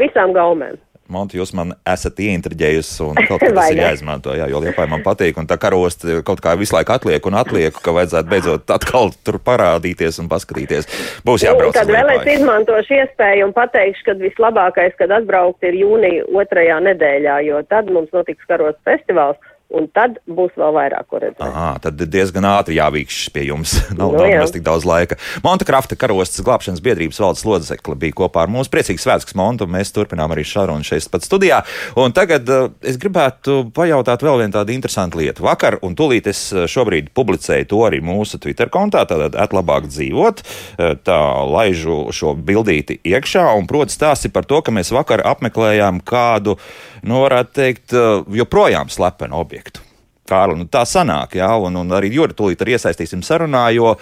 visām 0.00 0.34
gaumēm. 0.36 0.76
Monti, 1.08 1.38
jūs 1.40 1.54
man 1.56 1.72
esat 1.88 2.18
ieintriģējusi, 2.20 2.96
un 3.06 3.18
kaut 3.30 3.40
kas 3.40 3.54
tas 3.56 3.70
ir 3.72 3.80
jāizmanto. 3.80 4.34
Jā, 4.36 4.48
jo 4.52 4.60
liepai 4.60 4.84
man 4.90 5.04
patīk, 5.06 5.38
un 5.40 5.48
tā 5.48 5.56
karosta 5.60 6.20
kaut 6.26 6.42
kā 6.44 6.52
visu 6.60 6.76
laiku 6.76 6.92
atliek 6.92 7.28
un 7.30 7.38
atliek, 7.40 7.78
ka 7.84 7.94
vajadzētu 7.96 8.28
beidzot 8.28 8.74
atkal 8.76 9.14
tur 9.24 9.40
parādīties 9.40 10.20
un 10.20 10.28
paskatīties. 10.28 10.90
Būs 11.24 11.46
jābrauc. 11.46 11.72
Tad 11.78 11.88
vēl 11.92 12.12
es 12.18 12.28
izmantošu 12.36 12.98
iespēju 13.00 13.48
un 13.48 13.56
pateikšu, 13.56 14.04
ka 14.10 14.18
vislabākais, 14.20 14.96
kad 15.00 15.14
atbraukt, 15.16 15.64
ir 15.64 15.80
jūnija 15.80 16.28
otrajā 16.42 16.80
nedēļā, 16.90 17.40
jo 17.48 17.62
tad 17.72 17.88
mums 17.94 18.12
notiks 18.12 18.44
karos 18.50 18.76
festivāls, 18.84 19.40
un 19.68 19.88
tad 19.92 20.16
būs 20.24 20.54
vēl 20.56 20.72
vairāk 20.76 21.08
ko 21.10 21.20
redzēt. 21.20 21.42
Aha, 21.44 21.74
tad 21.82 22.00
diezgan 22.00 22.46
ātri 22.48 22.78
jāvīkš 22.78 23.18
pie 23.34 23.44
jums. 23.50 23.76
Nav, 23.98 24.14
Nu 24.16 24.24
nemaz 24.24 24.52
tik 24.54 24.64
daudz 24.66 24.86
laika. 24.88 25.18
Monta 25.44 25.66
Krafta 25.68 25.96
karostas 25.98 26.44
glābšanas 26.46 26.82
biedrības 26.84 27.20
valdes 27.20 27.44
locekle 27.48 27.96
bija 28.00 28.16
kopā 28.22 28.46
ar 28.46 28.52
mums. 28.52 28.70
Priecīgs 28.72 29.04
svētks, 29.04 29.36
Monta. 29.38 29.66
un 29.68 29.74
Mēs 29.76 29.92
turpinām 29.94 30.32
arī 30.34 30.46
sarunu 30.48 30.86
šeit 30.86 31.08
pat 31.12 31.26
studijā. 31.26 31.60
Un 32.00 32.14
tagad 32.16 32.48
uh, 32.52 32.70
es 32.80 32.96
gribētu 33.00 33.68
pajautāt 33.76 34.24
vēl 34.24 34.40
vienu 34.42 34.56
tādu 34.56 34.74
interesantu 34.74 35.20
lietu. 35.20 35.44
Vakar, 35.46 35.78
un 35.84 35.96
tūlīt 35.98 36.30
es 36.32 36.46
uh, 36.54 36.64
šobrīd 36.70 37.12
publicēju 37.16 37.68
to 37.68 37.84
arī 37.86 38.00
mūsu 38.04 38.40
Twitter 38.42 38.72
kontā, 38.72 39.04
tātad 39.08 39.36
atlabāk 39.38 39.90
dzīvot. 39.92 40.44
Uh, 40.78 40.96
Tā 41.08 41.18
laižu 41.48 42.08
šo 42.14 42.34
bildīti 42.34 42.98
iekšā, 43.06 43.44
un 43.58 43.68
proti 43.70 43.94
stāsti 43.94 44.30
par 44.32 44.46
to, 44.48 44.60
ka 44.64 44.74
mēs 44.74 44.90
vakar 44.94 45.22
apmeklējām 45.30 46.00
kādu, 46.06 46.56
nu, 47.06 47.20
varētu 47.22 47.54
teikt, 47.54 47.94
joprojām 48.40 48.90
slepenu 48.92 49.38
objektu. 49.38 49.57
Kārli, 50.28 50.58
nu 50.60 50.68
tā 50.68 50.84
sanāk, 50.84 51.38
jā, 51.40 51.48
un, 51.64 51.78
un 51.80 51.96
arī 51.96 52.12
Juri 52.12 52.36
tūlīt 52.36 52.60
arī 52.60 52.76
iesaistīsim 52.76 53.22
sarunā, 53.24 53.68
jo 53.72 53.94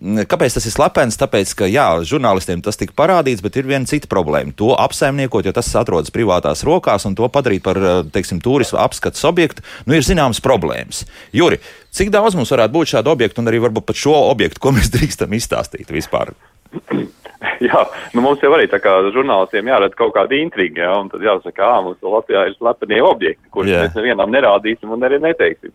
kāpēc 0.00 0.56
tas 0.56 0.66
ir 0.66 0.72
slepens? 0.72 1.18
Tāpēc, 1.20 1.52
ka 1.58 1.68
jā, 1.68 1.86
žurnālistiem 2.08 2.62
tas 2.64 2.78
tika 2.80 2.94
parādīts, 2.96 3.42
bet 3.44 3.58
ir 3.60 3.68
viena 3.68 3.88
cita 3.88 4.08
problēma. 4.10 4.54
To 4.56 4.72
apsaimniekot, 4.78 5.44
jo 5.46 5.54
tas 5.56 5.68
atrodas 5.76 6.12
privātās 6.14 6.64
rokās, 6.66 7.04
un 7.08 7.16
to 7.18 7.28
padarīt 7.32 7.64
par, 7.66 7.80
teiksim, 8.14 8.40
turismu 8.40 8.80
apskates 8.80 9.26
objektu, 9.28 9.66
nu, 9.86 9.98
ir 9.98 10.06
zināmas 10.06 10.40
problēmas. 10.44 11.04
Juri, 11.36 11.60
cik 11.92 12.12
daudz 12.14 12.38
mums 12.38 12.52
varētu 12.54 12.76
būt 12.78 12.94
šādu 12.94 13.12
objektu, 13.12 13.42
un 13.42 13.52
arī 13.52 13.60
varbūt 13.66 13.90
pat 13.90 14.00
šo 14.00 14.16
objektu, 14.30 14.62
ko 14.62 14.72
mēs 14.76 14.92
drīkstam 14.96 15.36
izstāstīt 15.36 15.92
vispār? 15.92 16.32
Jā, 17.64 17.84
nu 18.12 18.20
mums 18.24 18.42
jau 18.44 18.50
arī 18.52 18.66
tā 18.68 18.76
kā 18.82 18.92
žurnālistiem 19.14 19.68
jārada 19.70 19.96
kaut 19.96 20.12
kāda 20.12 20.36
intriga, 20.36 20.82
jā, 20.84 20.96
un 21.00 21.08
tad 21.08 21.22
jāsaka, 21.24 21.64
ā, 21.64 21.78
mums 21.86 22.02
Latvijā 22.04 22.42
ir 22.48 22.56
slepenie 22.58 23.00
objekti, 23.04 23.48
kurus 23.54 23.72
yeah. 23.72 23.86
mēs 23.86 23.96
nevienam 23.96 24.32
nerādīsim 24.34 24.92
un 24.92 25.06
arī 25.08 25.20
neteiksim. 25.24 25.72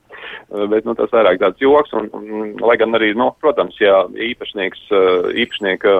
Bet, 0.69 0.85
nu, 0.85 0.93
tas 0.97 1.09
vairāk 1.13 1.39
tāds 1.41 1.61
joks, 1.61 1.93
un, 1.97 2.11
un 2.13 2.53
lai 2.61 2.77
gan 2.81 2.93
arī, 2.97 3.11
nu, 3.17 3.31
protams, 3.41 3.79
ja 3.81 4.03
īpašnieks, 4.27 4.85
īpašnieka 5.45 5.95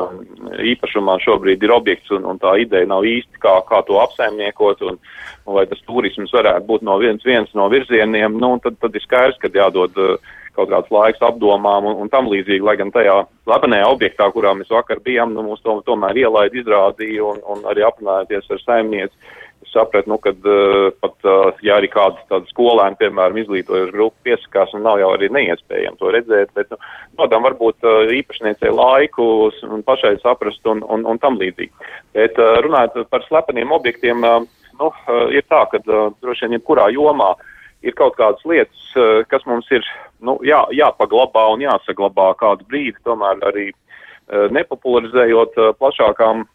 īpašumā 0.76 1.18
šobrīd 1.26 1.66
ir 1.66 1.74
objekts, 1.74 2.14
un, 2.14 2.30
un 2.30 2.42
tā 2.42 2.54
ideja 2.62 2.90
nav 2.90 3.08
īsti, 3.10 3.42
kā, 3.42 3.58
kā 3.66 3.82
to 3.90 3.98
apsaimniekot, 4.04 4.86
un, 4.86 5.02
un 5.50 5.58
vai 5.58 5.66
tas 5.70 5.82
turisms 5.90 6.34
varētu 6.36 6.70
būt 6.70 6.86
no 6.86 7.00
viens, 7.02 7.26
viens 7.26 7.50
no 7.58 7.72
virzieniem, 7.74 8.38
nu, 8.42 8.54
tad, 8.62 8.78
tad 8.86 8.94
ir 8.94 9.06
skaidrs, 9.06 9.42
ka 9.42 9.50
jādod 9.50 9.98
uh, 9.98 10.36
kaut 10.56 10.72
kāds 10.72 10.92
laiks 10.94 11.24
apdomām 11.26 11.88
un, 11.90 11.98
un 12.04 12.12
tam 12.12 12.30
līdzīgi, 12.32 12.64
lai 12.66 12.78
gan 12.80 12.92
tajā 12.96 13.22
slepenajā 13.46 13.88
objektā, 13.92 14.30
kurā 14.34 14.56
mēs 14.58 14.72
vakar 14.74 15.02
bijām, 15.06 15.36
nu, 15.36 15.46
mums 15.46 15.64
to, 15.66 15.78
tomēr 15.88 16.26
ielaid 16.26 16.56
izrādīja 16.58 17.24
un, 17.32 17.42
un 17.54 17.66
arī 17.72 17.86
aprunājoties 17.88 18.52
ar 18.52 18.64
saimnieci. 18.66 19.34
Sapratu, 19.66 20.08
nu, 20.08 20.16
kad 20.22 20.46
uh, 20.48 20.92
pat, 21.04 21.16
uh, 21.28 21.58
ja 21.66 21.80
arī 21.80 21.90
kāds 21.92 22.22
tāds 22.30 22.52
skolēni, 22.54 22.96
piemēram, 23.00 23.40
izglītojuši 23.42 23.92
grupu 23.92 24.16
piesakās, 24.28 24.72
un 24.78 24.86
nav 24.86 25.02
jau 25.02 25.10
arī 25.16 25.28
neiespējami 25.36 26.00
to 26.00 26.12
redzēt, 26.16 26.54
bet, 26.56 26.70
nu, 26.72 26.80
nodam 27.20 27.44
varbūt 27.48 27.84
uh, 27.84 28.14
īpašniecei 28.16 28.72
laiku 28.72 29.26
un 29.68 29.84
pašai 29.84 30.14
saprast 30.22 30.70
un, 30.72 30.84
un, 30.86 31.04
un 31.10 31.20
tam 31.20 31.40
līdzīgi. 31.42 31.90
Bet 32.16 32.40
uh, 32.40 32.60
runājot 32.64 33.10
par 33.12 33.26
slepeniem 33.28 33.74
objektiem, 33.76 34.24
uh, 34.24 34.46
nu, 34.80 34.92
uh, 34.94 35.26
ir 35.34 35.44
tā, 35.52 35.66
ka 35.74 35.82
uh, 35.82 36.08
droši 36.24 36.46
vien 36.46 36.60
jebkurā 36.60 36.88
jomā 36.96 37.34
uh, 37.34 37.52
ir 37.86 37.96
kaut 37.98 38.18
kādas 38.20 38.44
lietas, 38.50 38.88
eh, 38.98 39.24
kas 39.30 39.46
mums 39.46 39.70
ir 39.72 39.86
nu, 40.22 40.38
jā, 40.46 40.64
jāpaglabā 40.74 41.48
un 41.54 41.64
jāsaglabā 41.66 42.34
kādu 42.40 42.68
brīdi, 42.70 42.98
tomēr 43.06 43.44
arī 43.46 43.70
eh, 43.70 44.48
nepopularizējot 44.58 45.62
eh, 45.62 45.72
plašākām 45.80 46.46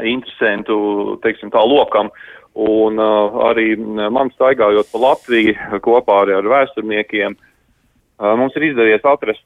interesantu, 0.00 1.18
teiksim 1.24 1.52
tā, 1.52 1.60
lokam. 1.68 2.08
Un 2.52 2.98
uh, 3.00 3.36
arī 3.48 3.78
man 4.12 4.28
staigājot 4.34 4.90
pa 4.92 4.98
Latviju 5.00 5.78
kopā 5.84 6.18
ar, 6.20 6.32
ar 6.36 6.48
vēsturniekiem, 6.52 7.32
uh, 7.32 7.51
Mums 8.22 8.54
ir 8.54 8.68
izdevies 8.68 9.02
atrast 9.08 9.42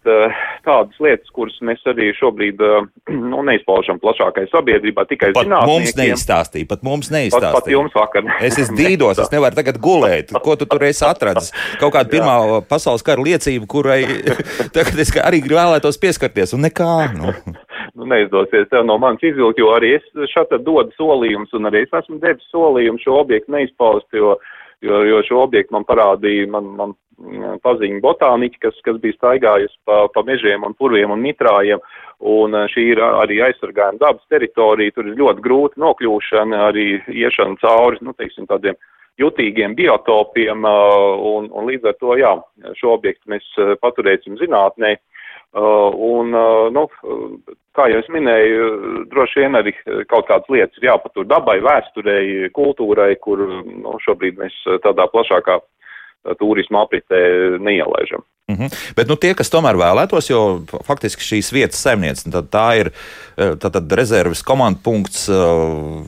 tādas 0.66 0.98
lietas, 1.00 1.30
kuras 1.32 1.54
mēs 1.64 1.80
arī 1.88 2.10
šobrīd 2.18 2.60
nu, 3.32 3.40
neizpaužam 3.48 4.00
plašākai 4.02 4.44
sabiedrībā, 4.50 5.06
tikai 5.08 5.30
pat 5.36 5.48
mums 5.48 5.94
neizstāstīja. 5.96 6.68
Pat 6.68 6.84
mums 6.84 7.08
neizstāstīja. 7.14 7.54
Pat, 7.54 7.64
pat 7.64 7.72
jums 7.72 7.96
vakar. 7.96 8.28
Es 8.44 8.58
esmu 8.60 8.76
dīdos, 8.76 9.22
es 9.24 9.32
nevaru 9.32 9.56
tagad 9.56 9.80
gulēt. 9.80 10.34
Ko 10.44 10.58
tu 10.60 10.68
tur 10.68 10.84
esi 10.88 11.06
atradis? 11.08 11.52
Kaut 11.80 11.94
kāda 11.96 12.12
pirmā 12.12 12.36
pasaules 12.68 13.06
kara 13.06 13.24
liecība, 13.24 13.68
kurai 13.70 14.02
tagad 14.76 15.00
es 15.00 15.14
arī 15.24 15.40
vēlētos 15.46 16.00
pieskarties, 16.02 16.52
un 16.56 16.66
nekā. 16.68 16.90
Nu. 17.16 17.32
Nu, 17.96 18.04
neizdosies 18.10 18.68
tev 18.68 18.84
no 18.84 18.98
manis 19.00 19.24
izvilkt, 19.24 19.62
jo 19.62 19.70
arī 19.72 19.94
es 19.96 20.28
šeit 20.34 20.52
dodu 20.66 20.92
solījumus, 20.98 21.54
un 21.56 21.70
arī 21.70 21.86
es 21.86 21.96
esmu 21.96 22.20
devis 22.20 22.44
solījumu 22.52 23.00
šo 23.00 23.22
objektu 23.22 23.54
neizpaust, 23.54 24.10
jo 24.12 24.34
uh, 24.34 24.54
jo, 24.80 25.02
jo 25.04 25.22
šo 25.28 25.42
objektu 25.46 25.74
man 25.76 25.86
parādīja 25.88 26.48
man, 26.50 26.68
man 26.78 26.94
mm, 27.20 27.60
paziņa 27.64 28.00
botāniķi, 28.04 28.60
kas, 28.62 28.78
kas 28.86 28.98
bija 29.02 29.16
staigājusi 29.16 29.76
pa, 29.88 30.04
pa 30.12 30.24
mežiem 30.26 30.66
un 30.66 30.76
purviem 30.78 31.12
un 31.14 31.24
mitrājiem, 31.24 31.82
un 32.24 32.54
eh, 32.56 32.68
šī 32.72 32.90
ir 32.94 33.02
arī 33.06 33.40
aizsargājuma 33.48 34.00
dabas 34.02 34.24
teritorija, 34.32 34.94
tur 34.96 35.10
ir 35.10 35.18
ļoti 35.20 35.44
grūti 35.44 35.82
nokļūšana, 35.82 36.62
arī 36.70 36.86
iešana 37.12 37.60
cauri, 37.62 38.00
nu, 38.04 38.14
teiksim, 38.16 38.48
tādiem 38.50 38.78
jutīgiem 39.20 39.76
biotopiem, 39.76 40.64
eh, 40.64 41.12
un, 41.34 41.50
un 41.52 41.68
līdz 41.70 41.92
ar 41.92 42.00
to, 42.00 42.16
jā, 42.20 42.32
šo 42.80 42.96
objektu 42.96 43.32
mēs 43.34 43.46
eh, 43.60 43.76
paturēsim 43.82 44.40
zinātnē. 44.42 44.96
Un, 45.56 46.34
nu, 46.74 46.82
kā 47.72 47.86
jau 47.88 48.00
es 48.02 48.08
minēju, 48.12 48.64
droši 49.08 49.40
vien 49.40 49.56
arī 49.56 49.72
kaut 50.10 50.26
kādas 50.28 50.50
lietas 50.52 50.76
ir 50.76 50.88
jāpatur 50.90 51.24
dabai, 51.30 51.54
vēsturei, 51.64 52.50
kultūrai, 52.52 53.14
kur 53.22 53.40
nu, 53.46 53.94
šobrīd 54.04 54.36
mēs 54.42 54.58
tādā 54.84 55.06
plašākā 55.14 55.56
turisma 56.38 56.84
apritē 56.86 57.20
neielaižam. 57.62 58.24
Mm 58.46 58.56
-hmm. 58.56 58.74
Bet 58.96 59.08
nu, 59.08 59.16
tie, 59.16 59.34
kas 59.34 59.50
tomēr 59.50 59.74
vēlētos, 59.74 60.30
jo 60.30 60.62
faktiski 60.86 61.22
šīs 61.22 61.52
vietas 61.52 61.82
saimniece, 61.82 62.30
tad 62.30 62.46
tā 62.50 62.68
ir 62.80 62.92
tā, 63.36 63.70
tad 63.70 63.92
rezerves 63.92 64.42
komandu 64.42 64.78
punkts. 64.82 65.28
Uh, 65.28 66.06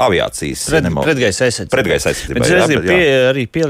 aviācijas 0.00 0.68
Pret, 0.70 0.86
pretgaisa 1.02 1.48
aizsardzība. 1.48 1.74
Pretgaisa 1.74 2.12
aizsardzība. 2.12 2.40
Bet, 2.40 2.48
bet, 2.48 2.70
jā. 2.70 2.94
Pie, 2.94 3.10
arī 3.30 3.44
pie, 3.50 3.64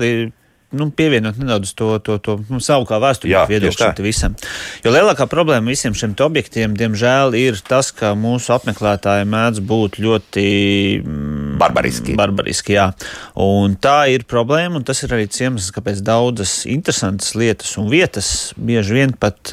nu, 0.77 0.87
pievienot 0.95 1.39
nedaudz 1.41 1.73
to, 1.79 1.99
to, 2.05 2.19
to 2.23 2.37
nu, 2.51 2.61
savu 2.63 2.87
kā 2.89 3.01
vēsturnieku 3.03 3.51
viedokli 3.51 4.07
visam. 4.07 4.37
Jo 4.85 4.93
lielākā 4.95 5.27
problēma 5.31 5.73
visiem 5.73 5.97
šiem 5.99 6.15
objektiem, 6.23 6.77
diemžēl, 6.79 7.35
ir 7.39 7.59
tas, 7.67 7.91
ka 7.95 8.13
mūsu 8.19 8.55
apmeklētāji 8.55 9.27
mēdz 9.31 9.63
būt 9.67 9.99
ļoti 10.03 10.47
mm, 11.03 11.40
barbariski. 11.61 12.17
barbariski 12.19 12.77
jā. 12.77 12.91
un 13.41 13.77
tā 13.81 13.99
ir 14.13 14.27
problēma, 14.29 14.81
un 14.81 14.87
tas 14.87 15.03
ir 15.05 15.15
arī 15.17 15.29
iemesls, 15.29 15.71
kāpēc 15.77 16.03
daudzas 16.07 16.61
interesantas 16.71 17.35
lietas 17.39 17.77
un 17.81 17.91
vietas 17.93 18.31
bieži 18.57 18.97
vien 18.97 19.17
pat 19.21 19.53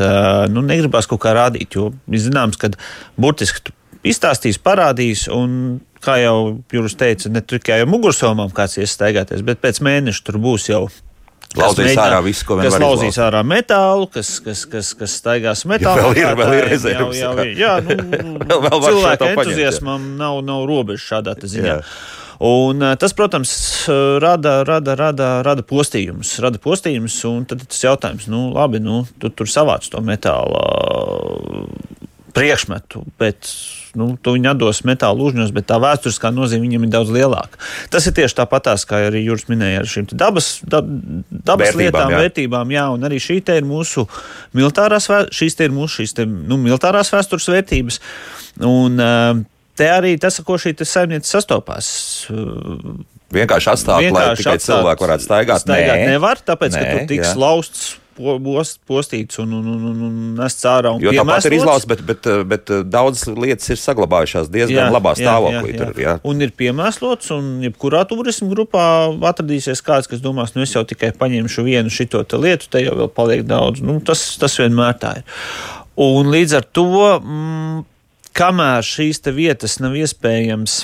nu, 0.53 0.63
negribās 0.65 1.09
kaut 1.09 1.21
kā 1.25 1.35
rādīt. 1.37 1.77
Jo 1.77 1.91
zināms, 2.07 2.59
ka 2.59 2.71
burtiski 3.19 3.75
izstāstīs, 4.07 4.59
parādīs, 4.61 5.27
un 5.33 5.79
kā 6.03 6.19
jau 6.21 6.37
Jūras 6.73 6.95
teica, 6.99 7.31
ne 7.33 7.41
tikai 7.41 7.81
ar 7.83 7.89
mugursomām 7.89 8.53
kāds 8.55 8.77
iestaigāties, 8.81 9.43
bet 9.45 9.61
pēc 9.63 9.81
mēneša 9.85 10.25
tur 10.27 10.39
būs 10.41 10.69
jau 10.71 10.85
Lauzīs 11.55 11.95
ārā 11.97 12.19
visu, 12.25 12.43
ko 12.45 12.57
viņš 12.59 12.75
lauzīs 12.75 13.13
izlaust. 13.13 13.23
ārā 13.23 13.41
metālu, 13.47 14.09
kas, 14.11 14.33
kas, 14.43 14.65
kas, 14.69 14.91
kas 14.99 15.15
staigās 15.21 15.63
metālā. 15.69 16.11
Ja 16.11 16.11
vēl 16.11 16.19
ir, 16.19 16.35
vēl 16.41 16.53
ir 16.57 16.67
rezerves. 16.73 17.17
Jā, 17.21 17.31
jā, 17.55 17.73
nu, 17.85 18.35
vēl, 18.49 18.61
vēl 18.65 18.83
cilvēka 18.83 19.31
entuziasmam 19.31 20.13
nav, 20.19 20.41
nav 20.45 20.67
robežu 20.69 21.05
šādā 21.07 21.37
ziņā. 21.39 21.77
Jā. 21.77 21.81
Un, 22.43 22.83
tas, 23.01 23.15
protams, 23.17 23.51
rada, 24.21 24.59
rada, 24.67 24.93
rada, 24.99 25.29
rada 25.45 25.63
postījumus. 25.65 26.35
Rada 26.43 26.61
postījumus 26.61 27.15
un 27.25 27.47
tad 27.49 27.63
tas 27.65 27.81
jautājums, 27.81 28.27
nu, 28.29 28.51
labi, 28.53 28.83
nu, 28.83 29.01
tu 29.17 29.31
tur 29.33 29.49
savāc 29.49 29.87
to 29.89 30.03
metāla 30.05 30.61
priekšmetu, 32.37 33.01
bet 33.17 33.49
nu, 33.97 34.09
tu 34.21 34.35
viņu 34.35 34.51
atdos 34.53 34.83
metāla 34.87 35.27
uzņos, 35.27 35.51
bet 35.55 35.67
tā 35.69 35.79
vēsturiskā 35.81 36.31
nozīme 36.35 36.67
viņam 36.67 36.87
ir 36.87 36.93
daudz 36.93 37.11
lielāka. 37.15 37.59
Tas 37.93 38.07
ir 38.09 38.15
tieši 38.17 38.37
tāpatās, 38.39 38.85
kā 38.87 39.01
arī 39.09 39.23
Juris 39.25 39.47
minēja 39.51 39.81
ar 39.83 39.91
šīm 39.91 40.07
dabas, 40.13 40.51
dab, 40.63 40.87
dabas 41.31 41.73
vērtībām, 41.73 41.83
lietām, 41.83 42.13
jā. 42.13 42.21
vērtībām, 42.23 42.73
jā, 42.77 42.85
un 42.93 43.09
arī 43.09 43.19
šī 43.23 43.41
ir 43.57 43.67
mūsu 43.67 44.07
militārās, 44.57 45.09
šīs 45.35 45.59
ir 45.65 45.75
mūsu 45.75 46.01
šīs 46.01 46.17
te, 46.17 46.27
nu, 46.27 46.59
militārās 46.61 47.11
vēstures 47.13 47.49
vērtības. 47.53 48.01
Un, 48.67 49.01
te 49.77 49.91
arī 49.91 50.15
tas, 50.21 50.39
ko 50.45 50.57
šī 50.61 50.75
saimniece 50.81 51.29
sastopās. 51.29 51.87
Vienkārši 53.33 53.71
atstāt, 53.73 54.03
vienkārši 54.05 54.15
lai 54.15 54.35
tikai 54.39 54.55
atstāt, 54.55 54.67
cilvēki 54.71 55.03
varētu 55.03 55.25
staigāt. 55.25 55.63
Staigāt 55.65 56.01
Nē. 56.01 56.11
nevar, 56.13 56.39
tāpēc, 56.47 56.77
Nē, 56.77 56.83
ka 56.83 56.93
tur 56.93 57.09
tiks 57.09 57.27
jā. 57.27 57.39
lausts 57.41 57.87
post, 58.17 58.79
postīts 58.89 59.39
un, 59.43 59.53
un, 59.59 59.67
un, 59.73 60.01
un 60.07 60.17
nests 60.39 60.65
ārā. 60.69 60.93
Jo 61.01 61.13
tāpat 61.15 61.47
ir 61.49 61.57
izlausts, 61.59 61.87
bet, 61.89 62.03
bet, 62.07 62.29
bet 62.49 62.73
daudzas 62.89 63.29
lietas 63.29 63.71
ir 63.73 63.81
saglabājušās 63.81 64.51
diezgan 64.53 64.87
jā, 64.87 64.87
labā 64.93 65.13
stāvoklī. 65.19 65.71
Jā, 65.71 65.77
jā, 65.77 65.79
jā. 65.79 65.89
Tur, 65.91 66.01
jā. 66.03 66.15
Un 66.27 66.45
ir 66.45 66.53
piemēslots, 66.57 67.31
un 67.37 67.49
jebkurā 67.65 68.03
turismu 68.09 68.49
grupā 68.53 68.85
atradīsies 69.31 69.83
kāds, 69.85 70.09
kas 70.11 70.23
domās, 70.23 70.55
nu 70.57 70.65
es 70.65 70.75
jau 70.75 70.83
tikai 70.87 71.13
paņemšu 71.17 71.67
vienu 71.67 71.93
šito 71.93 72.23
lietu, 72.37 72.71
te 72.73 72.83
jau 72.83 72.95
vēl 73.03 73.11
paliek 73.13 73.45
daudz. 73.47 73.83
Nu, 73.85 73.99
tas, 74.05 74.23
tas 74.41 74.57
vienmēr 74.59 74.97
tā 75.01 75.19
ir. 75.21 75.37
Un 75.97 76.29
līdz 76.29 76.59
ar 76.59 76.65
to, 76.77 76.89
mm, 77.17 77.85
kamēr 78.37 78.85
šīs 78.85 79.23
vietas 79.33 79.79
nav 79.81 79.97
iespējams 79.97 80.81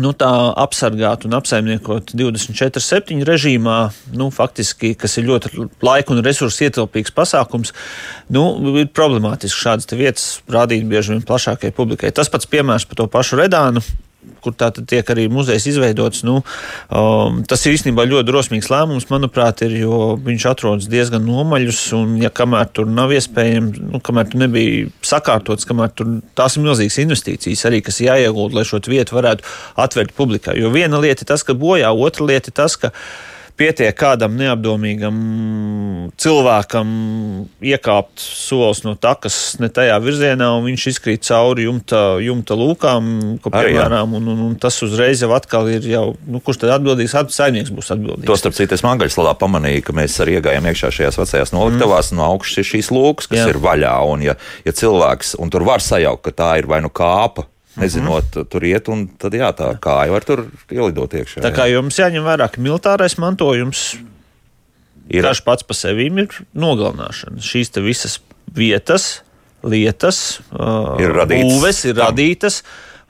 nu, 0.00 0.10
tā 0.16 0.30
apsargāt 0.58 1.26
un 1.28 1.36
apsaimniekot 1.38 2.14
24-7 2.18 3.22
režīmā, 3.28 3.78
nu, 4.18 4.30
faktiski, 4.34 4.94
kas 4.98 5.18
ir 5.20 5.28
ļoti 5.28 5.68
laika 5.84 6.14
un 6.14 6.22
resursu 6.24 6.66
ietilpīgs 6.66 7.14
pasākums, 7.14 7.74
nu, 8.34 8.46
ir 8.80 8.90
problemātiski 8.94 9.66
šādas 9.66 9.90
vietas 9.94 10.26
rādīt 10.50 10.88
bieži 10.90 11.14
vien 11.14 11.22
plašākai 11.26 11.74
publikai. 11.76 12.14
Tas 12.14 12.32
pats 12.32 12.50
piemērs 12.50 12.88
par 12.90 13.02
to 13.02 13.08
pašu 13.10 13.38
Redānu 13.42 13.84
kur 14.44 14.54
tā 14.58 14.70
tiek 14.74 15.08
arī 15.14 15.26
muzejs 15.32 15.66
izveidots. 15.72 16.22
Nu, 16.26 16.40
um, 16.92 17.40
tas 17.48 17.64
ir 17.64 17.76
īstenībā 17.76 18.06
ļoti 18.08 18.28
drosmīgs 18.28 18.70
lēmums, 18.72 19.08
manuprāt, 19.10 19.64
ir, 19.66 19.76
jo 19.84 20.14
viņš 20.24 20.48
atrodas 20.50 20.88
diezgan 20.92 21.24
nomaļus. 21.26 21.82
Un, 21.98 22.16
ja 22.22 22.32
kamēr 22.34 22.70
tur 22.76 22.88
nav 22.90 23.14
iespējams, 23.16 23.82
nu, 23.92 24.00
kamēr 24.04 24.30
tur 24.30 24.44
nebija 24.44 24.88
sakārtots, 25.04 25.68
kamēr 25.68 25.94
tur 25.96 26.18
tās 26.38 26.58
ir 26.58 26.66
milzīgas 26.66 27.00
investīcijas 27.04 27.66
arī, 27.70 27.82
kas 27.84 28.02
jāiegūt, 28.04 28.56
lai 28.56 28.66
šo 28.68 28.82
vietu 28.88 29.16
varētu 29.16 29.46
atvērt 29.80 30.16
publikai. 30.16 30.58
Jo 30.60 30.72
viena 30.74 31.00
lieta 31.00 31.24
ir 31.24 31.30
tas, 31.32 31.46
ka 31.46 31.56
bojā, 31.56 31.92
otra 31.94 32.28
lieta 32.28 32.52
ir 32.52 32.58
tas, 32.58 32.76
ka 32.80 32.92
pietiek 33.58 33.94
kādam 33.96 34.34
neapdomīgam 34.38 35.18
cilvēkam 36.20 36.88
iekāpt 37.64 38.22
solis 38.22 38.82
no 38.84 38.94
takas 38.98 39.56
ne 39.62 39.70
tajā 39.72 39.96
virzienā, 40.02 40.50
un 40.58 40.66
viņš 40.66 40.86
izkrīt 40.90 41.24
cauri 41.28 41.68
jumta, 41.68 42.02
jumta 42.22 42.56
lūkām, 42.58 43.08
piemēram, 43.44 44.16
un, 44.18 44.28
un, 44.32 44.42
un 44.48 44.58
tas 44.60 44.76
uzreiz 44.86 45.22
jau 45.24 45.30
atkal 45.36 45.70
ir 45.72 45.86
jau, 45.88 46.04
nu, 46.26 46.42
kurš 46.44 46.64
tad 46.64 46.74
atbildīgs, 46.78 47.16
saimnieks 47.34 47.72
būs 47.74 47.94
atbildīgs. 47.94 48.28
To 48.30 48.38
starp 48.40 48.58
citu 48.58 48.76
es 48.76 48.84
Mangaļslādā 48.86 49.36
pamanīju, 49.40 49.86
ka 49.86 49.96
mēs 49.96 50.18
arī 50.24 50.38
iegājām 50.40 50.70
iekšā 50.70 50.92
šajās 50.98 51.20
vecajās 51.22 51.54
noliktavās, 51.54 52.12
mm. 52.12 52.20
no 52.20 52.28
augšas 52.34 52.62
ir 52.62 52.70
šīs 52.74 52.92
lūkas, 52.94 53.30
kas 53.30 53.44
Jā. 53.44 53.48
ir 53.54 53.62
vaļā, 53.62 53.96
un 54.10 54.28
ja, 54.28 54.38
ja 54.66 54.76
cilvēks, 54.76 55.36
un 55.40 55.54
tur 55.54 55.66
var 55.66 55.84
sajaukt, 55.84 56.26
ka 56.26 56.36
tā 56.42 56.52
ir 56.60 56.70
vai 56.70 56.82
nu 56.84 56.92
kāpa, 56.92 57.46
nezinot, 57.76 58.24
mm 58.24 58.42
-hmm. 58.42 58.48
tur 58.50 58.64
iet, 58.64 58.88
un 58.88 59.06
tad 59.18 59.34
jā, 59.34 59.50
tā 59.56 59.72
kāja 59.78 60.12
var 60.12 60.24
tur 60.24 60.46
ielidot 60.70 61.14
iekšā. 61.14 61.42
Tā 61.42 61.52
kā 61.54 61.66
jā. 61.68 61.76
jums 61.78 61.98
jāņem 61.98 62.24
vērā, 62.24 62.48
ka 62.50 62.60
militārais 62.60 63.18
mantojums 63.18 63.96
ir 65.08 65.22
tas 65.22 65.40
pats 65.40 65.62
par 65.62 65.76
sevi 65.76 66.06
ir 66.06 66.28
nogalināšana. 66.54 67.40
Šīs 67.40 67.70
visas 67.82 68.20
vietas, 68.54 69.22
lietas, 69.62 70.40
ir 71.00 71.12
radītas, 71.12 71.52
būves 71.52 71.84
ir 71.84 71.96
radītas 71.96 72.62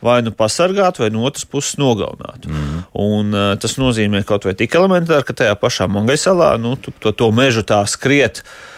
vai 0.03 0.23
nu 0.23 0.31
pasargāt, 0.31 0.99
vai 0.99 1.11
no 1.11 1.25
otras 1.25 1.45
puses 1.45 1.79
nogalināt. 1.79 2.45
Mm. 2.47 2.85
Un, 2.93 3.35
uh, 3.35 3.57
tas 3.57 3.79
nozīmē 3.79 4.25
kaut 4.25 4.45
vai 4.45 4.55
tik 4.55 4.75
elementāri, 4.75 5.25
ka 5.25 5.33
tajā 5.33 5.55
pašā 5.57 5.89
Mongaisalā 5.89 6.59
nu, 6.61 6.77
to, 6.77 7.12
to 7.12 7.31
mežu 7.33 7.62
tā 7.62 7.87
skriet. 7.87 8.43
Uh, 8.45 8.75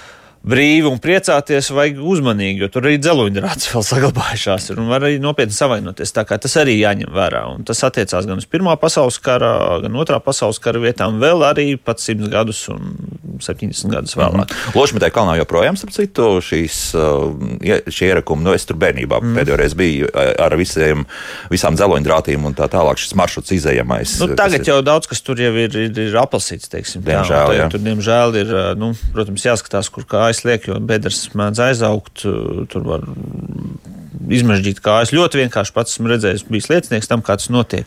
brīvi 0.46 0.86
un 0.88 1.00
priecāties, 1.02 1.72
vajag 1.74 1.98
uzmanīgi, 2.06 2.62
jo 2.62 2.70
tur 2.72 2.86
arī 2.86 3.00
dzeloņrādes 3.02 3.70
vēl 3.72 3.86
saglabājušās 3.90 4.70
ir 4.70 4.82
un 4.82 4.90
var 4.92 5.06
arī 5.06 5.18
nopietni 5.22 5.56
savainoties. 5.56 6.14
Tā 6.14 6.26
kā 6.28 6.38
tas 6.42 6.56
arī 6.60 6.78
jāņem 6.78 7.10
vērā. 7.14 7.42
Un 7.56 7.66
tas 7.66 7.82
attiecās 7.86 8.28
gan 8.28 8.42
uz 8.42 8.48
Pirmā 8.50 8.76
pasaules 8.80 9.18
kara, 9.22 9.52
gan 9.82 9.98
Otrā 9.98 10.20
pasaules 10.22 10.60
kara 10.62 10.82
vietām, 10.82 11.20
vēl 11.22 11.42
arī 11.46 11.68
pat 11.76 12.02
100 12.02 12.30
gadus 12.32 12.62
un 12.72 12.94
70 13.42 13.90
gadus 13.92 14.16
vēlāk. 14.16 14.46
Mm 14.46 14.56
-hmm. 14.56 14.76
Lošmetē 14.78 15.10
kalnā 15.10 15.36
joprojām, 15.40 15.76
starp 15.76 15.92
citu, 15.92 16.28
šīs, 16.40 16.76
uh, 16.94 17.90
šie 17.92 18.08
ierakumi, 18.08 18.44
nu 18.44 18.54
es 18.54 18.64
tur 18.64 18.76
bērnībā 18.76 19.20
mm. 19.20 19.36
pēdējo 19.36 19.56
reizi 19.56 19.76
biju 19.76 20.08
ar 20.38 20.56
visiem, 20.56 21.04
visām 21.50 21.76
dzeloņdrātīm 21.76 22.44
un 22.44 22.54
tā 22.54 22.68
tālāk 22.68 22.96
šis 22.98 23.14
maršruts 23.14 23.52
izējamais. 23.52 24.18
Nu, 24.20 24.34
tagad 24.34 24.60
ir... 24.60 24.68
jau 24.68 24.82
daudz, 24.82 25.06
kas 25.06 25.20
tur 25.20 25.40
jau 25.40 25.52
ir, 25.52 25.76
ir, 25.76 25.98
ir 25.98 26.16
apelsīts, 26.16 26.68
teiksim. 26.68 27.02
Diemžēl, 27.02 27.46
tā, 27.46 27.56
jā. 27.58 27.68
Tur, 27.70 27.80
diemžēl 27.80 28.36
ir, 28.40 28.54
nu, 28.76 28.92
protams, 29.12 29.44
jāskatās, 29.44 29.90
kur 29.92 30.04
kājas 30.08 30.35
kājas 30.36 30.44
liek, 30.44 30.68
jo 30.68 30.80
bedres 30.80 31.30
mēdz 31.34 31.62
aizaugt. 31.70 32.24
Tur 32.70 32.84
var 32.84 33.04
izmežģīt 34.26 34.80
kājas. 34.82 35.12
Ļoti 35.14 35.44
vienkārši 35.44 35.72
pats 35.72 35.94
esmu 35.94 36.10
redzējis, 36.10 36.46
bijis 36.50 36.68
liecinieks 36.70 37.06
tam, 37.06 37.22
kā 37.22 37.36
tas 37.38 37.48
notiek. 37.52 37.86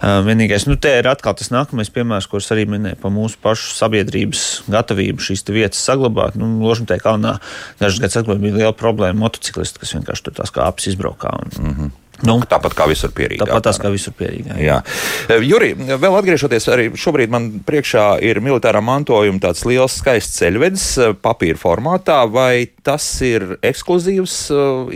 Vienīgais, 0.00 0.66
nu, 0.68 0.76
te 0.76 0.92
ir 0.98 1.08
atkal 1.08 1.34
tas 1.38 1.50
nākamais 1.50 1.90
piemērs, 1.94 2.28
kurus 2.28 2.50
arī 2.52 2.66
minēju 2.68 3.00
par 3.00 3.14
mūsu 3.14 3.40
pašu 3.40 3.72
sabiedrības 3.78 4.66
gatavību 4.70 5.24
šīs 5.24 5.46
vietas 5.48 5.80
saglabāt. 5.80 6.36
Nu, 6.36 6.50
Ložmetē 6.60 7.00
kalnā 7.00 7.38
dažas 7.80 8.02
gadus 8.02 8.20
atpakaļ 8.20 8.44
bija 8.44 8.58
liela 8.58 8.76
problēma 8.76 9.24
motociklisti, 9.24 9.80
kas 9.80 9.96
vienkārši 9.96 10.28
tur 10.28 10.36
tās 10.42 10.52
kāpes 10.52 10.90
izbraukā. 10.92 11.32
Un, 11.40 11.56
mm 11.56 11.74
-hmm. 11.78 11.96
Nu, 12.26 12.36
tāpat 12.48 12.74
kā 12.76 12.86
visur 12.90 13.12
pierīgā. 13.16 13.46
Tāpat 13.48 13.66
tās 13.68 13.80
kā 13.80 13.90
visur 13.92 14.14
pierīgā. 14.16 14.56
Jā. 14.60 14.78
Jā. 15.30 15.38
Juri, 15.44 15.72
vēl 15.74 16.16
atgriežoties, 16.18 16.68
arī 16.72 16.88
šobrīd 16.98 17.32
man 17.32 17.48
priekšā 17.66 18.06
ir 18.26 18.42
militārā 18.44 18.82
mantojuma 18.84 19.40
tāds 19.42 19.64
liels 19.68 19.96
skaists 20.00 20.40
ceļvedis 20.40 20.86
papīra 21.24 21.60
formātā. 21.60 22.20
Vai 22.30 22.68
tas 22.86 23.06
ir 23.26 23.56
ekskluzīvs 23.66 24.36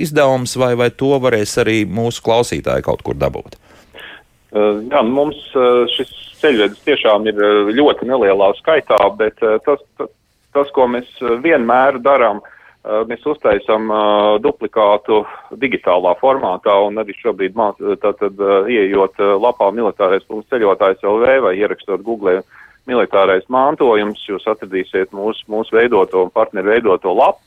izdevums, 0.05 0.57
vai, 0.61 0.75
vai 0.81 0.91
to 0.93 1.15
varēs 1.23 1.57
arī 1.65 1.83
mūsu 1.89 2.25
klausītāji 2.25 2.87
kaut 2.87 3.05
kur 3.07 3.19
dabūt? 3.21 3.59
Jā, 4.55 5.01
nu, 5.03 5.11
mums 5.11 5.41
šis 5.97 6.13
ceļvedis 6.43 6.85
tiešām 6.87 7.25
ir 7.31 7.41
ļoti 7.75 8.07
nelielā 8.07 8.53
skaitā, 8.61 9.01
bet 9.19 9.41
tas, 9.41 9.81
tas, 9.99 10.13
tas 10.55 10.75
ko 10.77 10.87
mēs 10.93 11.09
vienmēr 11.43 11.99
darām, 12.05 12.45
Eh, 12.45 12.54
mēs 12.85 13.23
uztaisām 13.25 13.89
uh, 13.89 14.37
duplikātu 14.45 15.23
digitālā 15.61 16.13
formātā 16.21 16.75
un 16.85 17.01
arī 17.01 17.15
šobrīd 17.17 17.57
māt, 17.57 17.81
tātad 18.03 18.37
uh, 18.43 18.69
ieejot 18.69 19.17
uh, 19.23 19.37
lapā 19.41 19.71
militārais 19.73 20.27
punkts 20.29 20.53
ceļotājs 20.53 21.05
LV 21.05 21.39
vai 21.47 21.55
ierakstot 21.57 22.05
Google 22.05 22.43
militārais 22.87 23.47
mantojums, 23.49 24.27
jūs 24.29 24.45
atradīsiet 24.51 25.15
mūsu, 25.17 25.47
mūsu 25.49 25.79
veidoto 25.79 26.27
un 26.27 26.33
partneru 26.35 26.75
veidoto 26.75 27.15
lapu. 27.17 27.41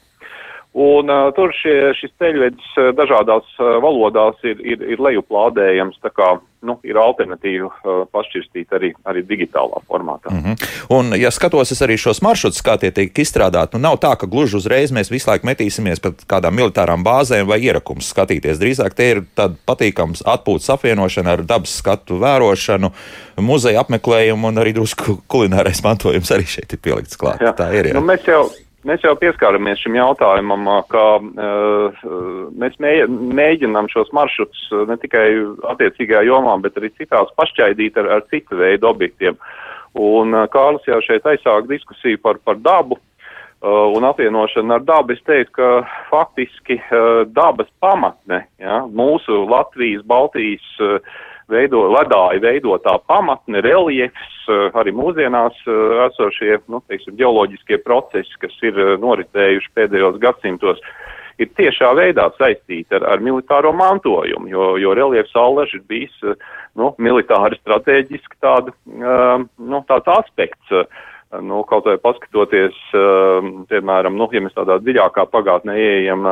Un 0.77 1.09
uh, 1.09 1.31
tur 1.33 1.53
šie, 1.57 1.93
šis 1.97 2.11
ceļvedis 2.21 2.75
dažādās 2.97 3.55
valodās 3.57 4.37
ir, 4.45 4.59
ir, 4.61 4.83
ir 4.93 5.01
lejuplādējams, 5.01 5.97
tā 6.03 6.11
kā 6.13 6.35
nu, 6.65 6.75
ir 6.85 6.97
alternatīva 6.99 7.69
uh, 7.69 8.03
pašķirstīt 8.13 8.73
arī, 8.75 8.91
arī 9.07 9.23
digitālā 9.27 9.81
formātā. 9.87 10.31
Mm 10.31 10.43
-hmm. 10.43 10.67
Un, 10.89 11.13
ja 11.19 11.31
skatos 11.31 11.81
arī 11.81 11.97
šos 11.97 12.21
maršrutus, 12.21 12.61
kā 12.61 12.77
tie 12.77 12.91
tiek 12.91 13.19
izstrādāti, 13.19 13.73
nu 13.73 13.79
nav 13.79 13.97
tā, 13.97 14.15
ka 14.17 14.27
gluži 14.27 14.57
uzreiz 14.57 14.91
mēs 14.91 15.11
visu 15.11 15.29
laiku 15.29 15.47
metīsimies 15.47 16.01
pat 16.01 16.13
kādām 16.27 16.55
militārām 16.59 17.03
bāzēm 17.03 17.47
vai 17.47 17.59
ierakums 17.59 18.09
skatīties. 18.13 18.59
Drīzāk 18.59 18.93
tie 18.93 19.09
ir 19.11 19.23
tādi 19.35 19.55
patīkams 19.65 20.23
atpūtas 20.25 20.69
apvienošana 20.69 21.31
ar 21.31 21.43
dabas 21.43 21.77
skatu 21.77 22.19
vērošanu, 22.19 22.91
muzeja 23.37 23.81
apmeklējumu 23.81 24.47
un 24.47 24.57
arī 24.57 24.73
drusku 24.73 25.21
kulinārais 25.27 25.83
mantojums 25.83 26.31
arī 26.31 26.45
šeit 26.45 26.73
ir 26.73 26.79
pielikts 26.81 27.17
klāt. 27.17 27.41
Jā. 27.41 27.53
Tā 27.53 27.71
ir. 27.73 27.87
Jā. 27.87 27.93
Nu, 27.93 28.01
mēs 28.87 29.03
jau 29.05 29.13
pieskāramies 29.19 29.81
šim 29.83 29.97
jautājumam, 29.97 30.67
ka 30.91 31.05
uh, 31.19 32.05
mēs 32.59 32.77
mēģinām 32.81 33.89
šos 33.91 34.13
maršrutus 34.15 34.63
ne 34.89 34.97
tikai 35.01 35.27
attiecīgajā 35.73 36.25
jomā, 36.29 36.55
bet 36.63 36.79
arī 36.79 36.91
citās 36.95 37.33
pašķaidīt 37.39 37.99
ar, 38.01 38.11
ar 38.17 38.25
citu 38.31 38.59
veidu 38.59 38.89
objektiem. 38.89 39.37
Un 39.97 40.35
uh, 40.35 40.47
Kārlis 40.53 40.87
jau 40.89 41.01
šeit 41.05 41.27
aizsāk 41.27 41.69
diskusiju 41.69 42.21
par, 42.23 42.41
par 42.45 42.59
dabu 42.61 42.97
uh, 42.97 43.87
un 43.95 44.07
apvienošanu 44.07 44.77
ar 44.77 44.85
dabu. 44.87 45.15
Es 45.15 45.23
teiktu, 45.27 45.55
ka 45.57 45.71
faktiski 46.11 46.79
uh, 46.81 47.23
dabas 47.27 47.69
pamatne, 47.83 48.45
ja, 48.61 48.83
mūsu 48.87 49.45
Latvijas, 49.49 50.05
Baltijas 50.07 50.67
uh, 50.83 50.99
veido, 51.51 51.83
ledāja 51.93 52.41
veidotā 52.43 52.97
pamatne, 53.07 53.61
reliefs, 53.65 54.37
eh, 54.51 54.69
arī 54.77 54.93
mūsdienās 54.95 55.57
eh, 55.65 55.97
esošie, 56.07 56.59
nu, 56.71 56.81
teiksim, 56.87 57.15
geoloģiskie 57.19 57.79
procesi, 57.85 58.39
kas 58.41 58.55
ir 58.67 58.77
eh, 58.77 58.95
noritējuši 59.01 59.73
pēdējos 59.77 60.19
gadsimtos, 60.23 60.81
ir 61.37 61.51
tiešā 61.59 61.93
veidā 61.97 62.29
saistīti 62.37 62.97
ar, 62.97 63.05
ar 63.13 63.23
militāro 63.23 63.73
mantojumu, 63.77 64.49
jo, 64.51 64.69
jo 64.81 64.93
reliefs 64.97 65.35
Allaž 65.37 65.75
ir 65.77 65.83
bijis, 65.87 66.15
nu, 66.77 66.93
militāri 66.97 67.59
strateģiski 67.61 68.39
tāda, 68.41 68.73
nu, 68.89 69.83
tāds 69.85 70.09
aspekts. 70.17 70.79
Nu, 71.43 71.59
kaut 71.67 71.83
vai 71.85 71.97
paskatoties, 71.99 72.73
piemēram, 73.67 74.15
nu, 74.15 74.29
ja 74.31 74.39
mēs 74.41 74.55
tādā 74.55 74.77
dziļākā 74.79 75.25
pagātnē 75.27 75.75
ieejam, 75.75 76.23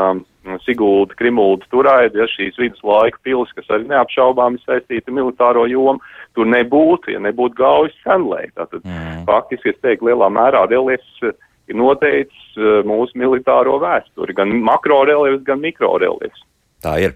Sigulda, 0.65 1.15
Krimulda, 1.19 1.65
Turaida, 1.71 2.21
ja 2.21 2.27
šīs 2.29 2.59
viduslaika 2.59 3.19
pilis, 3.25 3.51
kas 3.57 3.69
arī 3.73 3.87
neapšaubām 3.89 4.57
ir 4.57 4.63
saistīta 4.65 5.13
militāro 5.13 5.65
jomu, 5.69 6.01
tur 6.37 6.49
nebūtu, 6.51 7.13
ja 7.15 7.21
nebūtu 7.23 7.57
gaujas 7.59 7.95
senlē. 8.03 8.45
Tātad 8.57 8.85
mm. 8.85 9.25
faktiski, 9.29 9.73
es 9.73 9.81
teiktu, 9.83 10.09
lielā 10.09 10.29
mērā 10.33 10.65
reliefs 10.71 11.21
ir 11.25 11.77
noteicis 11.77 12.59
mūsu 12.85 13.17
militāro 13.17 13.79
vēsturi, 13.81 14.35
gan 14.37 14.53
makro 14.65 15.03
reliefs, 15.09 15.43
gan 15.47 15.63
mikro 15.63 15.95
reliefs. 16.01 16.43
Tā 16.85 16.95
ir. 17.01 17.15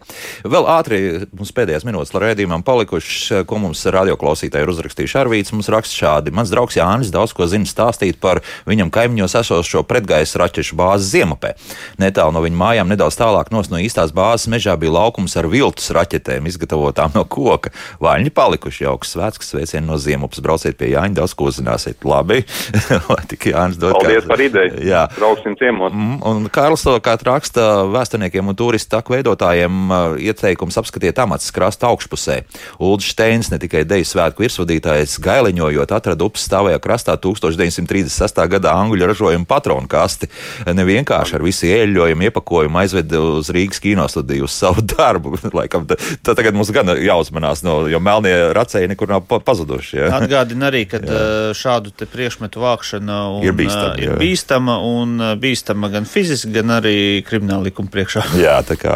Vēl 0.49 0.65
ātri 0.71 0.99
mums 1.29 1.51
pēdējās 1.53 1.85
minūtes 1.85 2.13
redzējumam 2.15 2.63
palikušas, 2.65 3.45
ko 3.49 3.59
mums 3.61 3.83
radioklausītāji 3.85 4.65
ir 4.65 4.71
uzrakstījuši. 4.73 5.17
Arvīts 5.21 5.53
mums 5.53 5.69
raksta 5.69 5.99
šādi. 5.99 6.33
Mans 6.33 6.49
draugs 6.49 6.77
Jānis 6.79 7.11
daudz 7.13 7.35
ko 7.37 7.45
zina 7.49 7.69
stāstīt 7.69 8.17
par 8.21 8.41
viņam 8.69 8.89
kaimiņos 8.93 9.37
esošo 9.43 9.83
pretgaisa 9.85 10.41
raķešu 10.41 10.77
bāzi 10.79 11.11
Ziemapē. 11.13 11.53
Netālu 12.01 12.33
no 12.33 12.41
viņa 12.45 12.59
mājām, 12.63 12.89
nedaudz 12.89 13.19
tālāk 13.19 13.51
no 13.53 13.61
īstās 13.79 14.13
bāzes 14.15 14.49
mežā 14.49 14.73
bija 14.79 14.95
laukums 14.95 15.37
ar 15.37 15.49
viltus 15.51 15.91
raķetēm, 15.93 16.49
izgatavotām 16.49 17.13
no 17.13 17.25
koka. 17.29 17.69
Vaļņi 18.01 18.33
palikuši 18.33 18.85
jauks 18.87 19.13
svētks, 19.13 19.53
sveicieni 19.53 19.85
no 19.85 19.99
Ziemupas. 20.01 20.41
Brauciet 20.41 20.79
pie 20.79 20.93
Jāņa, 20.95 21.19
daudz 21.21 21.35
ko 21.37 21.49
uzzināsiet. 21.51 22.01
Labi, 22.09 22.41
lai 23.11 23.21
tik 23.29 23.49
Jānis 23.51 23.77
dod. 23.77 23.93
Paldies 23.99 24.25
kā... 24.25 24.31
par 24.33 24.43
ideju. 24.43 24.81
Jā. 24.87 25.05
Brauksim 25.17 25.57
ciemos. 25.59 25.93
Mm, 25.93 26.19
un 26.25 26.49
Kārls 26.53 26.85
to 26.87 26.95
kā 27.03 27.17
raksta 27.27 27.67
vēsturniekiem 27.91 28.49
un 28.49 28.57
turistu 28.57 28.95
taku 28.95 29.17
veidotājiem 29.17 29.58
klausītājiem 29.59 29.91
uh, 29.91 30.17
ieteikums 30.19 30.77
apskatiet 30.79 31.19
amats 31.19 31.51
krasta 31.51 31.89
augšpusē. 31.89 32.43
Ulrichs 32.79 33.11
Steins, 33.13 33.49
ne 33.51 33.59
tikai 33.59 33.83
deju 33.87 34.05
svētku 34.05 34.43
virsvadītājs, 34.43 35.19
gailiņojot, 35.23 35.91
atrada 35.91 36.25
upes 36.25 36.45
stāvajā 36.47 36.79
krastā 36.79 37.17
1936. 37.17 38.47
gadā 38.49 38.73
angļu 38.75 39.09
ražojumu 39.09 39.47
patronu 39.49 39.87
kasti. 39.89 40.29
Ne 40.65 40.85
vienkārši 40.85 41.35
ar 41.35 41.43
visu 41.43 41.67
ieļojumu, 41.67 42.27
iepakojumu 42.29 42.81
aizveda 42.83 43.19
uz 43.19 43.49
Rīgas 43.49 43.81
kinostudiju 43.83 44.47
uz 44.47 44.55
savu 44.55 44.83
darbu. 44.83 45.35
Laikam, 45.59 45.87
tā, 45.89 45.97
tagad 46.33 46.55
mums 46.55 46.71
gan 46.71 46.93
jāuzmanās, 46.95 47.63
no, 47.65 47.81
jo 47.89 47.99
melnie 47.99 48.35
racēji 48.55 48.91
nekur 48.93 49.11
nav 49.11 49.25
pazuduši. 49.27 49.97
Ja? 49.99 50.11
Atgādina 50.19 50.69
arī, 50.69 50.85
ka 50.89 51.01
uh, 51.01 51.17
šādu 51.57 51.93
priekšmetu 52.09 52.61
vākšana 52.63 53.19
un, 53.35 53.43
ir 53.47 53.55
bīstama, 53.57 53.95
uh, 53.95 54.03
ir 54.03 54.15
bīstama 54.19 54.77
un 54.85 55.17
bīstama 55.39 55.91
gan 55.93 56.07
fiziski, 56.09 56.53
gan 56.55 56.77
arī 56.79 56.97
krimināla 57.25 57.69
likuma 57.69 57.91
priekšā. 57.93 58.25
Jā, 58.45 58.59
tā 58.67 58.77
kā 58.79 58.95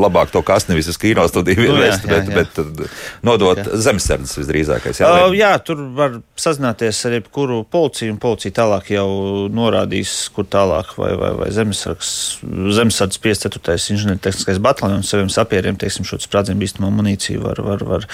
labāk 0.00 0.32
to 0.34 0.42
kasti 0.46 0.72
nevis 0.72 0.90
uz 0.90 0.98
kino 1.00 1.26
studiju 1.28 1.70
Nu, 1.70 1.78
vest, 1.80 2.06
bet, 2.08 2.28
jā. 2.28 2.34
bet 2.40 2.52
tad 2.56 2.82
nodot 3.26 3.60
zemesardzes 3.74 4.38
visdrīzākais. 4.40 5.02
Jā, 5.02 5.10
Uh, 5.20 5.34
jā, 5.36 5.50
tur 5.64 5.80
var 5.96 6.20
sazināties 6.38 6.98
ar 7.08 7.16
jebkuru 7.18 7.60
policiju, 7.70 8.14
un 8.14 8.20
policija 8.22 8.54
tālāk 8.60 8.92
jau 8.94 9.08
norādīs, 9.52 10.12
kur 10.34 10.46
tālāk, 10.48 10.94
vai, 10.98 11.12
vai, 11.18 11.32
vai 11.42 11.48
zemesardzes 11.54 12.40
zemesardzes 12.76 13.20
54. 13.22 13.76
inženiertehniskais 13.94 14.60
bataljons 14.62 15.10
saviem 15.10 15.30
sapieriem, 15.32 15.78
teiksim, 15.80 16.06
šo 16.08 16.20
sprādzienu 16.22 16.60
bīstamo 16.62 16.90
munīciju 16.94 17.42
var, 17.44 17.60
var, 17.64 17.84
var 17.86 18.06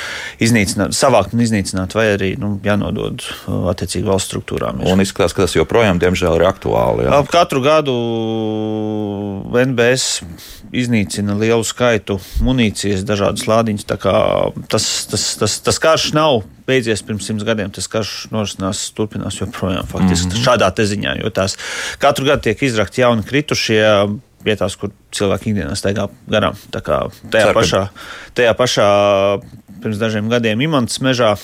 iznīcināt, 0.42 0.96
savākt 0.96 1.36
un 1.36 1.44
iznīcināt, 1.44 1.96
vai 1.96 2.08
arī 2.14 2.32
nu, 2.40 2.56
jānodod 2.64 3.24
uh, 3.24 3.68
attiecīgi 3.72 4.08
valsts 4.08 4.32
struktūrām. 4.32 4.82
Un 4.86 5.04
izskatās, 5.04 5.36
ka 5.36 5.44
tas 5.44 5.56
joprojām, 5.56 6.00
diemžēl, 6.02 6.38
ir 6.40 6.46
aktuāli. 6.48 7.06
Jā. 7.08 7.22
Katru 7.30 7.62
gadu 7.64 7.96
NBS 9.56 10.22
iznīcina 10.76 11.36
lielu 11.38 11.65
skaitu 11.66 12.18
munīcijas, 12.44 13.04
dažādas 13.06 13.46
lādiņas. 13.48 13.86
Tas, 14.70 14.86
tas, 15.10 15.24
tas, 15.40 15.56
tas 15.66 15.80
karš 15.82 16.10
nav 16.16 16.42
beidzies 16.68 17.02
pirms 17.06 17.26
simts 17.28 17.46
gadiem. 17.46 17.72
Tas 17.74 17.88
karš 17.90 18.28
norisinās, 18.34 18.86
turpinās 18.96 19.40
joprojām 19.40 19.88
faktiski 19.90 20.30
mm 20.30 20.36
-hmm. 20.36 20.46
šādā 20.46 20.70
ziņā, 20.92 21.18
jo 21.22 21.30
tās 21.30 21.56
katru 21.98 22.26
gadu 22.26 22.42
tiek 22.48 22.62
izrakti 22.62 23.00
jauni 23.00 23.26
kritušie. 23.26 23.82
Vietās, 24.46 24.76
kur 24.78 24.92
cilvēki 25.10 25.50
ikdienā 25.50 25.74
staigā 25.74 26.06
garām. 26.30 26.54
Tā 26.70 26.78
kā 26.78 27.10
tajā 27.30 27.46
Ceru, 27.46 27.54
ka- 27.54 27.60
pašā, 27.60 27.88
tajā 28.34 28.52
pašā 28.54 28.86
pirms 29.82 29.98
dažiem 29.98 30.28
gadiem 30.28 30.60
Imants 30.60 31.00
mežā 31.02 31.34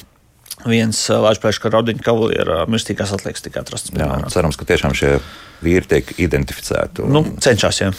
viens 0.66 1.06
Latvijas 1.08 1.62
raudiņu 1.64 2.04
kavalieru 2.04 2.62
mirstīgās 2.70 3.14
atliekas 3.16 3.44
tika 3.44 3.64
atrastas. 3.64 3.94
Jā, 3.98 4.12
cerams, 4.32 4.58
ka 4.60 4.68
tiešām 4.68 4.96
šie 4.96 5.16
vīri 5.62 5.86
tiek 5.88 6.12
identificēti. 6.22 7.04
Un, 7.04 7.12
Nu, 7.12 7.22
cenšas, 7.42 7.80
jā. 7.82 7.90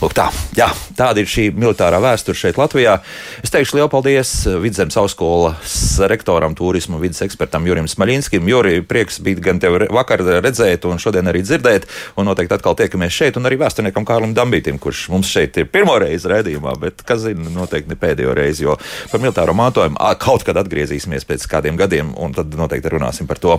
Lūk, 0.00 0.14
tā, 0.16 0.26
jā, 0.56 0.68
tāda 0.98 1.22
ir 1.22 1.28
šī 1.30 1.48
militārā 1.54 2.00
vēsture 2.02 2.38
šeit, 2.38 2.58
Latvijā. 2.58 2.96
Es 3.44 3.52
teikšu 3.54 3.78
lielu 3.78 3.90
paldies 3.92 4.32
Vidzemes 4.62 4.96
augstskolas 4.98 5.76
rektoram, 6.10 6.56
turismu 6.58 6.98
vidas 7.02 7.22
ekspertam 7.24 7.66
Jurim 7.68 7.86
Smaļinskim. 7.90 8.48
Juri, 8.50 8.80
prieks 8.86 9.20
bija 9.22 9.42
gan 9.44 9.62
tevi 9.62 9.86
vakar 9.92 10.24
redzēt, 10.42 10.86
un 10.88 10.98
šodien 11.02 11.30
arī 11.30 11.44
dzirdēt. 11.46 11.86
Un 12.18 12.26
noteikti 12.30 12.56
atkal 12.56 12.76
tiekamies 12.80 13.14
šeit, 13.14 13.38
un 13.38 13.46
arī 13.48 13.60
vēsturniekam 13.62 14.06
Kārlim 14.08 14.34
Dambītim, 14.36 14.80
kurš 14.82 15.06
mums 15.12 15.30
šeit 15.30 15.60
ir 15.60 15.70
pirmo 15.70 15.94
reizi 16.02 16.30
redzījumā, 16.32 16.74
bet, 16.82 17.04
kas 17.06 17.22
zina, 17.28 17.46
noteikti 17.54 17.92
ne 17.92 18.00
pēdējo 18.00 18.34
reizi, 18.36 18.66
jo 18.66 18.78
par 19.12 19.22
militāro 19.22 19.54
mantojumu 19.56 20.00
kaut 20.22 20.44
kad 20.46 20.58
atgriezīsimies 20.58 21.26
pēc 21.28 21.46
kādiem 21.50 21.78
gadiem, 21.78 22.01
un 22.18 22.34
tad 22.36 22.54
noteikti 22.58 22.90
runāsim 22.92 23.28
par 23.30 23.40
to. 23.42 23.58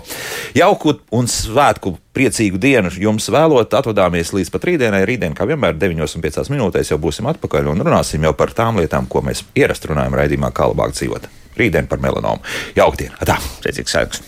Jauku 0.57 0.97
un 1.15 1.29
svētku 1.31 1.95
priecīgu 2.13 2.59
dienu 2.61 2.91
jums 2.99 3.29
vēlot, 3.33 3.73
atvadāmies 3.73 4.33
līdz 4.35 4.51
pat 4.53 4.67
rītdienai. 4.69 5.05
Rītdien, 5.09 5.33
kā 5.37 5.47
vienmēr, 5.49 5.77
9,5 5.79 6.51
minūtēs 6.53 6.93
jau 6.93 6.99
būsim 7.01 7.29
atpakaļ 7.31 7.71
un 7.73 7.85
runāsim 7.87 8.27
jau 8.27 8.35
par 8.37 8.53
tām 8.55 8.81
lietām, 8.81 9.09
ko 9.09 9.23
mēs 9.25 9.45
ierasti 9.57 9.89
runājam 9.93 10.19
raidījumā, 10.19 10.53
kā 10.53 10.69
labāk 10.69 10.93
dzīvot. 10.97 11.29
Rītdien 11.57 11.89
par 11.89 12.01
melanomu. 12.03 12.41
Jauktdien! 12.77 13.13
Tā! 13.25 13.37
Priecīgs 13.65 13.97
sēks! 13.97 14.21